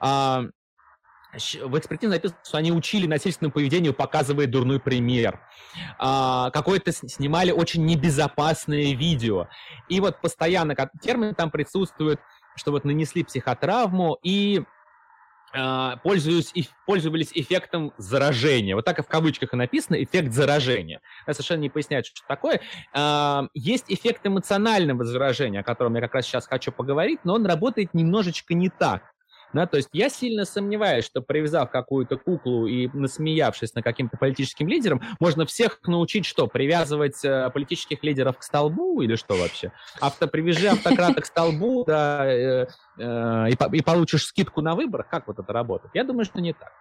А, 0.00 0.44
в 1.32 1.78
экспертизе 1.78 2.10
написано, 2.10 2.40
что 2.42 2.58
они 2.58 2.72
учили 2.72 3.06
насильственному 3.06 3.52
поведению, 3.52 3.92
показывая 3.92 4.46
дурной 4.46 4.80
пример. 4.80 5.40
А, 5.98 6.50
какое-то 6.50 6.92
снимали 6.92 7.50
очень 7.50 7.84
небезопасное 7.84 8.94
видео. 8.94 9.48
И 9.88 10.00
вот 10.00 10.20
постоянно 10.20 10.74
термин 11.02 11.34
там 11.34 11.50
присутствует, 11.50 12.20
что 12.56 12.72
вот 12.72 12.84
нанесли 12.84 13.24
психотравму 13.24 14.18
и 14.22 14.64
а, 15.54 15.96
пользуюсь, 15.98 16.52
пользовались 16.86 17.30
эффектом 17.34 17.92
заражения. 17.96 18.74
Вот 18.74 18.84
так 18.84 18.98
и 18.98 19.02
в 19.02 19.06
кавычках 19.06 19.54
и 19.54 19.56
написано, 19.56 20.02
эффект 20.02 20.32
заражения. 20.32 21.00
Я 21.26 21.34
совершенно 21.34 21.60
не 21.60 21.70
поясняю, 21.70 22.04
что 22.04 22.26
такое. 22.26 22.60
А, 22.92 23.48
есть 23.54 23.86
эффект 23.88 24.26
эмоционального 24.26 25.04
заражения, 25.04 25.60
о 25.60 25.64
котором 25.64 25.94
я 25.94 26.00
как 26.00 26.14
раз 26.14 26.26
сейчас 26.26 26.46
хочу 26.46 26.72
поговорить, 26.72 27.20
но 27.24 27.34
он 27.34 27.46
работает 27.46 27.94
немножечко 27.94 28.54
не 28.54 28.68
так. 28.68 29.02
Да, 29.52 29.66
то 29.66 29.76
есть 29.78 29.88
я 29.92 30.08
сильно 30.10 30.44
сомневаюсь, 30.44 31.04
что 31.04 31.22
привязав 31.22 31.70
какую-то 31.70 32.18
куклу 32.18 32.66
и 32.66 32.88
насмеявшись 32.92 33.74
над 33.74 33.84
каким-то 33.84 34.16
политическим 34.16 34.68
лидером, 34.68 35.00
можно 35.20 35.46
всех 35.46 35.80
научить 35.86 36.26
что? 36.26 36.46
Привязывать 36.46 37.24
э, 37.24 37.50
политических 37.50 38.02
лидеров 38.02 38.38
к 38.38 38.42
столбу 38.42 39.00
или 39.00 39.16
что 39.16 39.34
вообще? 39.34 39.72
Авто, 40.00 40.28
привяжи 40.28 40.68
автократа 40.68 41.20
к 41.20 41.26
столбу 41.26 41.84
да, 41.86 42.26
э, 42.26 42.66
э, 42.98 43.50
и, 43.50 43.76
и 43.76 43.82
получишь 43.82 44.26
скидку 44.26 44.60
на 44.60 44.74
выборах. 44.74 45.08
Как 45.08 45.26
вот 45.26 45.38
это 45.38 45.52
работает? 45.52 45.94
Я 45.94 46.04
думаю, 46.04 46.24
что 46.24 46.40
не 46.40 46.52
так. 46.52 46.72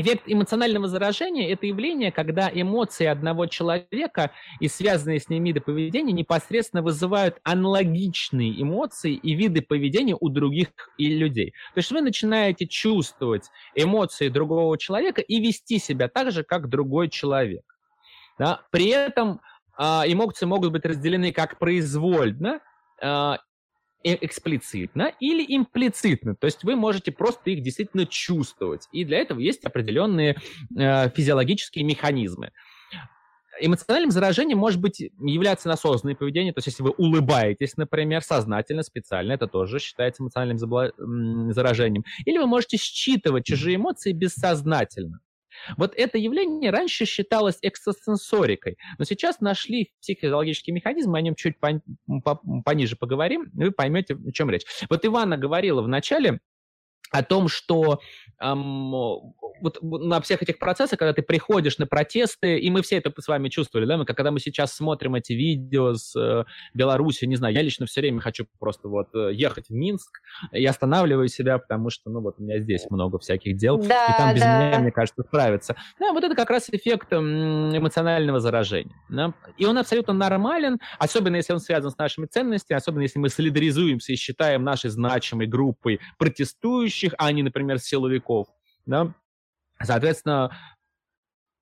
Эффект 0.00 0.22
эмоционального 0.26 0.86
заражения– 0.86 1.52
это 1.52 1.66
явление, 1.66 2.12
когда 2.12 2.48
эмоции 2.52 3.04
одного 3.04 3.46
человека 3.46 4.30
и 4.60 4.68
связанные 4.68 5.18
с 5.18 5.28
ним 5.28 5.42
виды 5.42 5.60
поведения 5.60 6.12
непосредственно 6.12 6.84
вызывают 6.84 7.40
аналогичные 7.42 8.62
эмоции 8.62 9.14
и 9.14 9.34
виды 9.34 9.60
поведения 9.60 10.16
у 10.18 10.28
других 10.28 10.68
и 10.98 11.08
людей. 11.08 11.52
То 11.74 11.78
есть 11.78 11.90
вы 11.90 12.00
начинаете 12.00 12.68
чувствовать 12.68 13.50
эмоции 13.74 14.28
другого 14.28 14.78
человека 14.78 15.20
и 15.20 15.40
вести 15.40 15.80
себя 15.80 16.06
так 16.06 16.30
же, 16.30 16.44
как 16.44 16.68
другой 16.68 17.08
человек. 17.08 17.64
Да? 18.38 18.60
При 18.70 18.86
этом 18.90 19.40
а, 19.76 20.04
эмоции 20.06 20.46
могут 20.46 20.70
быть 20.70 20.84
разделены 20.84 21.32
как 21.32 21.58
произвольно, 21.58 22.60
Э, 23.00 23.36
эксплицитно 24.04 25.12
или 25.20 25.44
имплицитно. 25.56 26.34
То 26.36 26.46
есть 26.46 26.64
вы 26.64 26.76
можете 26.76 27.12
просто 27.12 27.50
их 27.50 27.62
действительно 27.62 28.06
чувствовать. 28.06 28.88
И 28.92 29.04
для 29.04 29.18
этого 29.18 29.40
есть 29.40 29.64
определенные 29.64 30.36
э, 30.76 31.10
физиологические 31.10 31.84
механизмы. 31.84 32.52
Эмоциональным 33.60 34.12
заражением 34.12 34.58
может 34.58 34.80
быть 34.80 35.00
являться 35.00 35.72
осознанное 35.72 36.14
поведение, 36.14 36.52
то 36.52 36.58
есть 36.58 36.68
если 36.68 36.84
вы 36.84 36.90
улыбаетесь, 36.90 37.76
например, 37.76 38.22
сознательно, 38.22 38.84
специально, 38.84 39.32
это 39.32 39.48
тоже 39.48 39.80
считается 39.80 40.22
эмоциональным 40.22 41.52
заражением. 41.52 42.04
Или 42.24 42.38
вы 42.38 42.46
можете 42.46 42.76
считывать 42.76 43.46
чужие 43.46 43.76
эмоции 43.76 44.12
бессознательно. 44.12 45.20
Вот 45.76 45.94
это 45.96 46.18
явление 46.18 46.70
раньше 46.70 47.04
считалось 47.04 47.58
экстрасенсорикой, 47.62 48.78
но 48.98 49.04
сейчас 49.04 49.40
нашли 49.40 49.92
психологический 50.00 50.72
механизм, 50.72 51.10
мы 51.10 51.18
о 51.18 51.22
нем 51.22 51.34
чуть 51.34 51.54
пониже 52.64 52.96
поговорим, 52.96 53.50
и 53.54 53.64
вы 53.64 53.70
поймете, 53.70 54.14
о 54.14 54.32
чем 54.32 54.50
речь. 54.50 54.64
Вот 54.88 55.04
Ивана 55.04 55.36
говорила 55.36 55.82
в 55.82 55.88
начале 55.88 56.40
о 57.10 57.22
том, 57.22 57.48
что 57.48 58.00
эм, 58.40 59.34
вот 59.60 59.78
на 59.82 60.20
всех 60.20 60.42
этих 60.42 60.58
процессах, 60.58 60.98
когда 60.98 61.12
ты 61.12 61.22
приходишь 61.22 61.78
на 61.78 61.86
протесты, 61.86 62.58
и 62.58 62.70
мы 62.70 62.82
все 62.82 62.96
это 62.96 63.12
с 63.18 63.28
вами 63.28 63.48
чувствовали, 63.48 63.86
да, 63.86 63.96
мы, 63.96 64.04
когда 64.04 64.30
мы 64.30 64.40
сейчас 64.40 64.74
смотрим 64.74 65.14
эти 65.14 65.32
видео 65.32 65.94
с 65.94 66.14
э, 66.16 66.44
Беларуси, 66.74 67.24
не 67.24 67.36
знаю, 67.36 67.54
я 67.54 67.62
лично 67.62 67.86
все 67.86 68.00
время 68.00 68.20
хочу 68.20 68.46
просто 68.58 68.88
вот 68.88 69.08
э, 69.14 69.30
ехать 69.32 69.68
в 69.68 69.72
Минск 69.72 70.20
и 70.52 70.64
останавливаю 70.64 71.28
себя, 71.28 71.58
потому 71.58 71.90
что, 71.90 72.10
ну 72.10 72.20
вот 72.20 72.36
у 72.38 72.42
меня 72.42 72.58
здесь 72.60 72.86
много 72.90 73.18
всяких 73.18 73.56
дел, 73.56 73.78
да, 73.78 74.06
и 74.06 74.18
там 74.18 74.34
без 74.34 74.40
да. 74.40 74.68
меня, 74.68 74.78
мне 74.80 74.92
кажется, 74.92 75.22
справиться. 75.22 75.76
Да, 75.98 76.12
вот 76.12 76.24
это 76.24 76.34
как 76.34 76.50
раз 76.50 76.68
эффект 76.70 77.12
эмоционального 77.12 78.40
заражения. 78.40 78.94
Да? 79.08 79.34
И 79.56 79.64
он 79.64 79.78
абсолютно 79.78 80.12
нормален, 80.14 80.78
особенно 80.98 81.36
если 81.36 81.52
он 81.52 81.60
связан 81.60 81.90
с 81.90 81.98
нашими 81.98 82.26
ценностями, 82.26 82.76
особенно 82.76 83.02
если 83.02 83.18
мы 83.18 83.28
солидаризуемся 83.28 84.12
и 84.12 84.16
считаем 84.16 84.62
нашей 84.62 84.90
значимой 84.90 85.46
группой 85.46 86.00
протестующих, 86.18 86.97
а 87.18 87.32
не, 87.32 87.42
например, 87.42 87.78
силовиков. 87.78 88.48
Да? 88.86 89.14
Соответственно, 89.82 90.56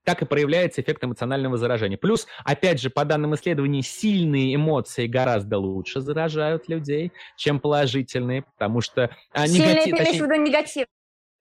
так 0.06 0.22
и 0.22 0.24
проявляется 0.24 0.80
эффект 0.80 1.02
эмоционального 1.02 1.58
заражения. 1.58 1.98
Плюс, 1.98 2.28
опять 2.44 2.80
же, 2.80 2.90
по 2.90 3.04
данным 3.04 3.34
исследований, 3.34 3.82
сильные 3.82 4.54
эмоции 4.54 5.08
гораздо 5.08 5.58
лучше 5.58 6.00
заражают 6.00 6.68
людей, 6.68 7.12
чем 7.36 7.58
положительные, 7.58 8.42
потому 8.42 8.80
что... 8.80 9.10
А, 9.32 9.48
сильные, 9.48 9.74
негатив, 9.74 9.96
ты 9.96 10.02
имеешь 10.02 10.20
в 10.20 10.24
виду 10.24 10.34
негатив? 10.36 10.86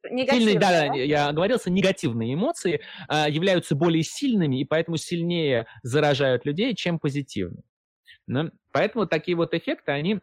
Сильные, 0.04 0.60
да, 0.60 0.70
да, 0.70 0.94
я 0.96 1.28
оговорился, 1.28 1.70
негативные 1.70 2.34
эмоции 2.34 2.82
а, 3.08 3.30
являются 3.30 3.76
более 3.76 4.04
сильными 4.04 4.60
и 4.60 4.66
поэтому 4.66 4.98
сильнее 4.98 5.68
заражают 5.84 6.46
людей, 6.46 6.74
чем 6.74 6.98
позитивные. 6.98 7.64
Ну, 8.26 8.50
поэтому 8.72 9.06
такие 9.06 9.38
вот 9.38 9.54
эффекты, 9.54 9.92
они 9.92 10.22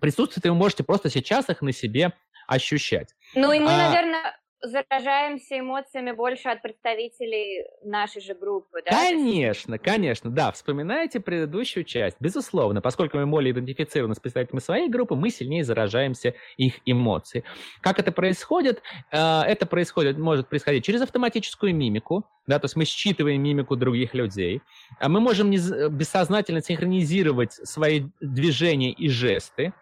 присутствуют, 0.00 0.44
и 0.46 0.48
вы 0.48 0.56
можете 0.56 0.82
просто 0.82 1.08
сейчас 1.08 1.48
их 1.48 1.62
на 1.62 1.72
себе 1.72 2.12
ощущать. 2.50 3.14
Ну 3.34 3.52
и 3.52 3.60
мы, 3.60 3.72
а, 3.72 3.88
наверное, 3.88 4.36
заражаемся 4.62 5.58
эмоциями 5.58 6.10
больше 6.10 6.48
от 6.48 6.62
представителей 6.62 7.64
нашей 7.84 8.20
же 8.20 8.34
группы, 8.34 8.82
да? 8.84 8.90
Конечно, 8.90 9.78
конечно, 9.78 10.30
да. 10.30 10.52
Вспоминайте 10.52 11.20
предыдущую 11.20 11.84
часть. 11.84 12.16
Безусловно, 12.20 12.80
поскольку 12.80 13.16
мы 13.18 13.26
более 13.26 13.52
идентифицированы 13.52 14.14
с 14.14 14.18
представителями 14.18 14.60
своей 14.60 14.88
группы, 14.88 15.14
мы 15.14 15.30
сильнее 15.30 15.64
заражаемся 15.64 16.34
их 16.56 16.80
эмоций. 16.84 17.44
Как 17.80 17.98
это 17.98 18.12
происходит? 18.12 18.82
Э, 19.12 19.42
это 19.42 19.64
происходит, 19.64 20.18
может 20.18 20.48
происходить 20.48 20.84
через 20.84 21.00
автоматическую 21.02 21.74
мимику, 21.74 22.26
да, 22.46 22.58
то 22.58 22.64
есть 22.64 22.76
мы 22.76 22.84
считываем 22.84 23.40
мимику 23.42 23.76
других 23.76 24.12
людей. 24.12 24.60
А 24.98 25.08
мы 25.08 25.20
можем 25.20 25.50
бессознательно 25.50 26.60
синхронизировать 26.60 27.52
свои 27.52 28.04
движения 28.20 28.92
и 28.92 29.08
жесты. 29.08 29.72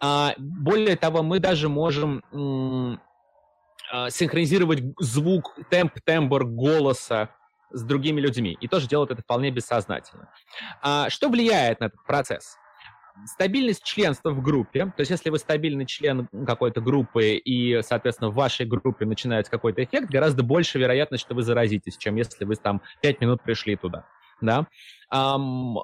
А, 0.00 0.34
более 0.38 0.96
того, 0.96 1.22
мы 1.22 1.38
даже 1.40 1.68
можем 1.68 2.22
а, 3.90 4.10
синхронизировать 4.10 4.82
звук, 4.98 5.56
темп, 5.70 6.00
тембр 6.04 6.44
голоса 6.44 7.30
с 7.70 7.82
другими 7.82 8.20
людьми. 8.20 8.56
И 8.60 8.68
тоже 8.68 8.88
делают 8.88 9.10
это 9.10 9.22
вполне 9.22 9.50
бессознательно. 9.50 10.30
А, 10.82 11.10
что 11.10 11.28
влияет 11.28 11.80
на 11.80 11.86
этот 11.86 12.02
процесс? 12.04 12.56
стабильность 13.26 13.82
членства 13.82 14.30
в 14.30 14.42
группе, 14.42 14.86
то 14.86 15.00
есть 15.00 15.10
если 15.10 15.30
вы 15.30 15.38
стабильный 15.38 15.86
член 15.86 16.28
какой-то 16.46 16.80
группы 16.80 17.32
и, 17.32 17.82
соответственно, 17.82 18.30
в 18.30 18.34
вашей 18.34 18.66
группе 18.66 19.06
начинается 19.06 19.50
какой-то 19.50 19.82
эффект, 19.82 20.10
гораздо 20.10 20.42
больше 20.42 20.78
вероятность, 20.78 21.24
что 21.24 21.34
вы 21.34 21.42
заразитесь, 21.42 21.96
чем 21.96 22.16
если 22.16 22.44
вы 22.44 22.54
там 22.56 22.80
5 23.02 23.20
минут 23.20 23.42
пришли 23.42 23.74
туда. 23.74 24.06
Да? 24.40 24.66
Um, 25.12 25.78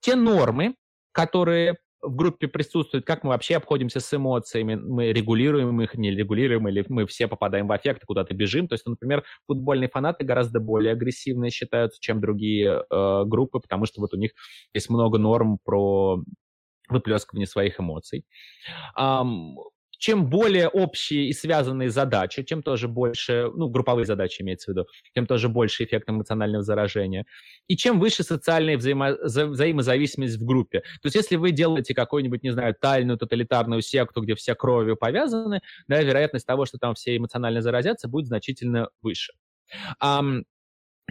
те 0.00 0.14
нормы, 0.14 0.76
которые 1.12 1.76
в 2.00 2.14
группе 2.14 2.48
присутствуют, 2.48 3.04
как 3.04 3.24
мы 3.24 3.30
вообще 3.30 3.56
обходимся 3.56 4.00
с 4.00 4.14
эмоциями, 4.14 4.76
мы 4.76 5.12
регулируем 5.12 5.80
их, 5.82 5.94
не 5.94 6.10
регулируем, 6.10 6.68
или 6.68 6.84
мы 6.88 7.06
все 7.06 7.26
попадаем 7.28 7.66
в 7.66 7.72
аффект, 7.72 8.04
куда-то 8.04 8.34
бежим. 8.34 8.68
То 8.68 8.74
есть, 8.74 8.86
например, 8.86 9.24
футбольные 9.46 9.88
фанаты 9.88 10.24
гораздо 10.24 10.60
более 10.60 10.92
агрессивные 10.92 11.50
считаются, 11.50 11.98
чем 12.00 12.20
другие 12.20 12.84
э, 12.88 13.24
группы, 13.24 13.60
потому 13.60 13.86
что 13.86 14.00
вот 14.00 14.14
у 14.14 14.16
них 14.16 14.32
есть 14.72 14.90
много 14.90 15.18
норм 15.18 15.58
про 15.64 16.22
выплескивание 16.88 17.46
своих 17.46 17.80
эмоций. 17.80 18.24
Um, 18.98 19.54
чем 19.98 20.30
более 20.30 20.68
общие 20.68 21.28
и 21.28 21.32
связанные 21.32 21.90
задачи, 21.90 22.42
тем 22.42 22.62
тоже 22.62 22.88
больше, 22.88 23.50
ну, 23.54 23.68
групповые 23.68 24.06
задачи 24.06 24.42
имеется 24.42 24.70
в 24.70 24.74
виду, 24.74 24.86
тем 25.14 25.26
тоже 25.26 25.48
больше 25.48 25.84
эффект 25.84 26.08
эмоционального 26.08 26.62
заражения. 26.62 27.26
И 27.66 27.76
чем 27.76 28.00
выше 28.00 28.22
социальная 28.22 28.76
взаимо 28.76 29.16
вза 29.22 29.46
взаимозависимость 29.46 30.36
в 30.36 30.44
группе. 30.44 30.80
То 30.80 31.06
есть 31.06 31.16
если 31.16 31.36
вы 31.36 31.50
делаете 31.50 31.94
какую-нибудь, 31.94 32.42
не 32.42 32.50
знаю, 32.50 32.74
тайную 32.80 33.18
тоталитарную 33.18 33.82
секту, 33.82 34.22
где 34.22 34.34
все 34.34 34.54
кровью 34.54 34.96
повязаны, 34.96 35.60
да, 35.88 36.00
вероятность 36.02 36.46
того, 36.46 36.64
что 36.64 36.78
там 36.78 36.94
все 36.94 37.16
эмоционально 37.16 37.60
заразятся, 37.60 38.08
будет 38.08 38.26
значительно 38.26 38.88
выше. 39.02 39.32
Um, 40.02 40.44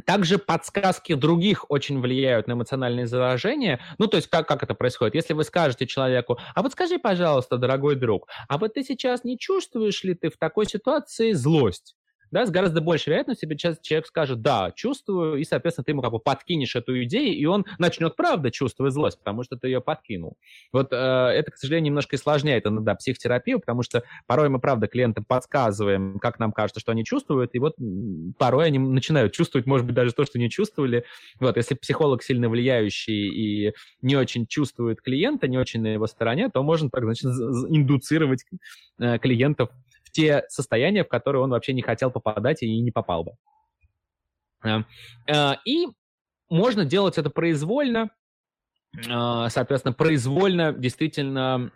также 0.06 0.38
подсказки 0.38 1.14
других 1.16 1.70
очень 1.70 2.00
влияют 2.00 2.48
на 2.48 2.54
эмоциональные 2.54 3.08
заражения. 3.08 3.80
Ну, 3.98 4.08
то 4.08 4.18
есть 4.18 4.30
как, 4.30 4.48
как 4.48 4.64
это 4.64 4.74
происходит? 4.76 5.16
Если 5.16 5.34
вы 5.34 5.44
скажете 5.44 5.88
человеку, 5.88 6.40
а 6.56 6.62
вот 6.64 6.72
скажи, 6.72 7.00
пожалуйста, 7.00 7.58
дорогой 7.58 7.96
друг, 7.96 8.28
а 8.48 8.58
вот 8.58 8.76
ты 8.76 8.84
сейчас 8.84 9.24
не 9.24 9.38
чувствуешь 9.38 10.04
ли 10.04 10.14
ты 10.14 10.30
в 10.30 10.38
такой 10.38 10.66
ситуации 10.66 11.34
злость? 11.34 11.97
Да, 12.32 12.46
с 12.46 12.52
гораздо 12.52 12.82
большей 12.82 13.10
вероятностью 13.10 13.50
сейчас 13.50 13.80
человек 13.82 14.08
скажет 14.08 14.42
«да, 14.42 14.72
чувствую», 14.76 15.38
и, 15.38 15.44
соответственно, 15.44 15.86
ты 15.86 15.92
ему 15.92 16.02
как 16.02 16.12
бы 16.12 16.20
подкинешь 16.20 16.76
эту 16.76 17.04
идею, 17.04 17.36
и 17.36 17.46
он 17.46 17.66
начнет 17.80 18.16
правда 18.16 18.52
чувствовать 18.52 18.94
злость, 18.94 19.20
потому 19.20 19.44
что 19.44 19.56
ты 19.56 19.68
ее 19.68 19.82
подкинул. 19.82 20.38
Вот 20.72 20.92
э, 20.92 20.96
это, 20.96 21.52
к 21.52 21.58
сожалению, 21.58 21.88
немножко 21.88 22.16
осложняет 22.16 22.66
иногда 22.66 22.96
психотерапию, 22.96 23.60
потому 23.60 23.84
что 23.84 24.04
порой 24.26 24.50
мы, 24.50 24.60
правда, 24.60 24.88
клиентам 24.88 25.26
подсказываем, 25.26 26.20
как 26.20 26.40
нам 26.40 26.52
кажется, 26.52 26.80
что 26.80 26.92
они 26.92 27.04
чувствуют, 27.04 27.56
и 27.56 27.60
вот 27.60 27.76
порой 28.38 28.68
они 28.68 28.80
начинают 28.80 29.34
чувствовать, 29.34 29.66
может 29.66 29.86
быть, 29.86 29.96
даже 29.96 30.14
то, 30.14 30.26
что 30.26 30.40
не 30.40 30.50
чувствовали. 30.50 31.06
Вот, 31.40 31.58
если 31.58 31.76
психолог 31.76 32.24
сильно 32.24 32.50
влияющий 32.50 33.68
и 33.68 33.74
не 34.02 34.16
очень 34.16 34.48
чувствует 34.48 35.02
клиента, 35.02 35.48
не 35.48 35.58
очень 35.58 35.82
на 35.82 35.88
его 35.88 36.08
стороне, 36.08 36.50
то 36.50 36.64
можно 36.64 36.90
так, 36.90 37.04
значит, 37.04 37.26
индуцировать 37.26 38.44
э, 39.00 39.18
клиентов 39.20 39.70
те 40.18 40.46
состояния, 40.50 41.04
в 41.04 41.10
которые 41.10 41.44
он 41.44 41.52
вообще 41.52 41.74
не 41.74 41.84
хотел 41.84 42.10
попадать 42.10 42.64
и 42.64 42.82
не 42.82 42.90
попал 42.90 43.24
бы. 43.24 43.34
Э, 44.66 44.80
э, 45.28 45.54
и 45.64 45.86
можно 46.50 46.86
делать 46.86 47.20
это 47.20 47.30
произвольно, 47.30 48.10
э, 48.98 49.48
соответственно, 49.50 49.94
произвольно 49.94 50.74
действительно 50.74 51.72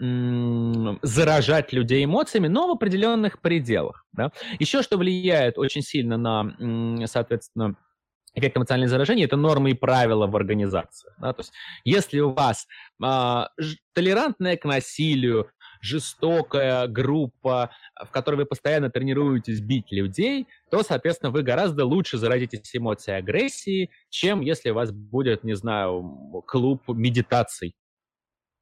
заражать 1.03 1.71
людей 1.71 2.03
эмоциями, 2.03 2.47
но 2.47 2.67
в 2.67 2.71
определенных 2.71 3.41
пределах. 3.41 4.07
Да? 4.11 4.31
Еще 4.57 4.81
что 4.81 4.97
влияет 4.97 5.59
очень 5.59 5.83
сильно 5.83 6.17
на, 6.17 7.05
соответственно, 7.05 7.75
эффект 8.33 8.57
эмоционального 8.57 8.89
заражения– 8.89 9.25
это 9.25 9.37
нормы 9.37 9.69
и 9.69 9.75
правила 9.75 10.25
в 10.25 10.35
организации. 10.35 11.11
Да? 11.19 11.33
То 11.33 11.41
есть 11.41 11.53
если 11.83 12.21
у 12.21 12.31
вас 12.31 12.65
а, 13.03 13.49
толерантная 13.93 14.57
к 14.57 14.65
насилию, 14.65 15.51
жестокая 15.81 16.87
группа, 16.87 17.71
в 18.01 18.11
которой 18.11 18.35
вы 18.37 18.45
постоянно 18.45 18.89
тренируетесь 18.89 19.59
бить 19.59 19.91
людей, 19.91 20.47
то, 20.69 20.83
соответственно, 20.83 21.31
вы 21.31 21.41
гораздо 21.41 21.85
лучше 21.85 22.17
заразитесь 22.17 22.75
эмоцией 22.75 23.17
агрессии, 23.17 23.89
чем 24.09 24.41
если 24.41 24.69
у 24.69 24.75
вас 24.75 24.91
будет, 24.91 25.43
не 25.43 25.55
знаю, 25.55 26.43
клуб 26.47 26.83
медитаций. 26.87 27.75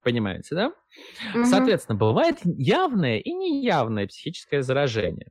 Понимаете, 0.02 0.56
да? 0.56 0.68
Угу. 1.36 1.46
Соответственно, 1.46 1.98
бывает 1.98 2.38
явное 2.44 3.20
и 3.20 3.32
неявное 3.32 4.08
психическое 4.08 4.64
заражение. 4.64 5.28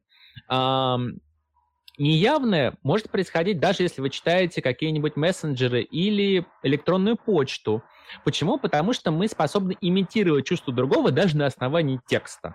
Неявное 1.99 2.75
может 2.83 3.11
происходить 3.11 3.59
даже 3.59 3.83
если 3.83 4.01
вы 4.01 4.11
читаете 4.11 4.63
какие-нибудь 4.63 5.17
мессенджеры 5.17 5.83
или 5.83 6.47
электронную 6.63 7.17
почту. 7.17 7.83
Почему? 8.25 8.57
Потому 8.59 8.93
что 8.93 9.11
мы 9.11 9.29
способны 9.29 9.77
имитировать 9.81 10.47
чувство 10.47 10.73
другого 10.73 11.11
даже 11.11 11.37
на 11.37 11.47
основании 11.47 12.01
текста. 12.07 12.55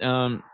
Эм, 0.00 0.44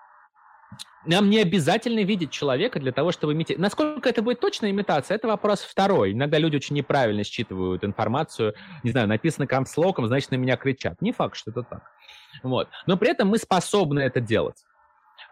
нам 1.07 1.29
не 1.29 1.39
обязательно 1.41 2.01
видеть 2.01 2.31
человека 2.31 2.79
для 2.79 2.93
того, 2.93 3.13
чтобы 3.13 3.33
имитировать. 3.33 3.63
Насколько 3.63 4.09
это 4.09 4.23
будет 4.23 4.41
точная 4.41 4.71
имитация, 4.71 5.17
это 5.17 5.29
вопрос 5.29 5.63
второй. 5.63 6.13
Иногда 6.13 6.39
люди 6.39 6.57
очень 6.57 6.77
неправильно 6.77 7.25
считывают 7.25 7.85
информацию. 7.85 8.55
Не 8.83 8.91
знаю, 8.91 9.09
написано 9.09 9.47
камслоком, 9.47 10.07
значит, 10.07 10.31
на 10.31 10.37
меня 10.37 10.57
кричат. 10.57 11.01
Не 11.01 11.13
факт, 11.13 11.37
что 11.37 11.51
это 11.51 11.63
так. 11.63 11.91
Вот. 12.43 12.69
Но 12.87 12.97
при 12.97 13.11
этом 13.11 13.29
мы 13.29 13.39
способны 13.39 14.01
это 14.01 14.21
делать. 14.21 14.65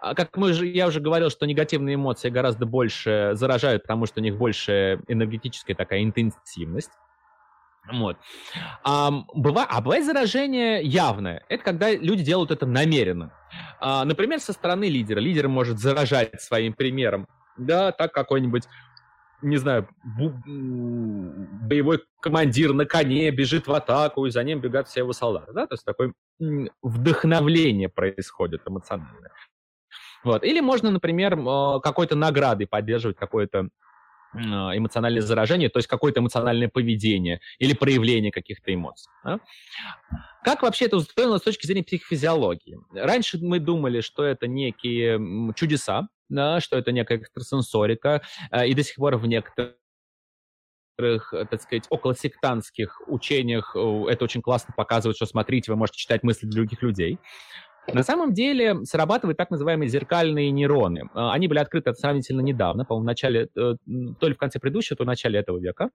А 0.02 0.16
как 0.16 0.36
мы 0.36 0.52
же, 0.52 0.66
я 0.66 0.88
уже 0.88 0.98
говорил, 0.98 1.30
что 1.30 1.46
негативные 1.46 1.94
эмоции 1.94 2.28
гораздо 2.28 2.66
больше 2.66 3.30
заражают, 3.34 3.82
потому 3.82 4.06
что 4.06 4.18
у 4.18 4.22
них 4.22 4.36
больше 4.36 5.00
энергетическая 5.06 5.76
такая 5.76 6.02
интенсивность. 6.02 6.90
Вот. 7.90 8.16
А, 8.82 9.10
быва, 9.32 9.64
а 9.68 9.80
бывает 9.80 10.04
заражение 10.04 10.82
явное. 10.82 11.44
Это 11.48 11.62
когда 11.62 11.92
люди 11.92 12.24
делают 12.24 12.50
это 12.50 12.66
намеренно. 12.66 13.32
А, 13.78 14.04
например, 14.04 14.40
со 14.40 14.52
стороны 14.52 14.88
лидера. 14.88 15.20
Лидер 15.20 15.48
может 15.48 15.78
заражать 15.78 16.42
своим 16.42 16.72
примером. 16.72 17.28
Да, 17.56 17.92
так 17.92 18.12
какой-нибудь 18.12 18.64
не 19.42 19.56
знаю, 19.56 19.88
боевой 20.04 22.02
командир 22.20 22.72
на 22.72 22.86
коне 22.86 23.30
бежит 23.30 23.66
в 23.66 23.72
атаку, 23.72 24.26
и 24.26 24.30
за 24.30 24.42
ним 24.44 24.60
бегают 24.60 24.88
все 24.88 25.00
его 25.00 25.12
солдаты. 25.12 25.52
Да? 25.52 25.66
То 25.66 25.74
есть 25.74 25.84
такое 25.84 26.14
вдохновление 26.80 27.88
происходит 27.88 28.62
эмоциональное. 28.66 29.32
Вот. 30.24 30.44
Или 30.44 30.60
можно, 30.60 30.90
например, 30.90 31.36
какой-то 31.80 32.14
наградой 32.16 32.66
поддерживать 32.66 33.16
какое-то 33.16 33.68
а, 34.34 34.76
эмоциональное 34.76 35.20
заражение, 35.20 35.68
то 35.68 35.78
есть 35.78 35.88
какое-то 35.88 36.20
эмоциональное 36.20 36.68
поведение 36.68 37.40
или 37.58 37.74
проявление 37.74 38.32
каких-то 38.32 38.72
эмоций. 38.72 39.10
Да? 39.24 39.40
Как 40.42 40.62
вообще 40.62 40.86
это 40.86 40.96
устроено 40.96 41.38
с 41.38 41.42
точки 41.42 41.66
зрения 41.66 41.84
психофизиологии? 41.84 42.78
Раньше 42.94 43.38
мы 43.38 43.58
думали, 43.58 44.00
что 44.00 44.24
это 44.24 44.46
некие 44.46 45.20
чудеса, 45.54 46.08
да, 46.30 46.60
что 46.60 46.78
это 46.78 46.92
некая 46.92 47.18
экстрасенсорика, 47.18 48.22
а, 48.50 48.64
и 48.64 48.74
до 48.74 48.82
сих 48.82 48.96
пор 48.96 49.16
в 49.16 49.26
некоторых 49.26 49.76
так 50.96 51.60
сказать, 51.60 51.84
околосектантских 51.88 53.00
учениях 53.08 53.74
это 53.74 54.24
очень 54.24 54.40
классно 54.40 54.72
показывает, 54.76 55.16
что 55.16 55.26
смотрите, 55.26 55.72
вы 55.72 55.76
можете 55.76 55.98
читать 55.98 56.22
мысли 56.22 56.46
других 56.46 56.80
людей. 56.82 57.18
На 57.88 58.02
самом 58.02 58.32
деле 58.32 58.84
срабатывают 58.84 59.36
так 59.36 59.50
называемые 59.50 59.88
зеркальные 59.88 60.50
нейроны. 60.50 61.10
А, 61.14 61.32
они 61.32 61.48
были 61.48 61.58
открыты 61.58 61.92
сравнительно 61.94 62.40
недавно, 62.40 62.84
по-моему, 62.84 63.04
в 63.04 63.06
начале, 63.06 63.48
э, 63.56 63.74
то 64.20 64.28
ли 64.28 64.34
в 64.34 64.38
конце 64.38 64.60
предыдущего, 64.60 64.96
то 64.96 65.04
в 65.04 65.06
начале 65.06 65.40
этого 65.40 65.58
века. 65.58 65.90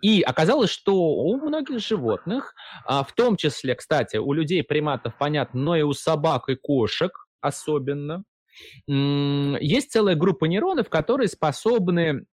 И 0.00 0.22
оказалось, 0.22 0.70
что 0.70 0.94
у 0.94 1.36
многих 1.36 1.80
животных, 1.80 2.54
а, 2.84 3.02
в 3.02 3.12
том 3.14 3.36
числе, 3.36 3.74
кстати, 3.74 4.16
у 4.16 4.32
людей, 4.32 4.62
приматов, 4.62 5.14
понятно, 5.18 5.60
но 5.60 5.76
и 5.76 5.82
у 5.82 5.92
собак 5.92 6.48
и 6.48 6.54
кошек 6.54 7.10
особенно, 7.40 8.24
есть 8.88 9.92
целая 9.92 10.16
группа 10.16 10.46
нейронов, 10.46 10.88
которые 10.88 11.28
способны 11.28 12.26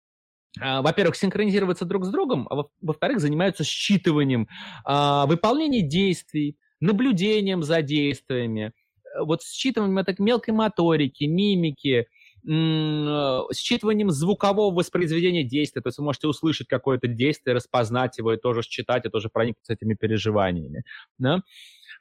а, 0.62 0.82
во-первых, 0.82 1.16
синхронизироваться 1.16 1.84
друг 1.84 2.06
с 2.06 2.10
другом, 2.10 2.48
а 2.50 2.66
во-вторых, 2.82 3.20
занимаются 3.20 3.64
считыванием 3.64 4.48
выполнения 4.86 5.82
действий, 5.82 6.58
наблюдением 6.80 7.64
за 7.64 7.82
действиями, 7.82 8.74
э, 9.06 9.24
вот 9.24 9.42
считыванием 9.44 10.00
этой 10.00 10.16
мелкой 10.20 10.54
моторики, 10.54 11.26
мимики, 11.26 12.08
э, 12.46 13.40
считыванием 13.54 14.10
звукового 14.10 14.74
воспроизведения 14.74 15.44
действия. 15.44 15.82
То 15.82 15.88
есть 15.88 15.98
вы 15.98 16.06
можете 16.06 16.28
услышать 16.28 16.68
какое-то 16.68 17.08
действие, 17.08 17.56
распознать 17.56 18.18
его 18.18 18.34
и 18.34 18.38
тоже 18.38 18.64
считать, 18.64 19.06
и 19.06 19.10
тоже 19.10 19.30
проникнуться 19.30 19.74
этими 19.74 19.94
переживаниями. 19.94 20.84
Да? 21.18 21.42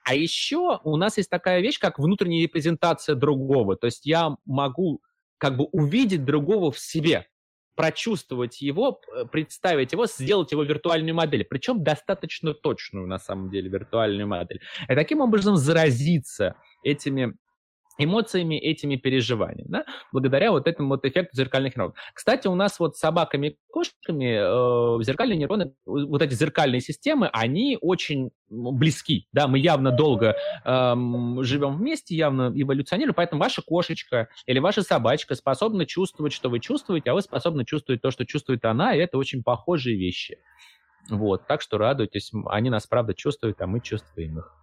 А 0.05 0.15
еще 0.15 0.81
у 0.83 0.97
нас 0.97 1.17
есть 1.17 1.31
такая 1.31 1.61
вещь, 1.61 1.79
как 1.79 1.99
внутренняя 1.99 2.43
репрезентация 2.43 3.15
другого. 3.15 3.77
То 3.77 3.87
есть 3.87 4.05
я 4.05 4.37
могу 4.45 5.01
как 5.39 5.57
бы 5.57 5.65
увидеть 5.73 6.25
другого 6.25 6.73
в 6.73 6.79
себе 6.79 7.27
прочувствовать 7.75 8.61
его, 8.61 9.01
представить 9.31 9.93
его, 9.93 10.07
сделать 10.07 10.53
его 10.53 10.63
виртуальную 10.63 11.15
модель, 11.15 11.45
причем 11.45 11.83
достаточно 11.83 12.55
точную 12.55 13.07
на 13.07 13.19
самом 13.19 13.51
деле 13.51 13.69
виртуальную 13.69 14.27
модель. 14.27 14.61
И 14.89 14.95
таким 14.95 15.21
образом 15.21 15.57
заразиться 15.57 16.57
этими 16.83 17.35
эмоциями, 17.99 18.57
этими 18.57 18.97
переживаниями, 18.97 19.69
да? 19.69 19.85
благодаря 20.13 20.51
вот 20.51 20.67
этому 20.67 20.91
вот 20.91 21.05
эффекту 21.05 21.37
зеркальных 21.37 21.77
нейронов. 21.77 21.97
Кстати, 22.15 22.49
у 22.49 22.55
нас 22.55 22.79
вот 22.79 22.97
с 22.97 23.01
собаками 23.01 23.49
и 23.49 23.57
кошками 23.71 24.99
э, 24.99 25.03
зеркальные 25.03 25.39
нейроны, 25.39 25.75
вот 25.85 26.23
эти 26.23 26.35
зеркальные 26.35 26.81
системы, 26.81 27.29
они 27.33 27.79
очень 27.81 28.31
близки, 28.49 29.29
да, 29.33 29.49
мы 29.49 29.59
явно 29.59 29.91
долго 29.91 30.37
э, 30.65 30.95
живем 31.43 31.77
вместе, 31.77 32.15
явно 32.15 32.53
эволюционируем, 32.55 33.15
поэтому 33.15 33.41
ваша 33.41 33.63
кошечка 33.63 34.29
или 34.47 34.59
ваша 34.59 34.83
собачка 34.83 35.35
способна 35.35 35.87
чувствовать, 35.87 36.33
что 36.33 36.49
вы 36.49 36.61
чувствуете, 36.61 37.11
а 37.11 37.15
вы 37.15 37.23
способны 37.23 37.65
чувствовать 37.65 38.03
то, 38.03 38.11
что 38.11 38.27
чувствует 38.27 38.65
она, 38.65 38.95
и 38.95 38.99
это 38.99 39.19
очень 39.19 39.43
похожие 39.43 39.97
вещи. 39.97 40.39
Вот, 41.11 41.47
так 41.47 41.63
что 41.63 41.79
радуйтесь, 41.79 42.31
они 42.47 42.71
нас 42.71 42.87
правда 42.87 43.15
чувствуют, 43.15 43.61
а 43.61 43.67
мы 43.67 43.81
чувствуем 43.81 44.39
их. 44.39 44.62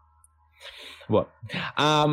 Вот. 1.07 1.29
А 1.75 2.07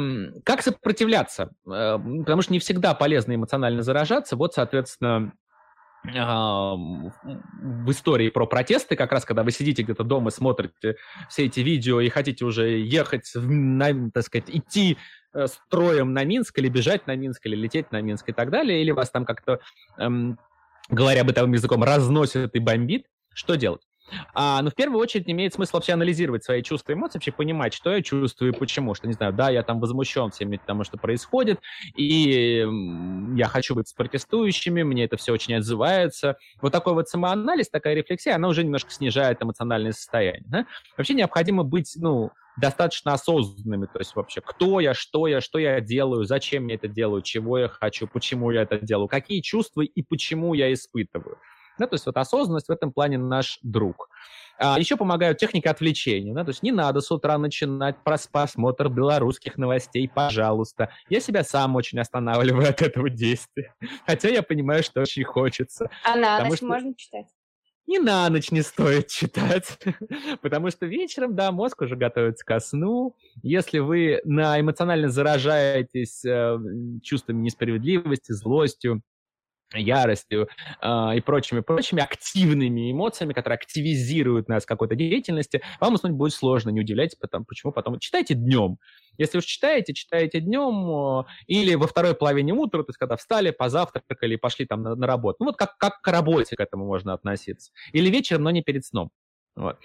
как 0.44 0.62
сопротивляться? 0.62 1.50
Э, 1.70 1.98
потому 1.98 2.42
что 2.42 2.52
не 2.52 2.58
всегда 2.58 2.94
полезно 2.94 3.34
эмоционально 3.34 3.82
заражаться. 3.82 4.36
Вот, 4.36 4.54
соответственно, 4.54 5.32
в 6.04 7.90
истории 7.90 8.30
про 8.30 8.46
протесты, 8.46 8.96
как 8.96 9.12
раз 9.12 9.24
когда 9.24 9.42
вы 9.42 9.50
сидите 9.50 9.82
где-то 9.82 10.04
дома, 10.04 10.30
смотрите 10.30 10.96
все 11.28 11.46
эти 11.46 11.60
видео 11.60 12.00
и 12.00 12.08
хотите 12.08 12.44
уже 12.44 12.78
ехать, 12.78 13.30
на, 13.34 14.10
так 14.10 14.22
сказать, 14.22 14.48
идти 14.48 14.98
э, 15.34 15.46
строем 15.46 16.12
на 16.12 16.24
Минск 16.24 16.58
или 16.58 16.68
бежать 16.68 17.06
на 17.06 17.16
Минск 17.16 17.44
или 17.46 17.56
лететь 17.56 17.90
на 17.90 18.00
Минск 18.00 18.28
и 18.28 18.32
так 18.32 18.50
далее, 18.50 18.80
или 18.82 18.92
вас 18.92 19.10
там 19.10 19.24
как-то, 19.24 19.60
эм, 19.98 20.38
говоря 20.88 21.24
бытовым 21.24 21.52
языком, 21.52 21.82
разносит 21.82 22.54
и 22.54 22.58
бомбит, 22.60 23.06
что 23.34 23.56
делать? 23.56 23.82
А, 24.34 24.58
но 24.58 24.64
ну, 24.64 24.70
в 24.70 24.74
первую 24.74 25.00
очередь 25.00 25.28
имеет 25.28 25.54
смысл 25.54 25.76
вообще 25.76 25.92
анализировать 25.92 26.44
свои 26.44 26.62
чувства 26.62 26.92
и 26.92 26.94
эмоции, 26.94 27.18
вообще 27.18 27.32
понимать, 27.32 27.74
что 27.74 27.92
я 27.92 28.02
чувствую 28.02 28.52
и 28.52 28.56
почему. 28.56 28.94
Что, 28.94 29.06
не 29.06 29.14
знаю, 29.14 29.32
да, 29.32 29.50
я 29.50 29.62
там 29.62 29.80
возмущен 29.80 30.30
всеми 30.30 30.60
тому, 30.64 30.84
что 30.84 30.96
происходит, 30.96 31.60
и 31.96 32.66
я 33.34 33.46
хочу 33.46 33.74
быть 33.74 33.88
с 33.88 33.92
протестующими, 33.92 34.82
мне 34.82 35.04
это 35.04 35.16
все 35.16 35.32
очень 35.32 35.54
отзывается. 35.54 36.36
Вот 36.60 36.72
такой 36.72 36.94
вот 36.94 37.08
самоанализ, 37.08 37.68
такая 37.68 37.94
рефлексия, 37.94 38.34
она 38.34 38.48
уже 38.48 38.64
немножко 38.64 38.90
снижает 38.90 39.42
эмоциональное 39.42 39.92
состояние. 39.92 40.44
Да? 40.46 40.66
Вообще 40.96 41.14
необходимо 41.14 41.62
быть, 41.62 41.92
ну, 41.96 42.30
достаточно 42.56 43.12
осознанными, 43.12 43.86
то 43.86 43.98
есть 43.98 44.16
вообще, 44.16 44.40
кто 44.40 44.80
я, 44.80 44.94
что 44.94 45.26
я, 45.26 45.40
что 45.40 45.58
я 45.58 45.80
делаю, 45.80 46.24
зачем 46.24 46.66
я 46.68 46.76
это 46.76 46.88
делаю, 46.88 47.22
чего 47.22 47.58
я 47.58 47.68
хочу, 47.68 48.06
почему 48.06 48.50
я 48.50 48.62
это 48.62 48.78
делаю, 48.78 49.08
какие 49.08 49.40
чувства 49.40 49.82
и 49.82 50.02
почему 50.02 50.54
я 50.54 50.72
испытываю. 50.72 51.38
Да, 51.78 51.86
то 51.86 51.94
есть 51.94 52.06
вот 52.06 52.16
осознанность 52.16 52.68
в 52.68 52.72
этом 52.72 52.92
плане 52.92 53.18
наш 53.18 53.58
друг. 53.62 54.08
А, 54.58 54.78
еще 54.78 54.96
помогают 54.96 55.38
техники 55.38 55.68
отвлечения. 55.68 56.34
Да, 56.34 56.44
то 56.44 56.50
есть 56.50 56.62
не 56.62 56.72
надо 56.72 57.00
с 57.00 57.10
утра 57.10 57.36
начинать 57.38 57.96
просмотр 58.02 58.88
белорусских 58.88 59.58
новостей, 59.58 60.10
пожалуйста. 60.12 60.90
Я 61.08 61.20
себя 61.20 61.44
сам 61.44 61.76
очень 61.76 61.98
останавливаю 61.98 62.68
от 62.68 62.82
этого 62.82 63.10
действия. 63.10 63.74
Хотя 64.06 64.28
я 64.28 64.42
понимаю, 64.42 64.82
что 64.82 65.00
очень 65.02 65.24
хочется. 65.24 65.90
А 66.04 66.16
на 66.16 66.44
ночь 66.44 66.58
что... 66.58 66.66
можно 66.66 66.94
читать? 66.94 67.26
И 67.86 68.00
на 68.00 68.28
ночь 68.30 68.50
не 68.50 68.62
стоит 68.62 69.06
читать, 69.06 69.78
потому 70.42 70.70
что 70.72 70.86
вечером, 70.86 71.36
да, 71.36 71.52
мозг 71.52 71.82
уже 71.82 71.94
готовится 71.94 72.44
ко 72.44 72.58
сну. 72.58 73.14
Если 73.44 73.78
вы 73.78 74.20
на 74.24 74.60
эмоционально 74.60 75.08
заражаетесь 75.08 76.24
э, 76.24 76.58
чувствами 77.04 77.42
несправедливости, 77.42 78.32
злостью, 78.32 79.02
яростью 79.74 80.48
э, 80.80 81.16
и 81.16 81.20
прочими, 81.20 81.60
прочими 81.60 82.02
активными 82.02 82.92
эмоциями, 82.92 83.32
которые 83.32 83.56
активизируют 83.56 84.48
нас 84.48 84.64
в 84.64 84.66
какой-то 84.66 84.94
деятельности, 84.94 85.62
вам 85.80 85.94
уснуть 85.94 86.12
будет 86.12 86.32
сложно, 86.32 86.70
не 86.70 86.80
удивляйтесь, 86.80 87.16
потому, 87.16 87.44
почему 87.44 87.72
потом. 87.72 87.98
Читайте 87.98 88.34
днем. 88.34 88.78
Если 89.18 89.38
уж 89.38 89.44
читаете, 89.44 89.94
читайте 89.94 90.40
днем 90.40 91.20
э, 91.20 91.24
или 91.46 91.74
во 91.74 91.86
второй 91.86 92.14
половине 92.14 92.52
утра, 92.52 92.82
то 92.82 92.90
есть 92.90 92.98
когда 92.98 93.16
встали, 93.16 93.50
позавтракали, 93.50 94.36
пошли 94.36 94.66
там 94.66 94.82
на, 94.82 94.94
на 94.94 95.06
работу. 95.06 95.38
Ну 95.40 95.46
вот 95.46 95.56
как, 95.56 95.76
как 95.78 96.00
к 96.00 96.08
работе 96.08 96.56
к 96.56 96.60
этому 96.60 96.86
можно 96.86 97.12
относиться. 97.12 97.72
Или 97.92 98.10
вечером, 98.10 98.44
но 98.44 98.50
не 98.50 98.62
перед 98.62 98.84
сном. 98.84 99.10
Вот. 99.56 99.78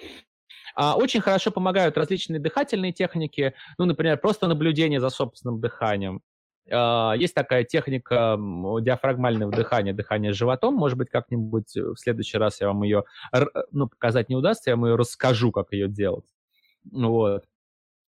А, 0.76 0.96
очень 0.96 1.22
хорошо 1.22 1.52
помогают 1.52 1.98
различные 1.98 2.40
дыхательные 2.40 2.94
техники, 2.94 3.54
ну, 3.78 3.86
например, 3.86 4.18
просто 4.18 4.48
наблюдение 4.48 5.00
за 5.00 5.10
собственным 5.10 5.60
дыханием. 5.60 6.22
А, 6.70 7.14
есть 7.18 7.34
такая 7.34 7.64
техника 7.64 8.38
диафрагмального 8.82 9.52
дыхания, 9.52 9.94
дыхания 9.94 10.34
животом. 10.34 10.76
Может 10.76 10.98
быть, 10.98 11.10
как-нибудь 11.10 11.76
в 11.76 11.96
следующий 11.98 12.38
раз 12.38 12.62
я 12.62 12.68
вам 12.68 12.84
ее, 12.84 13.04
ну, 13.72 13.88
показать 13.88 14.30
не 14.30 14.36
удастся, 14.36 14.72
я 14.72 14.76
вам 14.76 14.86
ее 14.86 14.96
расскажу, 14.96 15.52
как 15.52 15.72
ее 15.72 15.88
делать. 15.88 16.26
Вот. 16.92 17.46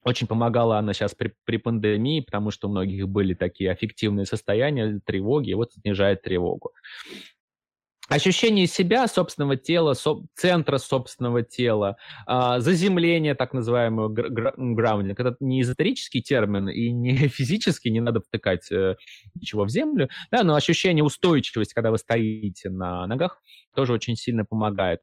Очень 0.03 0.27
помогала 0.27 0.77
она 0.77 0.93
сейчас 0.93 1.15
при, 1.15 1.33
при 1.45 1.57
пандемии, 1.57 2.19
потому 2.19 2.51
что 2.51 2.67
у 2.67 2.71
многих 2.71 3.07
были 3.07 3.33
такие 3.33 3.71
аффективные 3.71 4.25
состояния, 4.25 4.99
тревоги, 5.05 5.51
и 5.51 5.53
вот 5.53 5.71
снижает 5.73 6.23
тревогу 6.23 6.73
ощущение 8.09 8.67
себя, 8.67 9.07
собственного 9.07 9.55
тела, 9.55 9.93
со, 9.93 10.17
центра 10.35 10.77
собственного 10.77 11.43
тела, 11.43 11.97
э, 12.27 12.59
заземление, 12.59 13.35
так 13.35 13.53
называемого 13.53 14.09
граундинг. 14.09 15.19
Это 15.19 15.35
не 15.39 15.61
эзотерический 15.61 16.21
термин 16.21 16.69
и 16.69 16.91
не 16.91 17.15
физически, 17.27 17.89
не 17.89 18.01
надо 18.01 18.21
втыкать 18.21 18.71
э, 18.71 18.95
ничего 19.35 19.65
в 19.65 19.69
землю, 19.69 20.09
да, 20.31 20.43
но 20.43 20.55
ощущение 20.55 21.03
устойчивости, 21.03 21.73
когда 21.73 21.91
вы 21.91 21.97
стоите 21.97 22.69
на 22.69 23.07
ногах, 23.07 23.41
тоже 23.75 23.93
очень 23.93 24.15
сильно 24.15 24.45
помогает. 24.45 24.99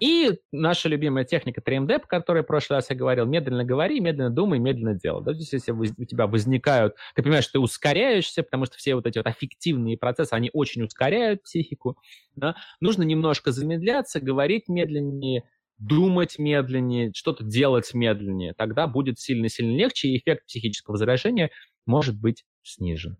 И 0.00 0.38
наша 0.52 0.88
любимая 0.88 1.24
техника 1.24 1.60
3MD, 1.60 1.94
о 1.96 1.98
которой 2.00 2.42
в 2.42 2.46
прошлый 2.46 2.78
раз 2.78 2.90
я 2.90 2.96
говорил, 2.96 3.26
медленно 3.26 3.64
говори, 3.64 4.00
медленно 4.00 4.30
думай, 4.30 4.58
медленно 4.58 4.94
делай. 4.94 5.22
Да? 5.24 5.32
То 5.32 5.38
есть 5.38 5.52
если 5.52 5.72
у 5.72 5.84
тебя 5.84 6.26
возникают, 6.26 6.94
ты 7.14 7.22
понимаешь, 7.22 7.44
что 7.44 7.54
ты 7.54 7.58
ускоряешься, 7.60 8.42
потому 8.42 8.64
что 8.66 8.76
все 8.76 8.94
вот 8.94 9.06
эти 9.06 9.18
вот 9.18 9.26
аффективные 9.26 9.98
процессы, 9.98 10.32
они 10.32 10.50
очень 10.52 10.82
ускоряют 10.82 11.42
психику, 11.42 11.98
да? 12.36 12.56
нужно 12.80 13.02
немножко 13.02 13.52
замедляться, 13.52 14.20
говорить 14.20 14.68
медленнее, 14.68 15.44
думать 15.78 16.38
медленнее, 16.38 17.12
что-то 17.14 17.44
делать 17.44 17.94
медленнее. 17.94 18.54
Тогда 18.54 18.86
будет 18.86 19.18
сильно-сильно 19.18 19.76
легче, 19.76 20.08
и 20.08 20.18
эффект 20.18 20.46
психического 20.46 20.96
заражения 20.96 21.50
может 21.86 22.18
быть 22.18 22.44
снижен. 22.62 23.16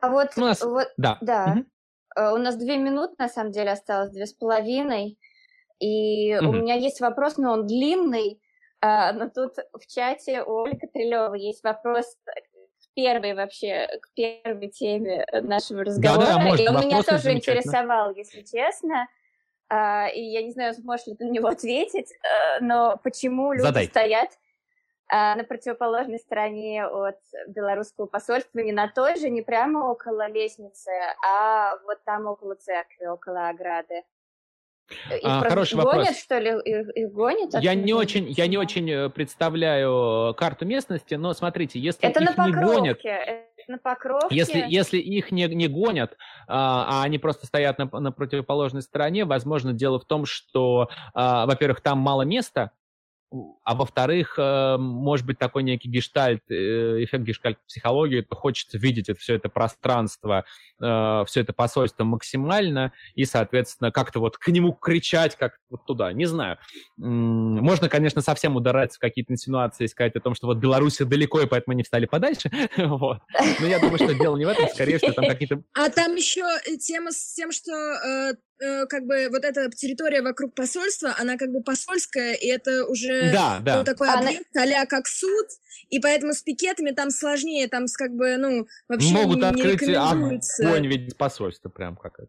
А 0.00 0.08
вот, 0.08 0.30
у 0.36 0.40
нас, 0.40 0.62
вот 0.62 0.88
да. 0.96 1.18
да. 1.20 1.54
Угу. 1.56 1.66
Э, 2.16 2.32
у 2.32 2.38
нас 2.38 2.56
две 2.56 2.76
минуты, 2.76 3.14
на 3.18 3.28
самом 3.28 3.52
деле, 3.52 3.70
осталось, 3.70 4.10
две 4.10 4.26
с 4.26 4.32
половиной. 4.32 5.18
И 5.78 6.32
mm-hmm. 6.32 6.46
у 6.46 6.52
меня 6.52 6.74
есть 6.74 7.00
вопрос, 7.00 7.36
но 7.36 7.52
он 7.52 7.66
длинный. 7.66 8.40
А, 8.82 9.12
но 9.12 9.28
тут 9.28 9.56
в 9.72 9.86
чате 9.86 10.42
у 10.42 10.64
Ольги 10.64 10.86
Трилева 10.86 11.34
есть 11.34 11.62
вопрос 11.62 12.16
к 12.24 12.94
первой 12.94 13.34
вообще, 13.34 13.88
к 14.00 14.14
первой 14.14 14.68
теме 14.68 15.26
нашего 15.42 15.84
разговора. 15.84 16.26
Да, 16.26 16.34
да, 16.34 16.38
может, 16.38 16.60
и 16.60 16.68
он 16.68 16.80
меня 16.80 17.02
тоже 17.02 17.32
интересовал, 17.32 18.14
если 18.14 18.42
честно. 18.42 19.06
А, 19.68 20.08
и 20.08 20.20
я 20.20 20.42
не 20.42 20.50
знаю, 20.50 20.74
сможешь 20.74 21.06
ли 21.06 21.14
ты 21.14 21.26
на 21.26 21.30
него 21.30 21.48
ответить, 21.48 22.10
э, 22.10 22.60
но 22.60 22.98
почему 23.04 23.52
люди 23.52 23.62
Задай. 23.62 23.86
стоят 23.86 24.30
на 25.10 25.44
противоположной 25.44 26.18
стороне 26.18 26.86
от 26.86 27.18
белорусского 27.48 28.06
посольства, 28.06 28.60
не 28.60 28.72
на 28.72 28.88
той 28.88 29.16
же, 29.16 29.28
не 29.28 29.42
прямо 29.42 29.90
около 29.90 30.28
лестницы, 30.28 30.90
а 31.26 31.76
вот 31.84 31.98
там 32.04 32.26
около 32.26 32.54
церкви, 32.54 33.06
около 33.06 33.48
ограды. 33.48 34.04
Их 35.10 35.20
а, 35.22 35.40
хороший 35.48 35.74
гонят, 35.74 35.94
вопрос. 35.94 36.18
что 36.18 36.38
ли? 36.38 36.50
Их, 36.64 36.88
их 36.96 37.12
гонят? 37.12 37.54
Я 37.62 37.74
не, 37.74 37.92
очень, 37.92 38.28
я 38.28 38.46
не 38.46 38.58
очень 38.58 38.90
э, 38.90 39.08
представляю 39.08 40.34
карту 40.34 40.66
местности, 40.66 41.14
но 41.14 41.32
смотрите, 41.32 41.78
если 41.78 42.08
это 42.08 42.22
их 42.22 42.36
на 42.36 42.46
не 42.46 42.52
гонят... 42.52 42.98
Это 43.04 43.46
на 43.68 43.78
покровке. 43.78 44.34
Если, 44.34 44.64
если 44.68 44.98
их 44.98 45.30
не, 45.30 45.46
не 45.46 45.68
гонят, 45.68 46.16
а, 46.48 46.86
а 46.88 47.02
они 47.04 47.18
просто 47.18 47.46
стоят 47.46 47.78
на, 47.78 47.84
на 47.86 48.10
противоположной 48.10 48.82
стороне, 48.82 49.24
возможно, 49.24 49.72
дело 49.72 50.00
в 50.00 50.04
том, 50.04 50.26
что, 50.26 50.88
а, 51.14 51.46
во-первых, 51.46 51.80
там 51.80 51.98
мало 51.98 52.22
места, 52.22 52.72
а 53.64 53.74
во-вторых, 53.74 54.34
э, 54.38 54.76
может 54.78 55.24
быть 55.24 55.38
такой 55.38 55.62
некий 55.62 55.88
гештальт, 55.88 56.42
э, 56.50 57.04
эффект 57.04 57.24
гештальт 57.24 57.58
психологии, 57.66 58.22
то 58.22 58.34
хочется 58.34 58.76
видеть 58.76 59.08
это, 59.08 59.20
все 59.20 59.34
это 59.36 59.48
пространство, 59.48 60.44
э, 60.80 61.24
все 61.26 61.40
это 61.40 61.52
посольство 61.52 62.02
максимально, 62.04 62.92
и, 63.14 63.24
соответственно, 63.24 63.92
как-то 63.92 64.18
вот 64.18 64.36
к 64.36 64.48
нему 64.48 64.72
кричать, 64.72 65.36
как 65.36 65.58
вот 65.68 65.86
туда, 65.86 66.12
не 66.12 66.26
знаю. 66.26 66.58
Можно, 66.96 67.88
конечно, 67.88 68.20
совсем 68.20 68.56
ударать 68.56 68.94
в 68.94 68.98
какие-то 68.98 69.32
инсинуации, 69.32 69.86
сказать 69.86 70.16
о 70.16 70.20
том, 70.20 70.34
что 70.34 70.48
вот 70.48 70.58
Беларусь 70.58 70.98
далеко, 70.98 71.40
и 71.40 71.46
поэтому 71.46 71.72
они 71.72 71.84
встали 71.84 72.06
подальше, 72.06 72.50
вот. 72.76 73.18
Но 73.60 73.66
я 73.66 73.78
думаю, 73.78 73.98
что 73.98 74.12
дело 74.14 74.36
не 74.36 74.44
в 74.44 74.48
этом, 74.48 74.68
скорее, 74.68 74.98
что 74.98 75.12
там 75.12 75.26
какие-то... 75.26 75.62
А 75.74 75.88
там 75.88 76.16
еще 76.16 76.44
тема 76.78 77.12
с 77.12 77.34
тем, 77.34 77.52
что 77.52 77.70
Э, 78.62 78.84
как 78.86 79.06
бы 79.06 79.28
вот 79.30 79.42
эта 79.42 79.70
территория 79.70 80.20
вокруг 80.20 80.54
посольства, 80.54 81.14
она 81.18 81.38
как 81.38 81.50
бы 81.50 81.62
посольская, 81.62 82.34
и 82.34 82.46
это 82.46 82.84
уже 82.84 83.32
да, 83.32 83.58
да. 83.62 83.78
Ну, 83.78 83.84
такой 83.84 84.10
объект, 84.10 84.54
а 84.54 84.86
как 84.86 85.06
суд, 85.06 85.46
и 85.88 85.98
поэтому 85.98 86.34
с 86.34 86.42
пикетами 86.42 86.90
там 86.90 87.10
сложнее, 87.10 87.68
там 87.68 87.86
с 87.86 87.96
как 87.96 88.12
бы, 88.12 88.36
ну, 88.36 88.66
вообще 88.86 89.14
Могут 89.14 89.38
не, 89.38 89.44
открыть 89.44 89.88
огонь 89.88 90.86
ведь 90.86 91.16
посольство 91.16 91.70
прям 91.70 91.96
как 91.96 92.18
это. 92.18 92.28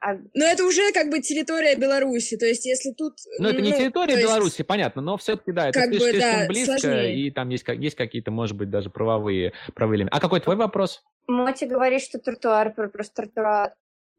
А... 0.00 0.14
Но 0.34 0.44
это 0.44 0.64
уже 0.64 0.92
как 0.92 1.10
бы 1.10 1.20
территория 1.20 1.74
Беларуси, 1.74 2.36
то 2.36 2.46
есть 2.46 2.64
если 2.64 2.92
тут... 2.92 3.14
Ну, 3.40 3.48
это 3.48 3.60
не 3.60 3.72
ну, 3.72 3.76
территория 3.76 4.22
Беларуси, 4.22 4.58
есть... 4.58 4.68
понятно, 4.68 5.02
но 5.02 5.16
все-таки, 5.16 5.50
да, 5.50 5.70
это 5.70 5.80
как 5.80 5.88
слишком, 5.88 6.12
бы, 6.12 6.18
да, 6.20 6.46
близко, 6.46 6.78
сложнее. 6.78 7.26
и 7.26 7.30
там 7.32 7.48
есть, 7.48 7.64
есть 7.66 7.96
какие-то, 7.96 8.30
может 8.30 8.56
быть, 8.56 8.70
даже 8.70 8.88
правовые, 8.88 9.52
правовые 9.74 9.98
элементы. 9.98 10.16
А 10.16 10.20
какой 10.20 10.38
твой 10.38 10.54
вопрос? 10.54 11.02
Моти 11.26 11.64
говорит, 11.64 12.02
что 12.02 12.20
тротуар, 12.20 12.72
просто 12.72 13.22
тротуар. 13.22 13.72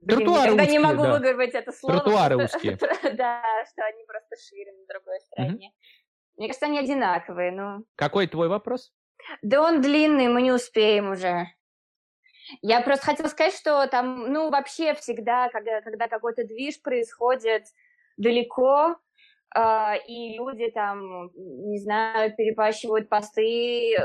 Тротуары 0.05 0.51
Блин, 0.51 0.61
узкие, 0.61 0.71
не 0.71 0.79
могу 0.79 1.03
да. 1.03 1.13
выговорить 1.13 1.53
это 1.53 1.71
слово. 1.71 1.99
Тротуары 1.99 2.37
узкие. 2.37 2.77
Да, 3.17 3.41
что 3.71 3.83
они 3.83 4.03
просто 4.05 4.35
шире 4.47 4.71
на 4.73 4.85
другой 4.93 5.19
стороне. 5.21 5.71
Мне 6.37 6.47
кажется, 6.47 6.67
они 6.67 6.79
одинаковые, 6.79 7.51
но... 7.51 7.83
Какой 7.95 8.27
твой 8.27 8.47
вопрос? 8.47 8.93
Да 9.41 9.61
он 9.61 9.81
длинный, 9.81 10.27
мы 10.27 10.43
не 10.43 10.51
успеем 10.51 11.11
уже. 11.11 11.47
Я 12.61 12.81
просто 12.81 13.05
хотела 13.05 13.27
сказать, 13.27 13.55
что 13.55 13.87
там, 13.87 14.31
ну, 14.31 14.49
вообще 14.49 14.93
всегда, 14.93 15.49
когда, 15.49 15.81
когда 15.81 16.07
какой-то 16.07 16.45
движ 16.45 16.81
происходит 16.81 17.63
далеко, 18.15 18.95
э, 19.55 19.93
и 20.07 20.37
люди 20.37 20.69
там, 20.71 21.31
не 21.33 21.79
знаю, 21.79 22.33
перепащивают 22.35 23.09
посты 23.09 23.95
э, 23.95 24.01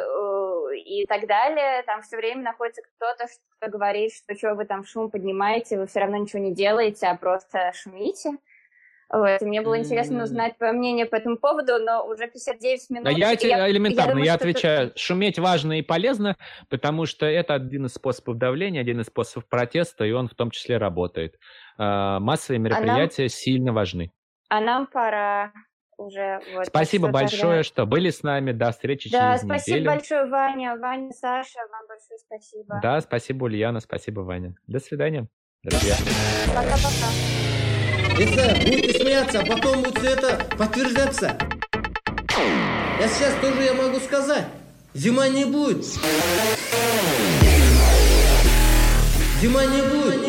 и 0.73 1.07
так 1.07 1.27
далее, 1.27 1.83
там 1.85 2.03
все 2.03 2.17
время 2.17 2.43
находится 2.43 2.83
кто-то, 2.83 3.27
кто 3.59 3.71
говорит, 3.71 4.13
что 4.13 4.35
что 4.37 4.55
вы 4.55 4.65
там 4.65 4.85
шум 4.85 5.11
поднимаете, 5.11 5.79
вы 5.79 5.87
все 5.87 6.01
равно 6.01 6.17
ничего 6.17 6.41
не 6.41 6.55
делаете, 6.55 7.07
а 7.07 7.17
просто 7.17 7.73
шумите. 7.75 8.39
Вот. 9.13 9.43
И 9.43 9.45
мне 9.45 9.61
было 9.61 9.79
интересно 9.79 10.25
узнать 10.25 10.57
твое 10.57 10.73
мнение 10.73 11.05
по 11.05 11.17
этому 11.17 11.37
поводу, 11.37 11.79
но 11.79 12.07
уже 12.07 12.29
59 12.29 12.91
минут. 12.91 13.05
Да 13.05 13.11
я, 13.11 13.33
я 13.33 13.71
элементарно, 13.71 14.09
я, 14.09 14.15
думаю, 14.15 14.25
я 14.25 14.35
отвечаю, 14.35 14.87
это... 14.89 14.99
шуметь 14.99 15.39
важно 15.39 15.79
и 15.79 15.83
полезно, 15.83 16.37
потому 16.71 17.05
что 17.05 17.27
это 17.27 17.53
один 17.53 17.87
из 17.87 17.93
способов 17.93 18.39
давления, 18.39 18.81
один 18.81 19.01
из 19.01 19.07
способов 19.07 19.47
протеста, 19.51 20.07
и 20.07 20.13
он 20.13 20.29
в 20.29 20.35
том 20.35 20.51
числе 20.51 20.79
работает. 20.79 21.39
А, 21.77 22.21
массовые 22.21 22.59
мероприятия 22.59 23.23
а 23.23 23.25
нам... 23.25 23.29
сильно 23.29 23.73
важны. 23.75 24.13
А 24.49 24.61
нам 24.61 24.87
пора 24.87 25.53
уже. 26.07 26.41
Вот, 26.55 26.67
спасибо 26.67 27.09
большое, 27.09 27.41
тогда... 27.41 27.63
что 27.63 27.87
были 27.87 28.11
с 28.11 28.23
нами. 28.23 28.53
До 28.53 28.73
встречи 28.73 29.11
да, 29.11 29.33
через 29.33 29.47
спасибо 29.47 29.77
неделю. 29.77 29.91
большое, 29.91 30.27
Ваня. 30.27 30.77
Ваня, 30.77 31.11
Саша, 31.13 31.59
вам 31.71 31.87
большое 31.89 32.19
спасибо. 32.19 32.81
Да, 32.83 33.01
спасибо, 33.01 33.45
Ульяна, 33.45 33.81
спасибо, 33.81 34.21
Ваня. 34.21 34.55
До 34.67 34.81
свидания, 34.81 35.27
друзья. 35.63 35.95
Пока-пока. 36.49 37.09
Это 38.19 38.55
будете 38.65 39.01
смеяться, 39.01 39.41
а 39.41 39.47
потом 39.47 39.83
будет 39.83 39.99
все 39.99 40.11
это 40.11 40.57
подтверждаться. 40.57 41.37
Я 43.01 43.09
сейчас 43.09 43.35
тоже 43.41 43.63
я 43.63 43.75
могу 43.75 43.99
сказать. 43.99 44.45
Зима 44.95 45.29
не 45.29 45.45
будет. 45.47 45.85
Зима 49.41 49.65
не 49.65 49.83
будет. 49.83 50.22